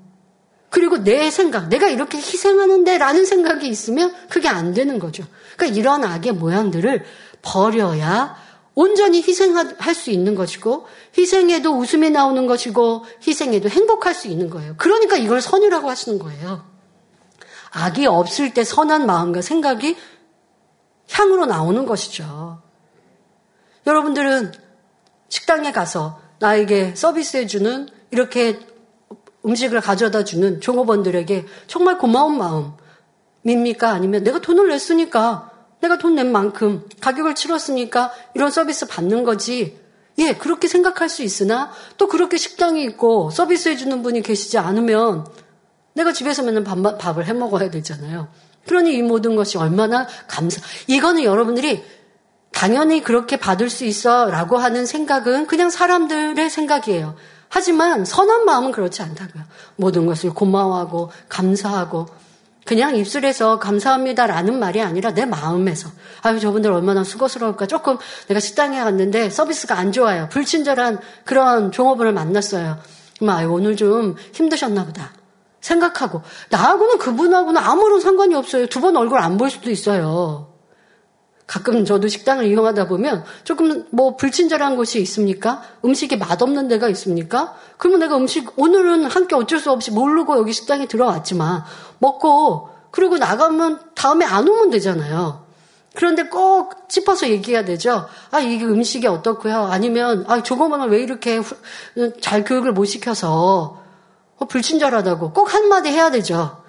그리고 0.70 1.04
내 1.04 1.30
생각, 1.30 1.68
내가 1.68 1.88
이렇게 1.88 2.18
희생하는데 2.18 2.98
라는 2.98 3.24
생각이 3.24 3.68
있으면 3.68 4.12
그게 4.28 4.48
안 4.48 4.74
되는 4.74 4.98
거죠. 4.98 5.24
그러니까 5.56 5.78
이런 5.78 6.02
악의 6.02 6.32
모양들을 6.32 7.04
버려야 7.42 8.34
온전히 8.74 9.22
희생할 9.22 9.94
수 9.94 10.10
있는 10.10 10.34
것이고 10.34 10.86
희생에도 11.16 11.78
웃음이 11.78 12.10
나오는 12.10 12.46
것이고 12.46 13.04
희생에도 13.26 13.68
행복할 13.68 14.14
수 14.14 14.28
있는 14.28 14.50
거예요. 14.50 14.74
그러니까 14.78 15.16
이걸 15.16 15.40
선이라고 15.40 15.88
하시는 15.88 16.18
거예요. 16.18 16.64
악이 17.70 18.06
없을 18.06 18.54
때 18.54 18.64
선한 18.64 19.06
마음과 19.06 19.42
생각이 19.42 19.96
향으로 21.10 21.46
나오는 21.46 21.86
것이죠. 21.86 22.62
여러분들은 23.86 24.52
식당에 25.28 25.72
가서 25.72 26.20
나에게 26.38 26.94
서비스해주는 26.94 27.88
이렇게 28.10 28.58
음식을 29.44 29.80
가져다 29.80 30.24
주는 30.24 30.60
종업원들에게 30.60 31.46
정말 31.66 31.98
고마운 31.98 32.38
마음입니까? 33.44 33.90
아니면 33.90 34.24
내가 34.24 34.40
돈을 34.40 34.68
냈으니까 34.68 35.50
내가 35.84 35.98
돈 35.98 36.14
낸 36.14 36.32
만큼 36.32 36.84
가격을 37.00 37.34
치렀으니까 37.34 38.12
이런 38.34 38.50
서비스 38.50 38.86
받는 38.86 39.24
거지. 39.24 39.78
예, 40.18 40.34
그렇게 40.34 40.68
생각할 40.68 41.08
수 41.08 41.22
있으나 41.22 41.72
또 41.98 42.08
그렇게 42.08 42.36
식당이 42.36 42.82
있고 42.84 43.30
서비스 43.30 43.68
해주는 43.68 44.02
분이 44.02 44.22
계시지 44.22 44.58
않으면 44.58 45.26
내가 45.92 46.12
집에서 46.12 46.42
맨날 46.42 46.64
밥, 46.64 46.76
밥을 46.98 47.26
해 47.26 47.32
먹어야 47.32 47.70
되잖아요. 47.70 48.28
그러니 48.66 48.94
이 48.94 49.02
모든 49.02 49.36
것이 49.36 49.58
얼마나 49.58 50.06
감사. 50.26 50.60
이거는 50.86 51.24
여러분들이 51.24 51.84
당연히 52.52 53.02
그렇게 53.02 53.36
받을 53.36 53.68
수 53.68 53.84
있어 53.84 54.30
라고 54.30 54.56
하는 54.56 54.86
생각은 54.86 55.46
그냥 55.46 55.68
사람들의 55.68 56.48
생각이에요. 56.48 57.16
하지만 57.48 58.04
선한 58.04 58.46
마음은 58.46 58.72
그렇지 58.72 59.02
않다고요. 59.02 59.42
모든 59.76 60.06
것을 60.06 60.32
고마워하고 60.32 61.10
감사하고 61.28 62.06
그냥 62.64 62.96
입술에서 62.96 63.58
감사합니다라는 63.58 64.58
말이 64.58 64.80
아니라 64.80 65.12
내 65.12 65.24
마음에서. 65.26 65.90
아유 66.22 66.40
저분들 66.40 66.72
얼마나 66.72 67.04
수고스러울까. 67.04 67.66
조금 67.66 67.98
내가 68.28 68.40
식당에 68.40 68.78
갔는데 68.82 69.28
서비스가 69.30 69.76
안 69.76 69.92
좋아요. 69.92 70.28
불친절한 70.30 70.98
그런 71.24 71.72
종업원을 71.72 72.12
만났어요. 72.12 72.78
그럼 73.18 73.36
아유 73.36 73.50
오늘 73.52 73.76
좀 73.76 74.16
힘드셨나 74.32 74.86
보다. 74.86 75.12
생각하고. 75.60 76.22
나하고는 76.50 76.98
그분하고는 76.98 77.60
아무런 77.60 78.00
상관이 78.00 78.34
없어요. 78.34 78.66
두 78.66 78.80
번 78.80 78.96
얼굴 78.96 79.18
안 79.18 79.36
볼 79.36 79.50
수도 79.50 79.70
있어요 79.70 80.53
가끔 81.46 81.84
저도 81.84 82.08
식당을 82.08 82.46
이용하다 82.46 82.88
보면 82.88 83.24
조금 83.44 83.84
뭐 83.90 84.16
불친절한 84.16 84.76
곳이 84.76 85.00
있습니까? 85.02 85.62
음식이 85.84 86.16
맛없는 86.16 86.68
데가 86.68 86.88
있습니까? 86.90 87.54
그러면 87.76 88.00
내가 88.00 88.16
음식 88.16 88.52
오늘은 88.58 89.04
함께 89.04 89.34
어쩔 89.34 89.58
수 89.58 89.70
없이 89.70 89.90
모르고 89.90 90.36
여기 90.38 90.52
식당에 90.52 90.86
들어왔지만 90.86 91.64
먹고 91.98 92.70
그리고 92.90 93.18
나가면 93.18 93.80
다음에 93.94 94.24
안 94.24 94.48
오면 94.48 94.70
되잖아요. 94.70 95.44
그런데 95.94 96.24
꼭 96.24 96.88
짚어서 96.88 97.28
얘기해야 97.28 97.64
되죠. 97.64 98.06
아, 98.30 98.40
이게 98.40 98.64
음식이 98.64 99.06
어떻고요? 99.06 99.68
아니면, 99.70 100.24
아, 100.26 100.42
저거만은 100.42 100.88
왜 100.88 101.00
이렇게 101.00 101.40
잘 102.20 102.44
교육을 102.44 102.72
못 102.72 102.84
시켜서 102.84 103.80
어, 104.36 104.44
불친절하다고 104.46 105.32
꼭 105.32 105.54
한마디 105.54 105.90
해야 105.90 106.10
되죠. 106.10 106.63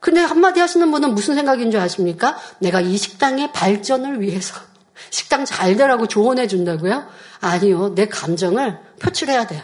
근데 0.00 0.20
한마디 0.20 0.60
하시는 0.60 0.90
분은 0.90 1.14
무슨 1.14 1.34
생각인 1.34 1.70
줄 1.70 1.78
아십니까? 1.78 2.38
내가 2.58 2.80
이 2.80 2.96
식당의 2.96 3.52
발전을 3.52 4.20
위해서 4.20 4.58
식당 5.10 5.44
잘 5.44 5.76
되라고 5.76 6.08
조언해 6.08 6.46
준다고요? 6.46 7.06
아니요. 7.40 7.94
내 7.94 8.08
감정을 8.08 8.80
표출해야 8.98 9.46
돼요. 9.46 9.62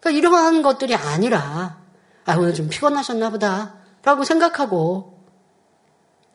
그러니까 0.00 0.18
이러한 0.18 0.62
것들이 0.62 0.94
아니라 0.94 1.80
아 2.24 2.36
오늘 2.36 2.54
좀 2.54 2.68
피곤하셨나 2.68 3.30
보다 3.30 3.74
라고 4.04 4.24
생각하고 4.24 5.26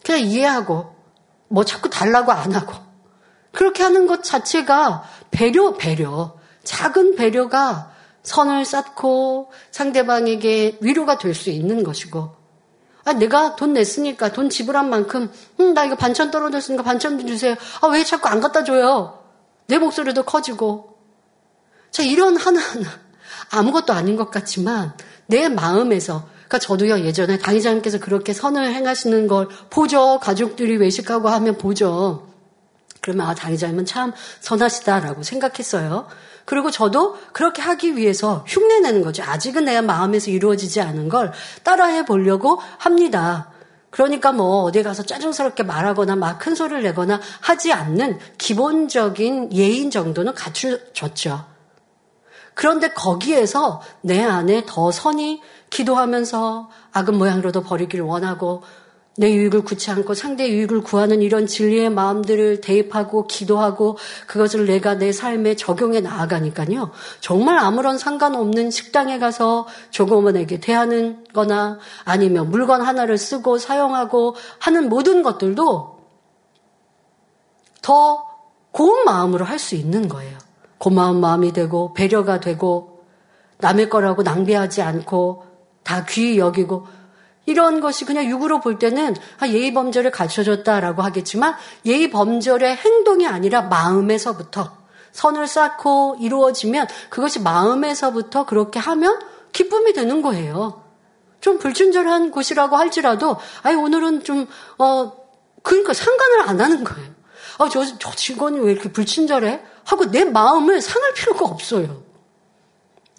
그냥 0.04 0.22
이해하고 0.22 0.96
뭐 1.50 1.66
자꾸 1.66 1.90
달라고 1.90 2.32
안 2.32 2.54
하고 2.54 2.74
그렇게 3.52 3.84
하는 3.84 4.08
것 4.08 4.24
자체가 4.24 5.04
배려 5.32 5.74
배려 5.74 6.38
작은 6.64 7.16
배려가 7.16 7.92
선을 8.28 8.66
쌓고 8.66 9.52
상대방에게 9.72 10.78
위로가 10.82 11.18
될 11.18 11.34
수 11.34 11.50
있는 11.50 11.84
것이고, 11.84 12.36
아, 13.06 13.14
내가 13.14 13.56
돈 13.56 13.74
냈으니까 13.74 14.34
돈 14.34 14.50
지불한 14.50 14.90
만큼, 14.90 15.32
음, 15.60 15.74
나 15.74 15.86
이거 15.86 15.96
반찬 15.96 16.30
떨어졌으니까 16.30 16.84
반찬 16.84 17.18
좀 17.20 17.28
주세요. 17.28 17.56
아, 17.82 17.88
왜 17.88 18.04
자꾸 18.04 18.28
안 18.28 18.42
갖다 18.42 18.64
줘요? 18.66 19.20
내 19.68 19.78
목소리도 19.78 20.24
커지고. 20.24 20.98
자, 21.90 22.04
이런 22.04 22.36
하나하나. 22.36 22.88
아무것도 23.52 23.94
아닌 23.94 24.18
것 24.18 24.30
같지만, 24.30 24.94
내 25.28 25.48
마음에서, 25.48 26.28
그러니까 26.48 26.60
저도요, 26.60 27.00
예전에 27.00 27.38
당의자님께서 27.38 28.00
그렇게 28.00 28.34
선을 28.34 28.74
행하시는 28.74 29.28
걸 29.28 29.48
보죠. 29.70 30.20
가족들이 30.20 30.76
외식하고 30.78 31.30
하면 31.30 31.58
보죠. 31.58 32.28
그러면 33.08 33.26
아, 33.26 33.34
당의자님은 33.34 33.86
참 33.86 34.12
선하시다라고 34.42 35.24
생각했어요. 35.24 36.08
그리고 36.44 36.72
저도 36.72 37.16
그렇게 37.32 37.62
하기 37.62 37.96
위해서 37.96 38.44
흉내 38.46 38.82
내는 38.82 39.02
거죠. 39.02 39.24
아직은 39.24 39.64
내 39.64 39.80
마음에서 39.80 40.30
이루어지지 40.30 40.82
않은 40.82 41.08
걸 41.08 41.32
따라해 41.64 42.04
보려고 42.04 42.60
합니다. 42.78 43.50
그러니까 43.92 44.34
뭐 44.34 44.64
어디 44.64 44.84
가서 44.84 45.04
짜증스럽게 45.04 45.64
말하거나 45.64 46.18
막 46.18 46.40
큰 46.40 46.54
소리를 46.54 46.84
내거나 46.84 47.22
하지 47.40 47.72
않는 47.72 48.20
기본적인 48.38 49.54
예인 49.54 49.90
정도는 49.90 50.34
갖추졌죠. 50.34 51.46
그런데 52.56 52.90
거기에서 52.90 53.82
내 54.02 54.22
안에 54.22 54.66
더 54.68 54.92
선이 54.92 55.42
기도하면서 55.70 56.70
악은 56.92 57.18
모양으로도 57.18 57.64
버리기를 57.64 58.04
원하고 58.04 58.64
내 59.20 59.34
유익을 59.34 59.64
구치 59.64 59.90
않고 59.90 60.14
상대의 60.14 60.54
유익을 60.54 60.82
구하는 60.82 61.24
이런 61.24 61.48
진리의 61.48 61.90
마음들을 61.90 62.62
대입하고 62.62 63.26
기도하고 63.26 63.98
그것을 64.28 64.68
내가 64.68 64.94
내 64.94 65.12
삶에 65.12 65.56
적용해 65.56 66.02
나아가니까요. 66.02 66.92
정말 67.20 67.58
아무런 67.58 67.98
상관없는 67.98 68.70
식당에 68.70 69.18
가서 69.18 69.66
조금원에게 69.90 70.60
대하는 70.60 71.26
거나 71.34 71.80
아니면 72.04 72.52
물건 72.52 72.84
하나를 72.84 73.18
쓰고 73.18 73.58
사용하고 73.58 74.36
하는 74.60 74.88
모든 74.88 75.24
것들도 75.24 75.98
더 77.82 78.28
고운 78.72 79.04
마음으로 79.04 79.46
할 79.46 79.58
수 79.58 79.74
있는 79.74 80.08
거예요. 80.08 80.38
고마운 80.78 81.20
마음이 81.20 81.54
되고 81.54 81.96
배려가 81.96 82.40
되고 82.40 83.04
남의 83.58 83.90
거라고 83.90 84.22
낭비하지 84.22 84.84
않고 84.84 85.44
다 85.84 86.06
귀히 86.06 86.38
여기고 86.38 86.86
이런 87.48 87.80
것이 87.80 88.06
그냥 88.06 88.26
육으로 88.26 88.60
볼 88.60 88.78
때는 88.78 89.16
아, 89.40 89.48
예의 89.48 89.74
범절을 89.74 90.12
가르쳐줬다라고 90.12 91.02
하겠지만 91.02 91.56
예의 91.86 92.12
범절의 92.12 92.76
행동이 92.76 93.26
아니라 93.26 93.64
마음에서부터 93.64 94.78
선을 95.14 95.48
쌓고 95.48 96.18
이루어지면 96.20 96.88
그것이 97.10 97.40
마음에서부터 97.40 98.46
그렇게 98.46 98.80
하면 98.80 99.20
기쁨이 99.54 99.94
되는 99.94 100.22
거예요. 100.22 100.84
좀 101.40 101.58
불친절한 101.58 102.32
곳이라고 102.32 102.76
할지라도 102.76 103.38
아이 103.64 103.76
오늘은 103.76 104.24
좀어 104.24 105.16
그러니까 105.64 105.94
상관을 105.94 106.42
안 106.42 106.60
하는 106.60 106.84
거예요. 106.84 107.10
아, 107.60 107.70
저, 107.70 107.84
저 107.98 108.12
직원이 108.12 108.60
왜 108.60 108.74
이렇게 108.74 108.92
불친절해? 108.92 109.62
하고 109.86 110.12
내 110.12 110.26
마음을 110.26 110.82
상할 110.82 111.14
필요가 111.14 111.46
없어요. 111.46 112.04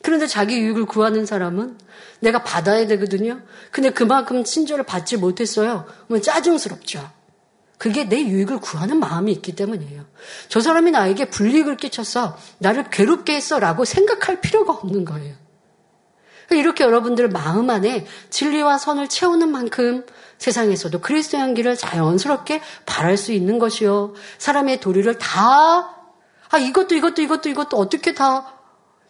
그런데 0.03 0.26
자기 0.26 0.61
유익을 0.61 0.85
구하는 0.85 1.24
사람은 1.24 1.79
내가 2.21 2.43
받아야 2.43 2.87
되거든요. 2.87 3.41
근데 3.71 3.91
그만큼 3.91 4.45
친절을 4.45 4.85
받지 4.85 5.16
못했어요. 5.16 5.87
그러면 6.07 6.23
짜증스럽죠. 6.23 7.11
그게 7.79 8.09
내 8.09 8.21
유익을 8.21 8.59
구하는 8.59 8.99
마음이 8.99 9.31
있기 9.33 9.55
때문이에요. 9.55 10.05
저 10.49 10.61
사람이 10.61 10.91
나에게 10.91 11.31
불이익을 11.31 11.77
끼쳤어. 11.77 12.37
나를 12.59 12.91
괴롭게 12.91 13.37
했어. 13.37 13.61
라고 13.61 13.85
생각할 13.85 14.41
필요가 14.41 14.73
없는 14.73 15.05
거예요. 15.05 15.37
이렇게 16.51 16.83
여러분들 16.83 17.29
마음 17.29 17.69
안에 17.69 18.07
진리와 18.31 18.79
선을 18.79 19.09
채우는 19.09 19.51
만큼 19.51 20.05
세상에서도 20.39 21.01
그리스도 21.01 21.37
향기를 21.39 21.77
자연스럽게 21.77 22.62
바랄 22.87 23.16
수 23.16 23.33
있는 23.33 23.59
것이요. 23.59 24.14
사람의 24.39 24.81
도리를 24.81 25.19
다, 25.19 25.95
아, 26.51 26.59
이것도 26.59 26.95
이것도 26.95 27.23
이것도 27.23 27.49
이것도 27.51 27.77
어떻게 27.77 28.14
다 28.14 28.55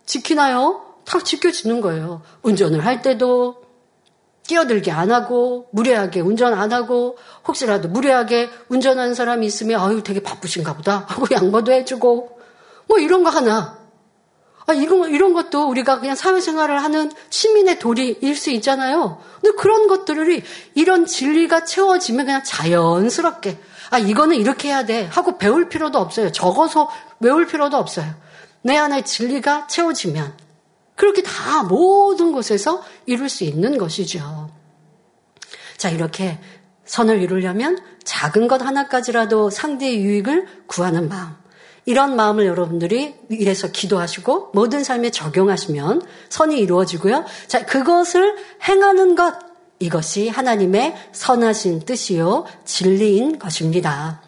지키나요? 0.04 0.87
다 1.08 1.18
지켜지는 1.20 1.80
거예요. 1.80 2.20
운전을 2.42 2.84
할 2.84 3.00
때도 3.00 3.62
끼어들게 4.46 4.90
안 4.90 5.10
하고 5.10 5.68
무례하게 5.72 6.20
운전 6.20 6.52
안 6.52 6.72
하고 6.72 7.16
혹시라도 7.46 7.88
무례하게 7.88 8.50
운전하는 8.68 9.14
사람이 9.14 9.46
있으면 9.46 9.80
아유 9.80 10.02
되게 10.02 10.22
바쁘신가 10.22 10.74
보다 10.76 11.04
하고 11.08 11.26
양보도 11.30 11.72
해주고 11.72 12.38
뭐 12.88 12.98
이런 12.98 13.24
거 13.24 13.30
하나 13.30 13.78
아 14.66 14.74
이런 14.74 15.10
이런 15.10 15.32
것도 15.32 15.68
우리가 15.70 15.98
그냥 15.98 16.14
사회생활을 16.14 16.82
하는 16.82 17.10
시민의 17.30 17.78
도리일 17.78 18.36
수 18.36 18.50
있잖아요. 18.50 19.18
근데 19.40 19.56
그런 19.56 19.86
것들이 19.86 20.42
이런 20.74 21.06
진리가 21.06 21.64
채워지면 21.64 22.26
그냥 22.26 22.42
자연스럽게 22.44 23.58
아 23.88 23.98
이거는 23.98 24.36
이렇게 24.36 24.68
해야 24.68 24.84
돼 24.84 25.06
하고 25.06 25.38
배울 25.38 25.70
필요도 25.70 25.98
없어요. 25.98 26.32
적어서 26.32 26.90
외울 27.20 27.46
필요도 27.46 27.78
없어요. 27.78 28.12
내 28.60 28.76
안에 28.76 29.04
진리가 29.04 29.68
채워지면 29.68 30.47
그렇게 30.98 31.22
다 31.22 31.62
모든 31.62 32.32
곳에서 32.32 32.82
이룰 33.06 33.28
수 33.28 33.44
있는 33.44 33.78
것이죠. 33.78 34.50
자, 35.76 35.90
이렇게 35.90 36.40
선을 36.86 37.22
이루려면 37.22 37.78
작은 38.02 38.48
것 38.48 38.60
하나까지라도 38.60 39.48
상대의 39.48 40.00
유익을 40.00 40.46
구하는 40.66 41.08
마음. 41.08 41.34
이런 41.86 42.16
마음을 42.16 42.46
여러분들이 42.46 43.14
이래서 43.30 43.68
기도하시고 43.68 44.50
모든 44.54 44.82
삶에 44.82 45.10
적용하시면 45.10 46.02
선이 46.30 46.58
이루어지고요. 46.58 47.24
자, 47.46 47.64
그것을 47.64 48.34
행하는 48.68 49.14
것. 49.14 49.38
이것이 49.78 50.28
하나님의 50.28 50.96
선하신 51.12 51.84
뜻이요. 51.84 52.44
진리인 52.64 53.38
것입니다. 53.38 54.20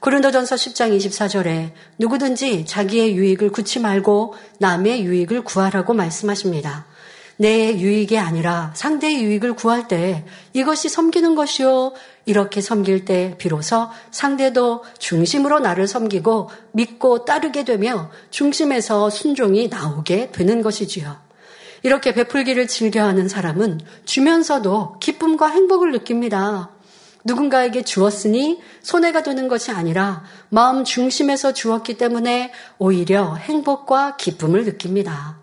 고린도전서 0.00 0.54
10장 0.54 0.96
24절에 0.96 1.72
누구든지 1.98 2.66
자기의 2.66 3.16
유익을 3.16 3.50
굳지 3.50 3.80
말고 3.80 4.34
남의 4.58 5.04
유익을 5.04 5.42
구하라고 5.42 5.92
말씀하십니다. 5.92 6.86
내 7.36 7.78
유익이 7.78 8.18
아니라 8.18 8.72
상대의 8.74 9.22
유익을 9.22 9.54
구할 9.54 9.86
때 9.86 10.24
이것이 10.52 10.88
섬기는 10.88 11.34
것이요. 11.34 11.92
이렇게 12.26 12.60
섬길 12.60 13.04
때 13.04 13.34
비로소 13.38 13.88
상대도 14.10 14.84
중심으로 14.98 15.60
나를 15.60 15.86
섬기고 15.86 16.50
믿고 16.72 17.24
따르게 17.24 17.64
되며 17.64 18.10
중심에서 18.30 19.10
순종이 19.10 19.68
나오게 19.68 20.30
되는 20.32 20.62
것이지요. 20.62 21.16
이렇게 21.82 22.12
베풀기를 22.12 22.66
즐겨하는 22.66 23.28
사람은 23.28 23.80
주면서도 24.04 24.98
기쁨과 24.98 25.48
행복을 25.48 25.92
느낍니다. 25.92 26.70
누군가에게 27.24 27.82
주었으니 27.82 28.60
손해가 28.82 29.22
되는 29.22 29.48
것이 29.48 29.70
아니라 29.70 30.24
마음 30.48 30.84
중심에서 30.84 31.52
주었기 31.52 31.98
때문에 31.98 32.52
오히려 32.78 33.34
행복과 33.34 34.16
기쁨을 34.16 34.64
느낍니다. 34.64 35.38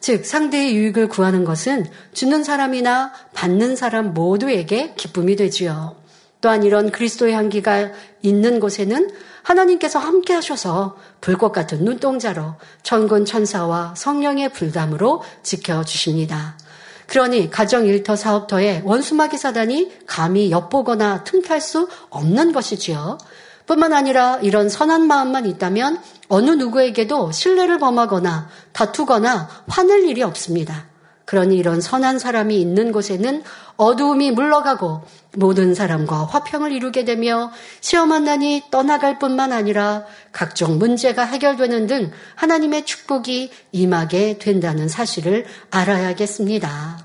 즉, 0.00 0.26
상대의 0.26 0.76
유익을 0.76 1.08
구하는 1.08 1.44
것은 1.44 1.86
주는 2.12 2.44
사람이나 2.44 3.12
받는 3.32 3.74
사람 3.74 4.12
모두에게 4.12 4.94
기쁨이 4.96 5.34
되지요. 5.34 5.96
또한 6.42 6.62
이런 6.62 6.90
그리스도의 6.90 7.32
향기가 7.32 7.90
있는 8.20 8.60
곳에는 8.60 9.10
하나님께서 9.42 9.98
함께 9.98 10.34
하셔서 10.34 10.98
불꽃 11.22 11.52
같은 11.52 11.84
눈동자로 11.84 12.56
천군 12.82 13.24
천사와 13.24 13.94
성령의 13.96 14.50
불담으로 14.50 15.22
지켜주십니다. 15.42 16.58
그러니 17.06 17.50
가정 17.50 17.86
일터 17.86 18.16
사업터에 18.16 18.82
원수마귀 18.84 19.36
사단이 19.36 19.92
감히 20.06 20.50
엿보거나 20.50 21.24
틈탈 21.24 21.60
수 21.60 21.88
없는 22.10 22.52
것이지요. 22.52 23.18
뿐만 23.66 23.92
아니라 23.92 24.38
이런 24.42 24.68
선한 24.68 25.06
마음만 25.06 25.46
있다면 25.46 26.00
어느 26.28 26.50
누구에게도 26.50 27.32
신뢰를 27.32 27.78
범하거나 27.78 28.48
다투거나 28.72 29.48
화낼 29.68 30.04
일이 30.04 30.22
없습니다. 30.22 30.93
그러니 31.24 31.56
이런 31.56 31.80
선한 31.80 32.18
사람이 32.18 32.60
있는 32.60 32.92
곳에는 32.92 33.42
어두움이 33.76 34.32
물러가고 34.32 35.02
모든 35.36 35.74
사람과 35.74 36.24
화평을 36.26 36.72
이루게 36.72 37.04
되며 37.04 37.50
시험한 37.80 38.24
난이 38.24 38.64
떠나갈 38.70 39.18
뿐만 39.18 39.52
아니라 39.52 40.04
각종 40.32 40.78
문제가 40.78 41.24
해결되는 41.24 41.86
등 41.86 42.12
하나님의 42.36 42.84
축복이 42.84 43.50
임하게 43.72 44.38
된다는 44.38 44.88
사실을 44.88 45.46
알아야겠습니다. 45.70 47.04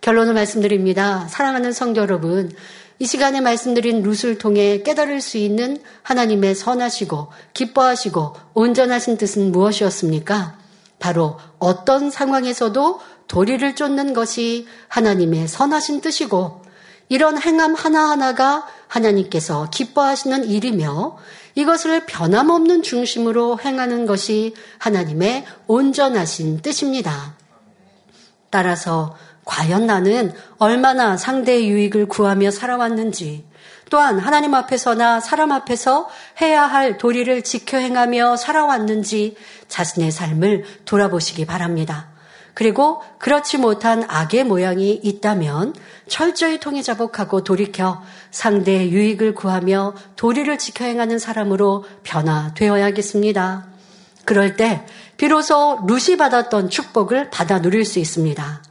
결론을 0.00 0.32
말씀드립니다. 0.32 1.26
사랑하는 1.28 1.72
성도 1.72 2.00
여러분, 2.00 2.50
이 2.98 3.06
시간에 3.06 3.40
말씀드린 3.40 4.02
룻을 4.02 4.38
통해 4.38 4.82
깨달을 4.82 5.20
수 5.20 5.38
있는 5.38 5.82
하나님의 6.02 6.54
선하시고 6.54 7.28
기뻐하시고 7.54 8.36
온전하신 8.54 9.16
뜻은 9.16 9.52
무엇이었습니까? 9.52 10.59
바로 11.00 11.38
어떤 11.58 12.10
상황에서도 12.10 13.00
도리를 13.26 13.74
쫓는 13.74 14.12
것이 14.14 14.68
하나님의 14.86 15.48
선하신 15.48 16.00
뜻이고 16.00 16.62
이런 17.08 17.40
행함 17.40 17.74
하나하나가 17.74 18.68
하나님께서 18.86 19.68
기뻐하시는 19.70 20.44
일이며 20.44 21.18
이것을 21.56 22.06
변함없는 22.06 22.82
중심으로 22.82 23.58
행하는 23.60 24.06
것이 24.06 24.54
하나님의 24.78 25.44
온전하신 25.66 26.60
뜻입니다. 26.60 27.34
따라서 28.50 29.16
과연 29.44 29.86
나는 29.86 30.32
얼마나 30.58 31.16
상대의 31.16 31.68
유익을 31.68 32.06
구하며 32.06 32.52
살아왔는지, 32.52 33.44
또한 33.90 34.18
하나님 34.18 34.54
앞에서나 34.54 35.20
사람 35.20 35.52
앞에서 35.52 36.08
해야 36.40 36.64
할 36.64 36.96
도리를 36.96 37.42
지켜 37.42 37.76
행하며 37.76 38.36
살아왔는지 38.36 39.36
자신의 39.68 40.12
삶을 40.12 40.64
돌아보시기 40.84 41.44
바랍니다. 41.44 42.08
그리고 42.54 43.02
그렇지 43.18 43.58
못한 43.58 44.04
악의 44.08 44.44
모양이 44.44 44.92
있다면 45.02 45.74
철저히 46.08 46.60
통해 46.60 46.82
자복하고 46.82 47.42
돌이켜 47.42 48.02
상대의 48.30 48.92
유익을 48.92 49.34
구하며 49.34 49.94
도리를 50.16 50.56
지켜 50.58 50.84
행하는 50.84 51.18
사람으로 51.18 51.84
변화되어야겠습니다. 52.04 53.66
그럴 54.24 54.56
때 54.56 54.86
비로소 55.16 55.80
루시 55.86 56.16
받았던 56.16 56.70
축복을 56.70 57.30
받아 57.30 57.60
누릴 57.60 57.84
수 57.84 57.98
있습니다. 57.98 58.69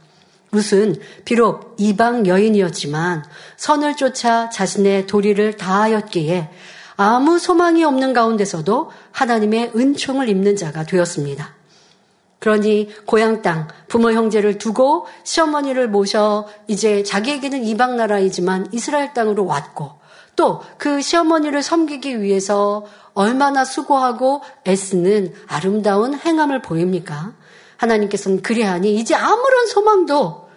룻은 0.52 0.96
비록 1.24 1.74
이방 1.78 2.26
여인이었지만 2.26 3.24
선을 3.56 3.96
쫓아 3.96 4.50
자신의 4.50 5.06
도리를 5.06 5.56
다하였기에 5.56 6.50
아무 6.96 7.38
소망이 7.38 7.84
없는 7.84 8.12
가운데서도 8.12 8.90
하나님의 9.12 9.72
은총을 9.74 10.28
입는 10.28 10.56
자가 10.56 10.84
되었습니다. 10.84 11.54
그러니 12.40 12.88
고향 13.06 13.42
땅 13.42 13.68
부모 13.86 14.12
형제를 14.12 14.58
두고 14.58 15.06
시어머니를 15.24 15.88
모셔 15.88 16.48
이제 16.66 17.02
자기에게는 17.02 17.64
이방 17.64 17.96
나라이지만 17.96 18.68
이스라엘 18.72 19.12
땅으로 19.12 19.46
왔고 19.46 20.00
또 20.36 20.62
그 20.78 21.02
시어머니를 21.02 21.62
섬기기 21.62 22.22
위해서 22.22 22.86
얼마나 23.12 23.64
수고하고 23.64 24.40
애쓰는 24.66 25.34
아름다운 25.46 26.14
행함을 26.14 26.62
보입니까? 26.62 27.34
하나님께서는 27.80 28.42
그리하니 28.42 28.96
이제 28.96 29.14
아무런 29.14 29.66
소망도 29.66 30.48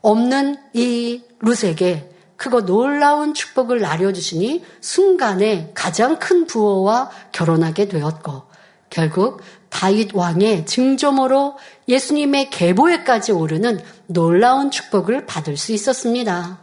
없는 0.00 0.56
이 0.72 1.22
룻에게 1.40 2.10
크고 2.36 2.64
놀라운 2.64 3.34
축복을 3.34 3.80
나려주시니 3.80 4.64
순간에 4.80 5.70
가장 5.74 6.18
큰 6.18 6.46
부호와 6.46 7.10
결혼하게 7.32 7.88
되었고 7.88 8.42
결국 8.90 9.40
다윗 9.68 10.14
왕의 10.14 10.66
증조모로 10.66 11.56
예수님의 11.88 12.50
계보에까지 12.50 13.32
오르는 13.32 13.80
놀라운 14.06 14.70
축복을 14.70 15.26
받을 15.26 15.56
수 15.56 15.72
있었습니다. 15.72 16.58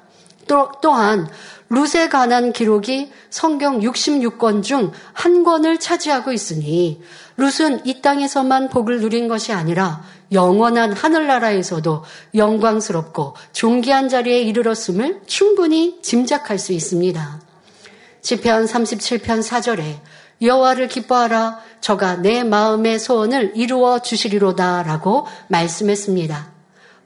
또, 0.48 0.72
또한 0.82 1.28
룻에 1.74 2.08
관한 2.10 2.54
기록이 2.54 3.12
성경 3.30 3.80
66권 3.80 4.62
중 4.64 4.92
한 5.24 5.44
권을 5.44 5.80
차지하고 5.80 6.34
있으니 6.34 7.02
룻은 7.38 7.86
이 7.86 8.02
땅에서만 8.02 8.70
복을 8.70 9.00
누린 9.00 9.28
것이 9.28 9.54
아니라 9.54 10.04
영원한 10.32 10.92
하늘나라에서도 10.92 12.04
영광스럽고 12.36 13.36
존귀한 13.54 14.10
자리에 14.10 14.42
이르렀음을 14.42 15.22
충분히 15.26 16.02
짐작할 16.02 16.60
수 16.60 16.74
있습니다. 16.74 17.42
시편 18.22 18.66
37편 18.66 19.42
4절에 19.42 20.00
여호와를 20.42 20.88
기뻐하라 20.90 21.60
저가 21.80 22.18
내 22.18 22.44
마음의 22.44 23.00
소원을 23.00 23.54
이루어 23.56 24.00
주시리로다라고 24.00 25.28
말씀했습니다. 25.48 26.52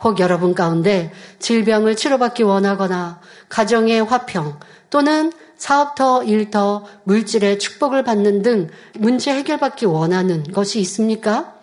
혹 0.04 0.20
여러분 0.20 0.54
가운데 0.54 1.12
질병을 1.39 1.95
치료받기 1.95 2.43
원하거나 2.43 3.20
가정의 3.50 4.04
화평 4.04 4.60
또는 4.89 5.32
사업터, 5.58 6.24
일터, 6.24 6.86
물질의 7.04 7.60
축복을 7.60 8.04
받는 8.04 8.43
등 8.43 8.70
문제 8.93 9.34
해결받기 9.34 9.86
원하는 9.86 10.43
것이 10.43 10.80
있습니까? 10.82 11.56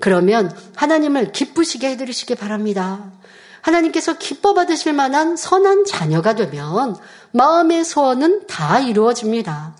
그러면 0.00 0.54
하나님을 0.74 1.32
기쁘시게 1.32 1.90
해드리시기 1.90 2.34
바랍니다. 2.34 3.12
하나님께서 3.60 4.18
기뻐 4.18 4.54
받으실 4.54 4.92
만한 4.92 5.36
선한 5.36 5.84
자녀가 5.84 6.34
되면 6.34 6.96
마음의 7.30 7.84
소원은 7.84 8.46
다 8.46 8.80
이루어집니다. 8.80 9.76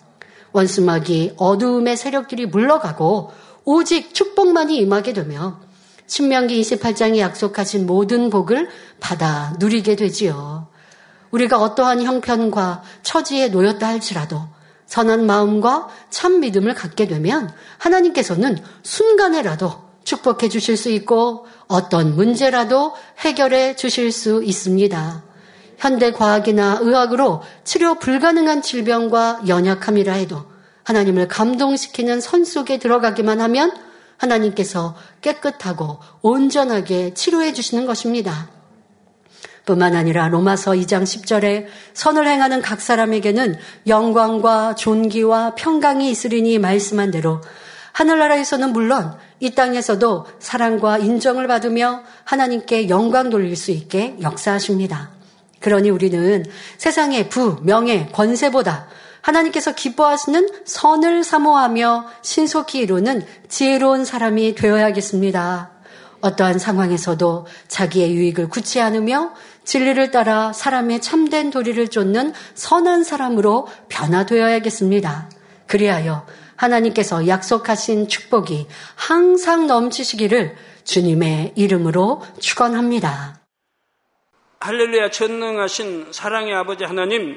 원수막이 0.52 1.34
어두움의 1.36 1.96
세력들이 1.96 2.46
물러가고 2.46 3.32
오직 3.64 4.14
축복만이 4.14 4.76
임하게 4.76 5.12
되며 5.14 5.58
신명기 6.12 6.60
28장이 6.60 7.20
약속하신 7.20 7.86
모든 7.86 8.28
복을 8.28 8.68
받아 9.00 9.54
누리게 9.58 9.96
되지요. 9.96 10.68
우리가 11.30 11.58
어떠한 11.58 12.02
형편과 12.02 12.82
처지에 13.02 13.48
놓였다 13.48 13.86
할지라도 13.86 14.42
선한 14.84 15.24
마음과 15.24 15.88
참 16.10 16.40
믿음을 16.40 16.74
갖게 16.74 17.08
되면 17.08 17.50
하나님께서는 17.78 18.58
순간에라도 18.82 19.72
축복해 20.04 20.50
주실 20.50 20.76
수 20.76 20.90
있고 20.90 21.46
어떤 21.66 22.14
문제라도 22.14 22.92
해결해 23.20 23.74
주실 23.74 24.12
수 24.12 24.44
있습니다. 24.44 25.22
현대 25.78 26.12
과학이나 26.12 26.80
의학으로 26.82 27.40
치료 27.64 27.94
불가능한 27.94 28.60
질병과 28.60 29.44
연약함이라 29.48 30.12
해도 30.12 30.44
하나님을 30.84 31.28
감동시키는 31.28 32.20
선 32.20 32.44
속에 32.44 32.78
들어가기만 32.78 33.40
하면 33.40 33.72
하나님께서 34.22 34.94
깨끗하고 35.20 35.98
온전하게 36.22 37.14
치료해 37.14 37.52
주시는 37.52 37.86
것입니다. 37.86 38.48
뿐만 39.64 39.94
아니라 39.94 40.28
로마서 40.28 40.72
2장 40.72 41.04
10절에 41.04 41.66
선을 41.94 42.26
행하는 42.26 42.62
각 42.62 42.80
사람에게는 42.80 43.56
영광과 43.86 44.74
존귀와 44.74 45.54
평강이 45.54 46.10
있으리니 46.10 46.58
말씀한 46.58 47.10
대로 47.10 47.40
하늘나라에서는 47.92 48.72
물론 48.72 49.16
이 49.38 49.50
땅에서도 49.50 50.26
사랑과 50.38 50.98
인정을 50.98 51.46
받으며 51.46 52.02
하나님께 52.24 52.88
영광 52.88 53.30
돌릴 53.30 53.54
수 53.54 53.70
있게 53.70 54.16
역사하십니다. 54.20 55.10
그러니 55.60 55.90
우리는 55.90 56.44
세상의 56.78 57.28
부, 57.28 57.58
명예, 57.62 58.08
권세보다 58.12 58.88
하나님께서 59.22 59.74
기뻐하시는 59.74 60.48
선을 60.64 61.24
사모하며 61.24 62.06
신속히 62.22 62.80
이루는 62.80 63.24
지혜로운 63.48 64.04
사람이 64.04 64.54
되어야겠습니다. 64.54 65.70
어떠한 66.20 66.58
상황에서도 66.58 67.46
자기의 67.68 68.14
유익을 68.14 68.48
굳지 68.48 68.80
않으며 68.80 69.32
진리를 69.64 70.10
따라 70.10 70.52
사람의 70.52 71.00
참된 71.00 71.50
도리를 71.50 71.88
쫓는 71.88 72.32
선한 72.54 73.04
사람으로 73.04 73.68
변화되어야겠습니다. 73.88 75.30
그리하여 75.66 76.26
하나님께서 76.56 77.26
약속하신 77.26 78.08
축복이 78.08 78.66
항상 78.94 79.66
넘치시기를 79.66 80.54
주님의 80.84 81.52
이름으로 81.56 82.22
축원합니다. 82.38 83.40
할렐루야 84.60 85.10
전능하신 85.10 86.12
사랑의 86.12 86.54
아버지 86.54 86.84
하나님 86.84 87.36